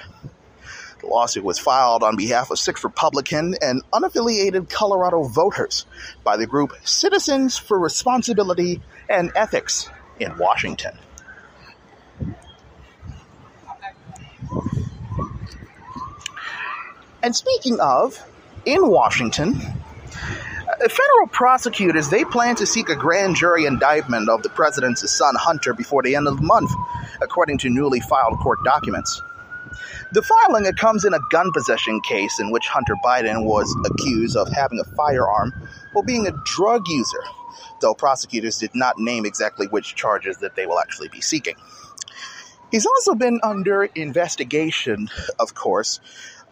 The 1.07 1.12
lawsuit 1.12 1.44
was 1.44 1.61
filed 1.61 2.02
on 2.02 2.16
behalf 2.16 2.50
of 2.50 2.59
six 2.59 2.82
Republican 2.82 3.54
and 3.62 3.80
unaffiliated 3.92 4.68
Colorado 4.68 5.22
voters 5.22 5.86
by 6.24 6.36
the 6.36 6.48
group 6.48 6.72
Citizens 6.82 7.57
for 7.57 7.78
Responsibility 7.78 8.82
and 9.09 9.30
Ethics 9.36 9.88
in 10.18 10.36
Washington. 10.36 10.98
And 17.22 17.36
speaking 17.36 17.78
of, 17.78 18.20
in 18.64 18.88
Washington, 18.88 19.54
federal 20.80 21.28
prosecutors 21.30 22.09
they 22.09 22.24
plan 22.24 22.57
to 22.57 22.66
seek 22.66 22.88
a 22.88 22.96
grand 22.96 23.36
jury 23.36 23.64
indictment 23.64 24.28
of 24.28 24.42
the 24.42 24.48
president's 24.48 25.09
son 25.16 25.36
Hunter 25.36 25.72
before 25.72 26.02
the 26.02 26.16
end 26.16 26.26
of 26.26 26.38
the 26.38 26.42
month, 26.42 26.72
according 27.22 27.59
to 27.59 27.70
newly 27.70 28.00
filed 28.00 28.40
court 28.40 28.59
documents. 28.64 29.22
The 30.12 30.22
filing 30.22 30.66
it 30.66 30.76
comes 30.76 31.04
in 31.04 31.14
a 31.14 31.18
gun 31.30 31.50
possession 31.52 32.00
case 32.00 32.38
in 32.38 32.50
which 32.50 32.68
Hunter 32.68 32.94
Biden 33.04 33.44
was 33.44 33.74
accused 33.84 34.36
of 34.36 34.48
having 34.52 34.78
a 34.78 34.84
firearm 34.96 35.52
while 35.92 36.04
being 36.04 36.28
a 36.28 36.32
drug 36.44 36.86
user, 36.86 37.22
though 37.80 37.94
prosecutors 37.94 38.59
did 38.59 38.70
not 38.74 38.98
name 38.98 39.26
exactly 39.26 39.66
which 39.66 39.96
charges 39.96 40.38
that 40.38 40.54
they 40.54 40.66
will 40.66 40.78
actually 40.78 41.09
be 41.09 41.20
seeking. 41.20 41.57
He's 42.70 42.86
also 42.86 43.14
been 43.14 43.40
under 43.42 43.84
investigation, 43.84 45.09
of 45.40 45.54
course, 45.54 46.00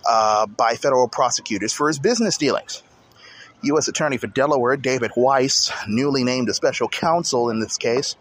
uh, 0.07 0.47
by 0.47 0.75
federal 0.75 1.09
prosecutors 1.09 1.73
for 1.73 1.87
his 1.89 1.99
business 1.99 2.37
dealings. 2.37 2.83
U.S. 3.63 3.89
Attorney 3.89 4.19
for 4.19 4.27
Delaware, 4.27 4.77
David 4.77 5.13
Weiss, 5.17 5.73
newly 5.89 6.23
named 6.23 6.49
a 6.49 6.55
special 6.55 6.89
counsel 6.89 7.51
in 7.51 7.61
this 7.61 7.79
case, 7.79 8.17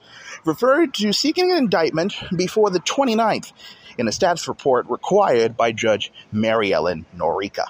referred 0.46 0.94
to 0.96 1.12
seeking 1.12 1.52
an 1.52 1.58
indictment 1.58 2.16
before 2.36 2.70
the 2.70 2.80
29th 2.80 3.52
in 3.98 4.08
a 4.08 4.12
status 4.12 4.48
report 4.48 4.88
required 4.90 5.58
by 5.58 5.72
Judge 5.72 6.12
Mary 6.32 6.74
Ellen 6.74 7.06
Norica. 7.16 7.66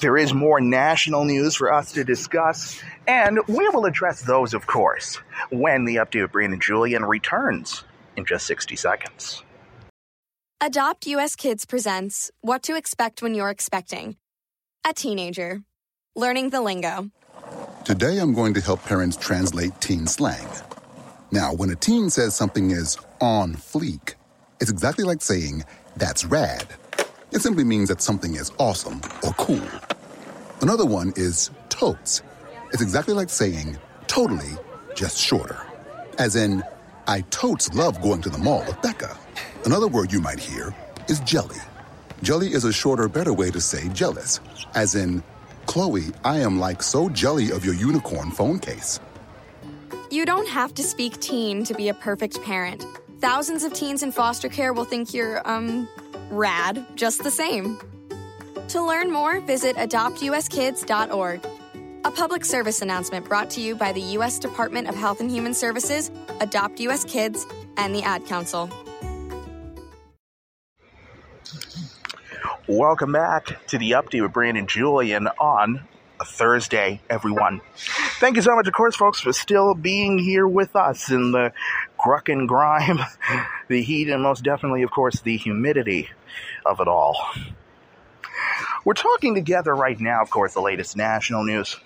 There 0.00 0.18
is 0.18 0.34
more 0.34 0.60
national 0.60 1.24
news 1.24 1.56
for 1.56 1.72
us 1.72 1.92
to 1.92 2.04
discuss, 2.04 2.82
and 3.08 3.38
we 3.48 3.68
will 3.70 3.86
address 3.86 4.20
those, 4.20 4.52
of 4.52 4.66
course, 4.66 5.16
when 5.50 5.86
the 5.86 5.96
update 5.96 6.24
of 6.24 6.32
Brandon 6.32 6.60
Julien 6.60 7.04
returns 7.04 7.82
in 8.14 8.26
just 8.26 8.46
60 8.46 8.76
seconds. 8.76 9.42
Adopt 10.60 11.06
US 11.06 11.34
Kids 11.34 11.64
presents 11.64 12.30
What 12.40 12.62
to 12.64 12.76
Expect 12.76 13.22
When 13.22 13.34
You're 13.34 13.50
Expecting. 13.50 14.16
A 14.86 14.92
teenager. 14.92 15.62
Learning 16.14 16.50
the 16.50 16.60
lingo. 16.60 17.10
Today 17.84 18.18
I'm 18.18 18.34
going 18.34 18.54
to 18.54 18.60
help 18.60 18.82
parents 18.84 19.16
translate 19.16 19.80
teen 19.80 20.06
slang. 20.06 20.46
Now, 21.32 21.52
when 21.52 21.70
a 21.70 21.76
teen 21.76 22.10
says 22.10 22.34
something 22.34 22.70
is 22.70 22.96
on 23.20 23.54
fleek, 23.54 24.14
it's 24.60 24.70
exactly 24.70 25.04
like 25.04 25.20
saying, 25.22 25.64
that's 25.96 26.24
rad. 26.24 26.66
It 27.32 27.40
simply 27.40 27.64
means 27.64 27.88
that 27.88 28.00
something 28.00 28.36
is 28.36 28.52
awesome 28.58 29.00
or 29.24 29.32
cool. 29.32 29.66
Another 30.62 30.86
one 30.86 31.12
is 31.16 31.50
totes. 31.68 32.22
It's 32.72 32.82
exactly 32.82 33.12
like 33.12 33.28
saying, 33.28 33.76
totally, 34.06 34.52
just 34.94 35.18
shorter. 35.18 35.60
As 36.18 36.36
in, 36.36 36.62
I 37.08 37.22
totes 37.22 37.72
love 37.74 38.00
going 38.00 38.22
to 38.22 38.30
the 38.30 38.38
mall 38.38 38.64
with 38.66 38.80
Becca. 38.80 39.16
Another 39.64 39.88
word 39.88 40.12
you 40.12 40.20
might 40.20 40.38
hear 40.38 40.74
is 41.08 41.20
jelly. 41.20 41.58
Jelly 42.22 42.52
is 42.52 42.64
a 42.64 42.72
shorter, 42.72 43.08
better 43.08 43.32
way 43.32 43.50
to 43.50 43.60
say 43.60 43.88
jealous. 43.88 44.40
As 44.74 44.94
in, 44.94 45.22
Chloe, 45.66 46.06
I 46.24 46.38
am 46.38 46.58
like 46.58 46.82
so 46.82 47.08
jelly 47.08 47.50
of 47.50 47.64
your 47.64 47.74
unicorn 47.74 48.30
phone 48.30 48.58
case. 48.60 49.00
You 50.08 50.24
don't 50.24 50.48
have 50.48 50.72
to 50.74 50.84
speak 50.84 51.18
teen 51.20 51.64
to 51.64 51.74
be 51.74 51.88
a 51.88 51.94
perfect 51.94 52.40
parent. 52.42 52.86
Thousands 53.20 53.64
of 53.64 53.72
teens 53.72 54.04
in 54.04 54.12
foster 54.12 54.48
care 54.48 54.72
will 54.72 54.84
think 54.84 55.12
you're, 55.12 55.46
um, 55.48 55.88
rad 56.30 56.84
just 56.94 57.24
the 57.24 57.30
same. 57.30 57.78
To 58.68 58.82
learn 58.82 59.10
more, 59.10 59.40
visit 59.40 59.74
adoptuskids.org. 59.76 61.46
A 62.04 62.10
public 62.12 62.44
service 62.44 62.82
announcement 62.82 63.26
brought 63.26 63.50
to 63.50 63.60
you 63.60 63.74
by 63.74 63.92
the 63.92 64.00
U.S. 64.00 64.38
Department 64.38 64.88
of 64.88 64.94
Health 64.94 65.20
and 65.20 65.28
Human 65.28 65.54
Services, 65.54 66.12
Adopt 66.40 66.78
U.S. 66.80 67.04
Kids, 67.04 67.44
and 67.76 67.92
the 67.92 68.02
Ad 68.02 68.24
Council. 68.26 68.70
Welcome 72.68 73.10
back 73.10 73.66
to 73.68 73.78
the 73.78 73.92
update 73.92 74.22
with 74.22 74.32
Brandon 74.32 74.68
Julien 74.68 75.26
on 75.40 75.86
a 76.20 76.24
Thursday, 76.24 77.00
everyone. 77.10 77.60
Thank 78.20 78.36
you 78.36 78.42
so 78.42 78.54
much, 78.54 78.66
of 78.66 78.74
course, 78.74 78.96
folks, 78.96 79.20
for 79.20 79.32
still 79.32 79.74
being 79.74 80.18
here 80.18 80.46
with 80.46 80.74
us 80.74 81.10
in 81.10 81.32
the 81.32 81.52
gruck 81.98 82.28
and 82.28 82.48
grime, 82.48 83.00
the 83.68 83.82
heat, 83.82 84.08
and 84.08 84.22
most 84.22 84.42
definitely, 84.42 84.82
of 84.82 84.90
course, 84.90 85.20
the 85.20 85.36
humidity 85.36 86.08
of 86.64 86.80
it 86.80 86.88
all. 86.88 87.16
We're 88.84 88.94
talking 88.94 89.34
together 89.34 89.74
right 89.74 89.98
now, 89.98 90.22
of 90.22 90.30
course, 90.30 90.54
the 90.54 90.60
latest 90.60 90.96
national 90.96 91.44
news. 91.44 91.76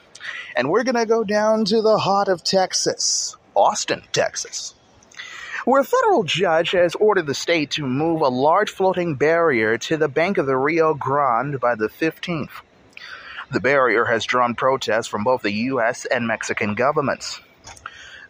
And 0.55 0.69
we're 0.71 0.85
going 0.85 0.97
to 0.97 1.07
go 1.07 1.25
down 1.25 1.65
to 1.67 1.81
the 1.81 1.99
heart 1.99 2.29
of 2.29 2.45
Texas, 2.45 3.37
Austin, 3.55 4.03
Texas, 4.13 4.75
where 5.65 5.81
a 5.81 5.85
federal 5.85 6.25
judge 6.25 6.73
has 6.73 6.95
ordered 6.95 7.27
the 7.27 7.35
state 7.35 7.73
to 7.73 7.87
move 7.87 8.21
a 8.21 8.29
large 8.29 8.71
floating 8.71 9.15
barrier 9.15 9.79
to 9.79 9.97
the 9.97 10.09
bank 10.09 10.39
of 10.39 10.47
the 10.47 10.57
Rio 10.57 10.95
Grande 10.95 11.59
by 11.59 11.75
the 11.75 11.89
15th. 11.89 12.51
The 13.53 13.61
barrier 13.61 14.05
has 14.05 14.25
drawn 14.25 14.55
protests 14.55 15.09
from 15.09 15.25
both 15.25 15.43
the 15.43 15.51
U.S. 15.51 16.05
and 16.05 16.29
Mexican 16.29 16.75
governments. 16.75 17.41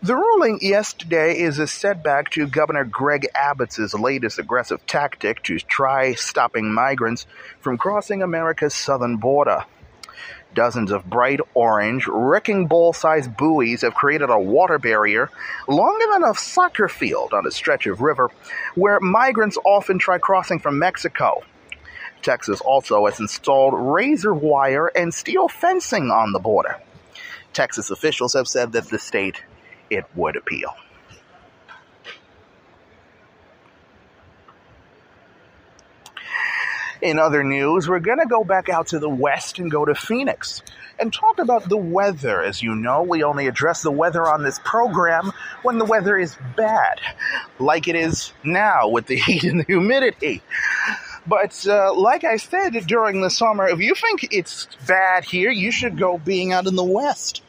The 0.03 0.16
ruling 0.16 0.61
yesterday 0.62 1.39
is 1.39 1.59
a 1.59 1.66
setback 1.66 2.31
to 2.31 2.47
Governor 2.47 2.85
Greg 2.85 3.29
Abbott's 3.35 3.93
latest 3.93 4.39
aggressive 4.39 4.87
tactic 4.87 5.43
to 5.43 5.59
try 5.59 6.14
stopping 6.14 6.73
migrants 6.73 7.27
from 7.61 7.77
crossing 7.77 8.23
America's 8.23 8.75
southern 8.75 9.18
border. 9.18 9.66
Dozens 10.55 10.91
of 10.91 11.05
bright 11.05 11.41
orange, 11.53 12.07
wrecking 12.09 12.66
ball 12.66 12.95
sized 12.95 13.37
buoys 13.37 13.83
have 13.83 13.93
created 13.93 14.31
a 14.31 14.41
water 14.41 14.79
barrier 14.79 15.29
longer 15.68 16.07
than 16.12 16.25
a 16.25 16.35
soccer 16.35 16.89
field 16.89 17.35
on 17.35 17.47
a 17.47 17.51
stretch 17.51 17.87
of 17.87 18.01
river 18.01 18.31
where 18.75 18.99
migrants 19.01 19.59
often 19.66 19.99
try 19.99 20.16
crossing 20.16 20.61
from 20.61 20.79
Mexico. 20.79 21.43
Texas 22.23 22.61
also 22.61 23.07
has 23.07 23.21
installed 23.21 23.75
razor 23.75 24.33
wire 24.35 24.87
and 24.89 25.12
steel 25.12 25.49
fencing 25.49 26.11
on 26.11 26.33
the 26.33 26.39
border. 26.39 26.77
Texas 27.53 27.91
officials 27.91 28.35
have 28.35 28.47
said 28.47 28.73
that 28.73 28.89
the 28.89 28.99
state 28.99 29.43
it 29.89 30.05
would 30.14 30.37
appeal. 30.37 30.75
In 37.03 37.18
other 37.18 37.43
news, 37.43 37.89
we're 37.89 37.99
going 37.99 38.18
to 38.18 38.27
go 38.27 38.45
back 38.45 38.68
out 38.68 38.89
to 38.89 38.99
the 38.99 39.09
west 39.09 39.59
and 39.59 39.71
go 39.71 39.87
to 39.87 39.95
Phoenix 39.95 40.62
and 40.99 41.11
talk 41.11 41.39
about 41.39 41.66
the 41.66 41.77
weather. 41.77 42.43
As 42.43 42.62
you 42.62 42.75
know, 42.75 43.03
we 43.03 43.23
only 43.23 43.47
address 43.47 43.83
the 43.83 43.91
weather 43.91 44.29
on 44.29 44.43
this 44.43 44.61
program 44.62 45.33
when 45.62 45.79
the 45.79 45.87
weather 45.87 46.18
is 46.18 46.37
bad, 46.57 47.01
like 47.59 47.89
it 47.89 47.97
is 47.97 48.33
now 48.45 48.89
with 48.89 49.07
the 49.07 49.16
heat 49.27 49.45
and 49.45 49.61
the 49.61 49.64
humidity. 49.64 50.43
But 51.27 51.66
uh, 51.66 51.95
like 51.95 52.25
I 52.25 52.37
said 52.37 52.73
during 52.87 53.21
the 53.21 53.31
summer, 53.31 53.68
if 53.68 53.81
you 53.81 53.95
think 53.95 54.33
it's 54.33 54.66
bad 54.87 55.25
here, 55.25 55.51
you 55.51 55.71
should 55.71 55.99
go 55.99 56.18
being 56.18 56.53
out 56.53 56.66
in 56.66 56.77
the 56.77 56.85
west. 56.85 57.43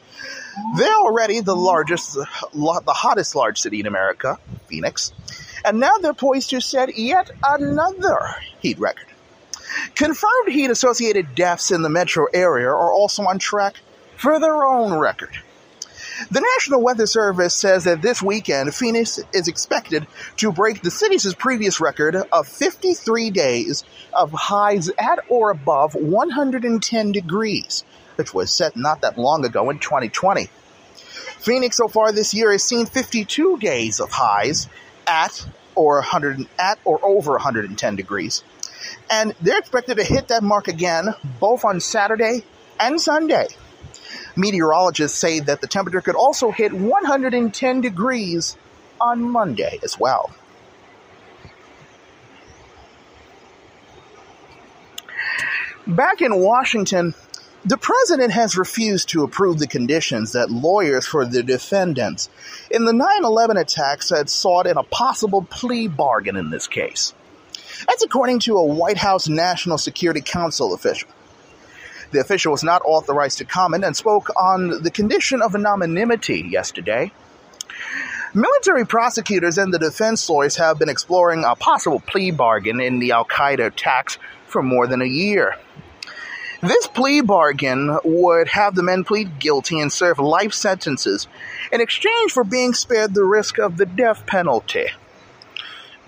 They're 0.76 0.94
already 0.94 1.40
the 1.40 1.56
largest, 1.56 2.14
the 2.14 2.84
hottest 2.88 3.34
large 3.34 3.58
city 3.58 3.80
in 3.80 3.86
America, 3.86 4.38
Phoenix, 4.66 5.12
and 5.64 5.80
now 5.80 5.96
they're 6.00 6.12
poised 6.12 6.50
to 6.50 6.60
set 6.60 6.98
yet 6.98 7.30
another 7.42 8.18
heat 8.60 8.78
record. 8.78 9.06
Confirmed 9.94 10.48
heat 10.48 10.70
associated 10.70 11.34
deaths 11.34 11.70
in 11.70 11.80
the 11.80 11.88
metro 11.88 12.26
area 12.34 12.68
are 12.68 12.92
also 12.92 13.22
on 13.22 13.38
track 13.38 13.76
for 14.16 14.38
their 14.38 14.64
own 14.64 14.98
record. 14.98 15.36
The 16.30 16.40
National 16.56 16.82
Weather 16.82 17.06
Service 17.06 17.54
says 17.54 17.84
that 17.84 18.02
this 18.02 18.22
weekend, 18.22 18.74
Phoenix 18.74 19.18
is 19.32 19.48
expected 19.48 20.06
to 20.38 20.52
break 20.52 20.82
the 20.82 20.90
city's 20.90 21.34
previous 21.34 21.80
record 21.80 22.16
of 22.16 22.46
53 22.48 23.30
days 23.30 23.84
of 24.12 24.32
highs 24.32 24.90
at 24.98 25.20
or 25.28 25.50
above 25.50 25.94
110 25.94 27.12
degrees, 27.12 27.84
which 28.16 28.34
was 28.34 28.50
set 28.50 28.76
not 28.76 29.00
that 29.00 29.18
long 29.18 29.44
ago 29.44 29.70
in 29.70 29.78
2020. 29.78 30.48
Phoenix 31.38 31.76
so 31.76 31.88
far 31.88 32.12
this 32.12 32.34
year 32.34 32.52
has 32.52 32.62
seen 32.62 32.86
52 32.86 33.58
days 33.58 33.98
of 33.98 34.10
highs 34.12 34.68
at 35.06 35.46
or 35.74 35.96
100 35.96 36.46
at 36.58 36.78
or 36.84 37.04
over 37.04 37.32
110 37.32 37.96
degrees. 37.96 38.44
And 39.10 39.34
they're 39.40 39.58
expected 39.58 39.96
to 39.96 40.04
hit 40.04 40.28
that 40.28 40.42
mark 40.42 40.68
again 40.68 41.14
both 41.40 41.64
on 41.64 41.80
Saturday 41.80 42.44
and 42.78 43.00
Sunday. 43.00 43.48
Meteorologists 44.36 45.18
say 45.18 45.40
that 45.40 45.60
the 45.60 45.66
temperature 45.66 46.00
could 46.00 46.14
also 46.14 46.50
hit 46.50 46.72
110 46.72 47.80
degrees 47.80 48.56
on 49.00 49.22
Monday 49.22 49.78
as 49.82 49.98
well. 49.98 50.30
Back 55.86 56.22
in 56.22 56.40
Washington, 56.40 57.14
the 57.64 57.76
president 57.76 58.32
has 58.32 58.56
refused 58.56 59.10
to 59.10 59.24
approve 59.24 59.58
the 59.58 59.66
conditions 59.66 60.32
that 60.32 60.50
lawyers 60.50 61.06
for 61.06 61.24
the 61.24 61.42
defendants 61.42 62.28
in 62.70 62.84
the 62.84 62.92
9 62.92 63.24
11 63.24 63.56
attacks 63.56 64.10
had 64.10 64.30
sought 64.30 64.66
in 64.66 64.76
a 64.76 64.82
possible 64.84 65.42
plea 65.42 65.88
bargain 65.88 66.36
in 66.36 66.50
this 66.50 66.66
case. 66.66 67.14
That's 67.88 68.02
according 68.02 68.40
to 68.40 68.56
a 68.56 68.64
White 68.64 68.96
House 68.96 69.28
National 69.28 69.78
Security 69.78 70.20
Council 70.20 70.74
official. 70.74 71.08
The 72.12 72.20
official 72.20 72.52
was 72.52 72.62
not 72.62 72.82
authorized 72.84 73.38
to 73.38 73.44
comment 73.46 73.84
and 73.84 73.96
spoke 73.96 74.28
on 74.36 74.82
the 74.82 74.90
condition 74.90 75.40
of 75.40 75.54
anonymity 75.54 76.46
yesterday. 76.50 77.10
Military 78.34 78.86
prosecutors 78.86 79.58
and 79.58 79.72
the 79.72 79.78
defense 79.78 80.28
lawyers 80.28 80.56
have 80.56 80.78
been 80.78 80.90
exploring 80.90 81.44
a 81.44 81.56
possible 81.56 82.00
plea 82.00 82.30
bargain 82.30 82.80
in 82.80 82.98
the 82.98 83.12
Al 83.12 83.24
Qaeda 83.24 83.66
attacks 83.66 84.18
for 84.46 84.62
more 84.62 84.86
than 84.86 85.00
a 85.00 85.06
year. 85.06 85.56
This 86.62 86.86
plea 86.86 87.22
bargain 87.22 87.98
would 88.04 88.48
have 88.48 88.74
the 88.74 88.82
men 88.82 89.04
plead 89.04 89.38
guilty 89.38 89.80
and 89.80 89.92
serve 89.92 90.18
life 90.18 90.52
sentences 90.52 91.26
in 91.72 91.80
exchange 91.80 92.32
for 92.32 92.44
being 92.44 92.72
spared 92.74 93.14
the 93.14 93.24
risk 93.24 93.58
of 93.58 93.78
the 93.78 93.86
death 93.86 94.26
penalty. 94.26 94.86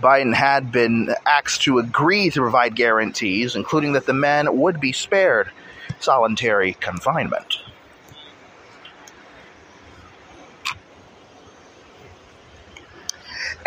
Biden 0.01 0.35
had 0.35 0.71
been 0.71 1.15
asked 1.27 1.63
to 1.63 1.79
agree 1.79 2.29
to 2.31 2.41
provide 2.41 2.77
guarantees, 2.77 3.57
including 3.57 3.95
that 3.95 4.07
the 4.07 4.13
men 4.13 4.59
would 4.59 4.81
be 4.81 4.93
spared 4.93 5.51
solitary 6.05 6.75
confinement. 6.75 7.59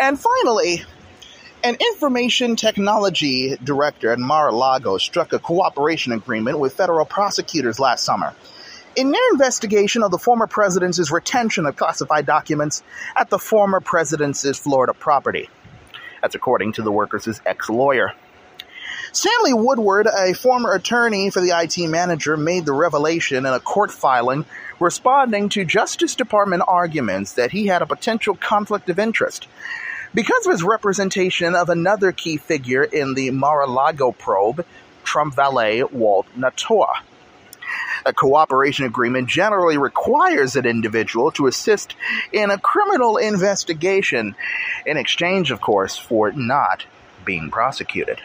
And 0.00 0.18
finally, 0.18 0.84
An 1.64 1.74
information 1.74 2.54
technology 2.54 3.56
director 3.62 4.12
at 4.12 4.20
Mar 4.20 4.48
a 4.48 4.52
Lago 4.52 4.96
struck 4.96 5.32
a 5.32 5.40
cooperation 5.40 6.12
agreement 6.12 6.60
with 6.60 6.74
federal 6.74 7.04
prosecutors 7.04 7.80
last 7.80 8.04
summer 8.04 8.32
in 8.94 9.10
their 9.10 9.30
investigation 9.32 10.04
of 10.04 10.12
the 10.12 10.18
former 10.18 10.46
president's 10.46 11.10
retention 11.10 11.66
of 11.66 11.74
classified 11.74 12.26
documents 12.26 12.84
at 13.16 13.28
the 13.28 13.40
former 13.40 13.80
president's 13.80 14.56
Florida 14.56 14.94
property. 14.94 15.50
That's 16.22 16.36
according 16.36 16.74
to 16.74 16.82
the 16.82 16.92
workers' 16.92 17.40
ex 17.44 17.68
lawyer. 17.68 18.14
Stanley 19.18 19.52
Woodward, 19.52 20.06
a 20.06 20.32
former 20.32 20.72
attorney 20.72 21.30
for 21.30 21.40
the 21.40 21.50
IT 21.50 21.76
manager, 21.88 22.36
made 22.36 22.64
the 22.64 22.72
revelation 22.72 23.46
in 23.46 23.52
a 23.52 23.58
court 23.58 23.90
filing 23.90 24.44
responding 24.78 25.48
to 25.48 25.64
Justice 25.64 26.14
Department 26.14 26.62
arguments 26.68 27.32
that 27.32 27.50
he 27.50 27.66
had 27.66 27.82
a 27.82 27.86
potential 27.86 28.36
conflict 28.36 28.88
of 28.88 29.00
interest. 29.00 29.48
Because 30.14 30.46
of 30.46 30.52
his 30.52 30.62
representation 30.62 31.56
of 31.56 31.68
another 31.68 32.12
key 32.12 32.36
figure 32.36 32.84
in 32.84 33.14
the 33.14 33.32
Mar 33.32 33.62
a 33.62 33.66
Lago 33.66 34.12
probe, 34.12 34.64
Trump 35.02 35.34
valet 35.34 35.82
Walt 35.82 36.28
Nauta. 36.36 36.86
A 38.06 38.12
cooperation 38.12 38.84
agreement 38.84 39.28
generally 39.28 39.78
requires 39.78 40.54
an 40.54 40.64
individual 40.64 41.32
to 41.32 41.48
assist 41.48 41.96
in 42.32 42.50
a 42.50 42.58
criminal 42.58 43.16
investigation 43.16 44.36
in 44.86 44.96
exchange, 44.96 45.50
of 45.50 45.60
course, 45.60 45.96
for 45.96 46.30
not 46.30 46.84
being 47.24 47.50
prosecuted. 47.50 48.20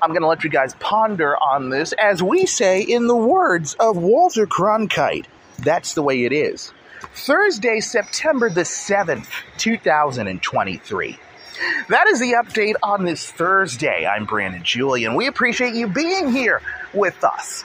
I'm 0.00 0.10
going 0.10 0.22
to 0.22 0.28
let 0.28 0.44
you 0.44 0.50
guys 0.50 0.74
ponder 0.74 1.36
on 1.36 1.70
this 1.70 1.92
as 1.92 2.22
we 2.22 2.46
say 2.46 2.82
in 2.82 3.06
the 3.06 3.16
words 3.16 3.74
of 3.74 3.96
Walter 3.96 4.46
Cronkite. 4.46 5.26
That's 5.58 5.94
the 5.94 6.02
way 6.02 6.24
it 6.24 6.32
is. 6.32 6.72
Thursday, 7.14 7.80
September 7.80 8.48
the 8.48 8.62
7th, 8.62 9.26
2023. 9.58 11.18
That 11.88 12.06
is 12.06 12.20
the 12.20 12.32
update 12.32 12.74
on 12.82 13.04
this 13.04 13.28
Thursday. 13.28 14.06
I'm 14.06 14.24
Brandon 14.24 14.62
Julien. 14.62 15.14
We 15.14 15.26
appreciate 15.26 15.74
you 15.74 15.88
being 15.88 16.30
here 16.30 16.62
with 16.94 17.24
us. 17.24 17.64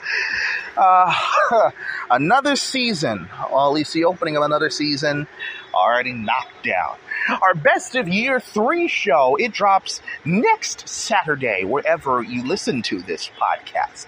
Uh, 0.76 1.70
another 2.10 2.56
season, 2.56 3.28
well, 3.52 3.68
at 3.68 3.72
least 3.72 3.92
the 3.92 4.06
opening 4.06 4.36
of 4.36 4.42
another 4.42 4.70
season, 4.70 5.28
already 5.72 6.12
knocked 6.12 6.64
down. 6.64 6.96
Our 7.28 7.54
best 7.54 7.94
of 7.94 8.08
year 8.08 8.40
three 8.40 8.88
show, 8.88 9.36
it 9.36 9.52
drops 9.52 10.00
next 10.24 10.88
Saturday, 10.88 11.64
wherever 11.64 12.22
you 12.22 12.44
listen 12.44 12.82
to 12.82 13.00
this 13.00 13.30
podcast. 13.40 14.06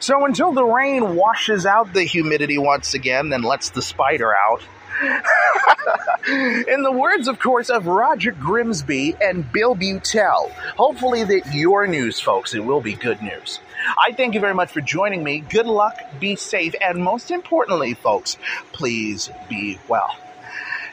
So 0.00 0.24
until 0.24 0.52
the 0.52 0.64
rain 0.64 1.14
washes 1.16 1.66
out 1.66 1.92
the 1.92 2.04
humidity 2.04 2.56
once 2.56 2.94
again 2.94 3.32
and 3.32 3.44
lets 3.44 3.70
the 3.70 3.82
spider 3.82 4.34
out, 4.34 4.62
in 6.28 6.82
the 6.82 6.92
words, 6.92 7.28
of 7.28 7.38
course, 7.38 7.70
of 7.70 7.86
Roger 7.86 8.32
Grimsby 8.32 9.16
and 9.20 9.50
Bill 9.50 9.74
Beutel, 9.74 10.50
hopefully 10.76 11.24
that 11.24 11.54
your 11.54 11.86
news, 11.86 12.20
folks, 12.20 12.54
it 12.54 12.64
will 12.64 12.80
be 12.80 12.94
good 12.94 13.22
news. 13.22 13.60
I 13.98 14.12
thank 14.12 14.34
you 14.34 14.40
very 14.40 14.54
much 14.54 14.72
for 14.72 14.80
joining 14.80 15.24
me. 15.24 15.40
Good 15.40 15.66
luck, 15.66 15.98
be 16.18 16.36
safe, 16.36 16.74
and 16.80 17.02
most 17.02 17.30
importantly, 17.30 17.94
folks, 17.94 18.36
please 18.72 19.30
be 19.48 19.78
well. 19.88 20.16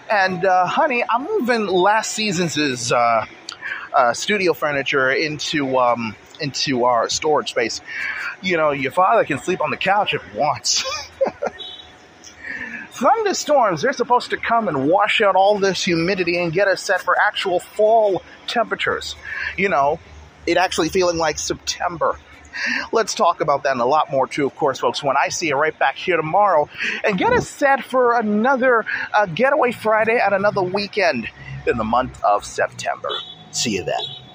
And, 0.10 0.46
uh, 0.46 0.66
honey, 0.66 1.04
I'm 1.08 1.24
moving 1.24 1.68
last 1.68 2.14
season's 2.14 2.92
uh, 2.92 3.26
uh, 3.94 4.14
studio 4.14 4.54
furniture 4.54 5.12
into 5.12 5.78
um, 5.78 6.16
into 6.40 6.86
our 6.86 7.10
storage 7.10 7.50
space. 7.50 7.82
You 8.42 8.58
know, 8.58 8.72
your 8.72 8.92
father 8.92 9.26
can 9.26 9.40
sleep 9.40 9.62
on 9.62 9.72
the 9.72 9.78
couch 9.78 10.14
if 10.14 10.24
he 10.24 10.38
wants. 10.38 10.84
thunderstorms, 12.98 13.82
they're 13.82 13.94
supposed 13.94 14.32
to 14.32 14.38
come 14.38 14.68
and 14.68 14.90
wash 14.90 15.22
out 15.22 15.36
all 15.36 15.60
this 15.60 15.84
humidity 15.84 16.42
and 16.42 16.52
get 16.52 16.68
us 16.68 16.82
set 16.82 17.02
for 17.02 17.16
actual 17.20 17.60
fall 17.60 18.24
temperatures. 18.48 19.16
You 19.56 19.70
know, 19.70 20.00
it 20.46 20.58
actually 20.58 20.90
feeling 20.90 21.18
like 21.18 21.38
September. 21.38 22.20
Let's 22.92 23.14
talk 23.14 23.42
about 23.42 23.64
that 23.64 23.72
and 23.74 23.82
a 23.82 23.86
lot 23.86 24.12
more 24.12 24.28
too, 24.28 24.46
of 24.46 24.56
course, 24.56 24.80
folks, 24.80 25.04
when 25.04 25.16
I 25.18 25.30
see 25.30 25.48
you 25.48 25.56
right 25.56 25.78
back 25.78 25.96
here 25.96 26.18
tomorrow 26.18 26.70
and 27.04 27.18
get 27.18 27.34
us 27.34 27.48
set 27.48 27.84
for 27.84 28.18
another 28.18 28.86
uh, 29.14 29.26
Getaway 29.28 29.72
Friday 29.72 30.20
and 30.24 30.34
another 30.34 30.62
weekend 30.62 31.28
in 31.66 31.78
the 31.78 31.84
month 31.84 32.24
of 32.24 32.46
September. 32.46 33.10
See 33.52 33.76
you 33.76 33.84
then. 33.84 34.27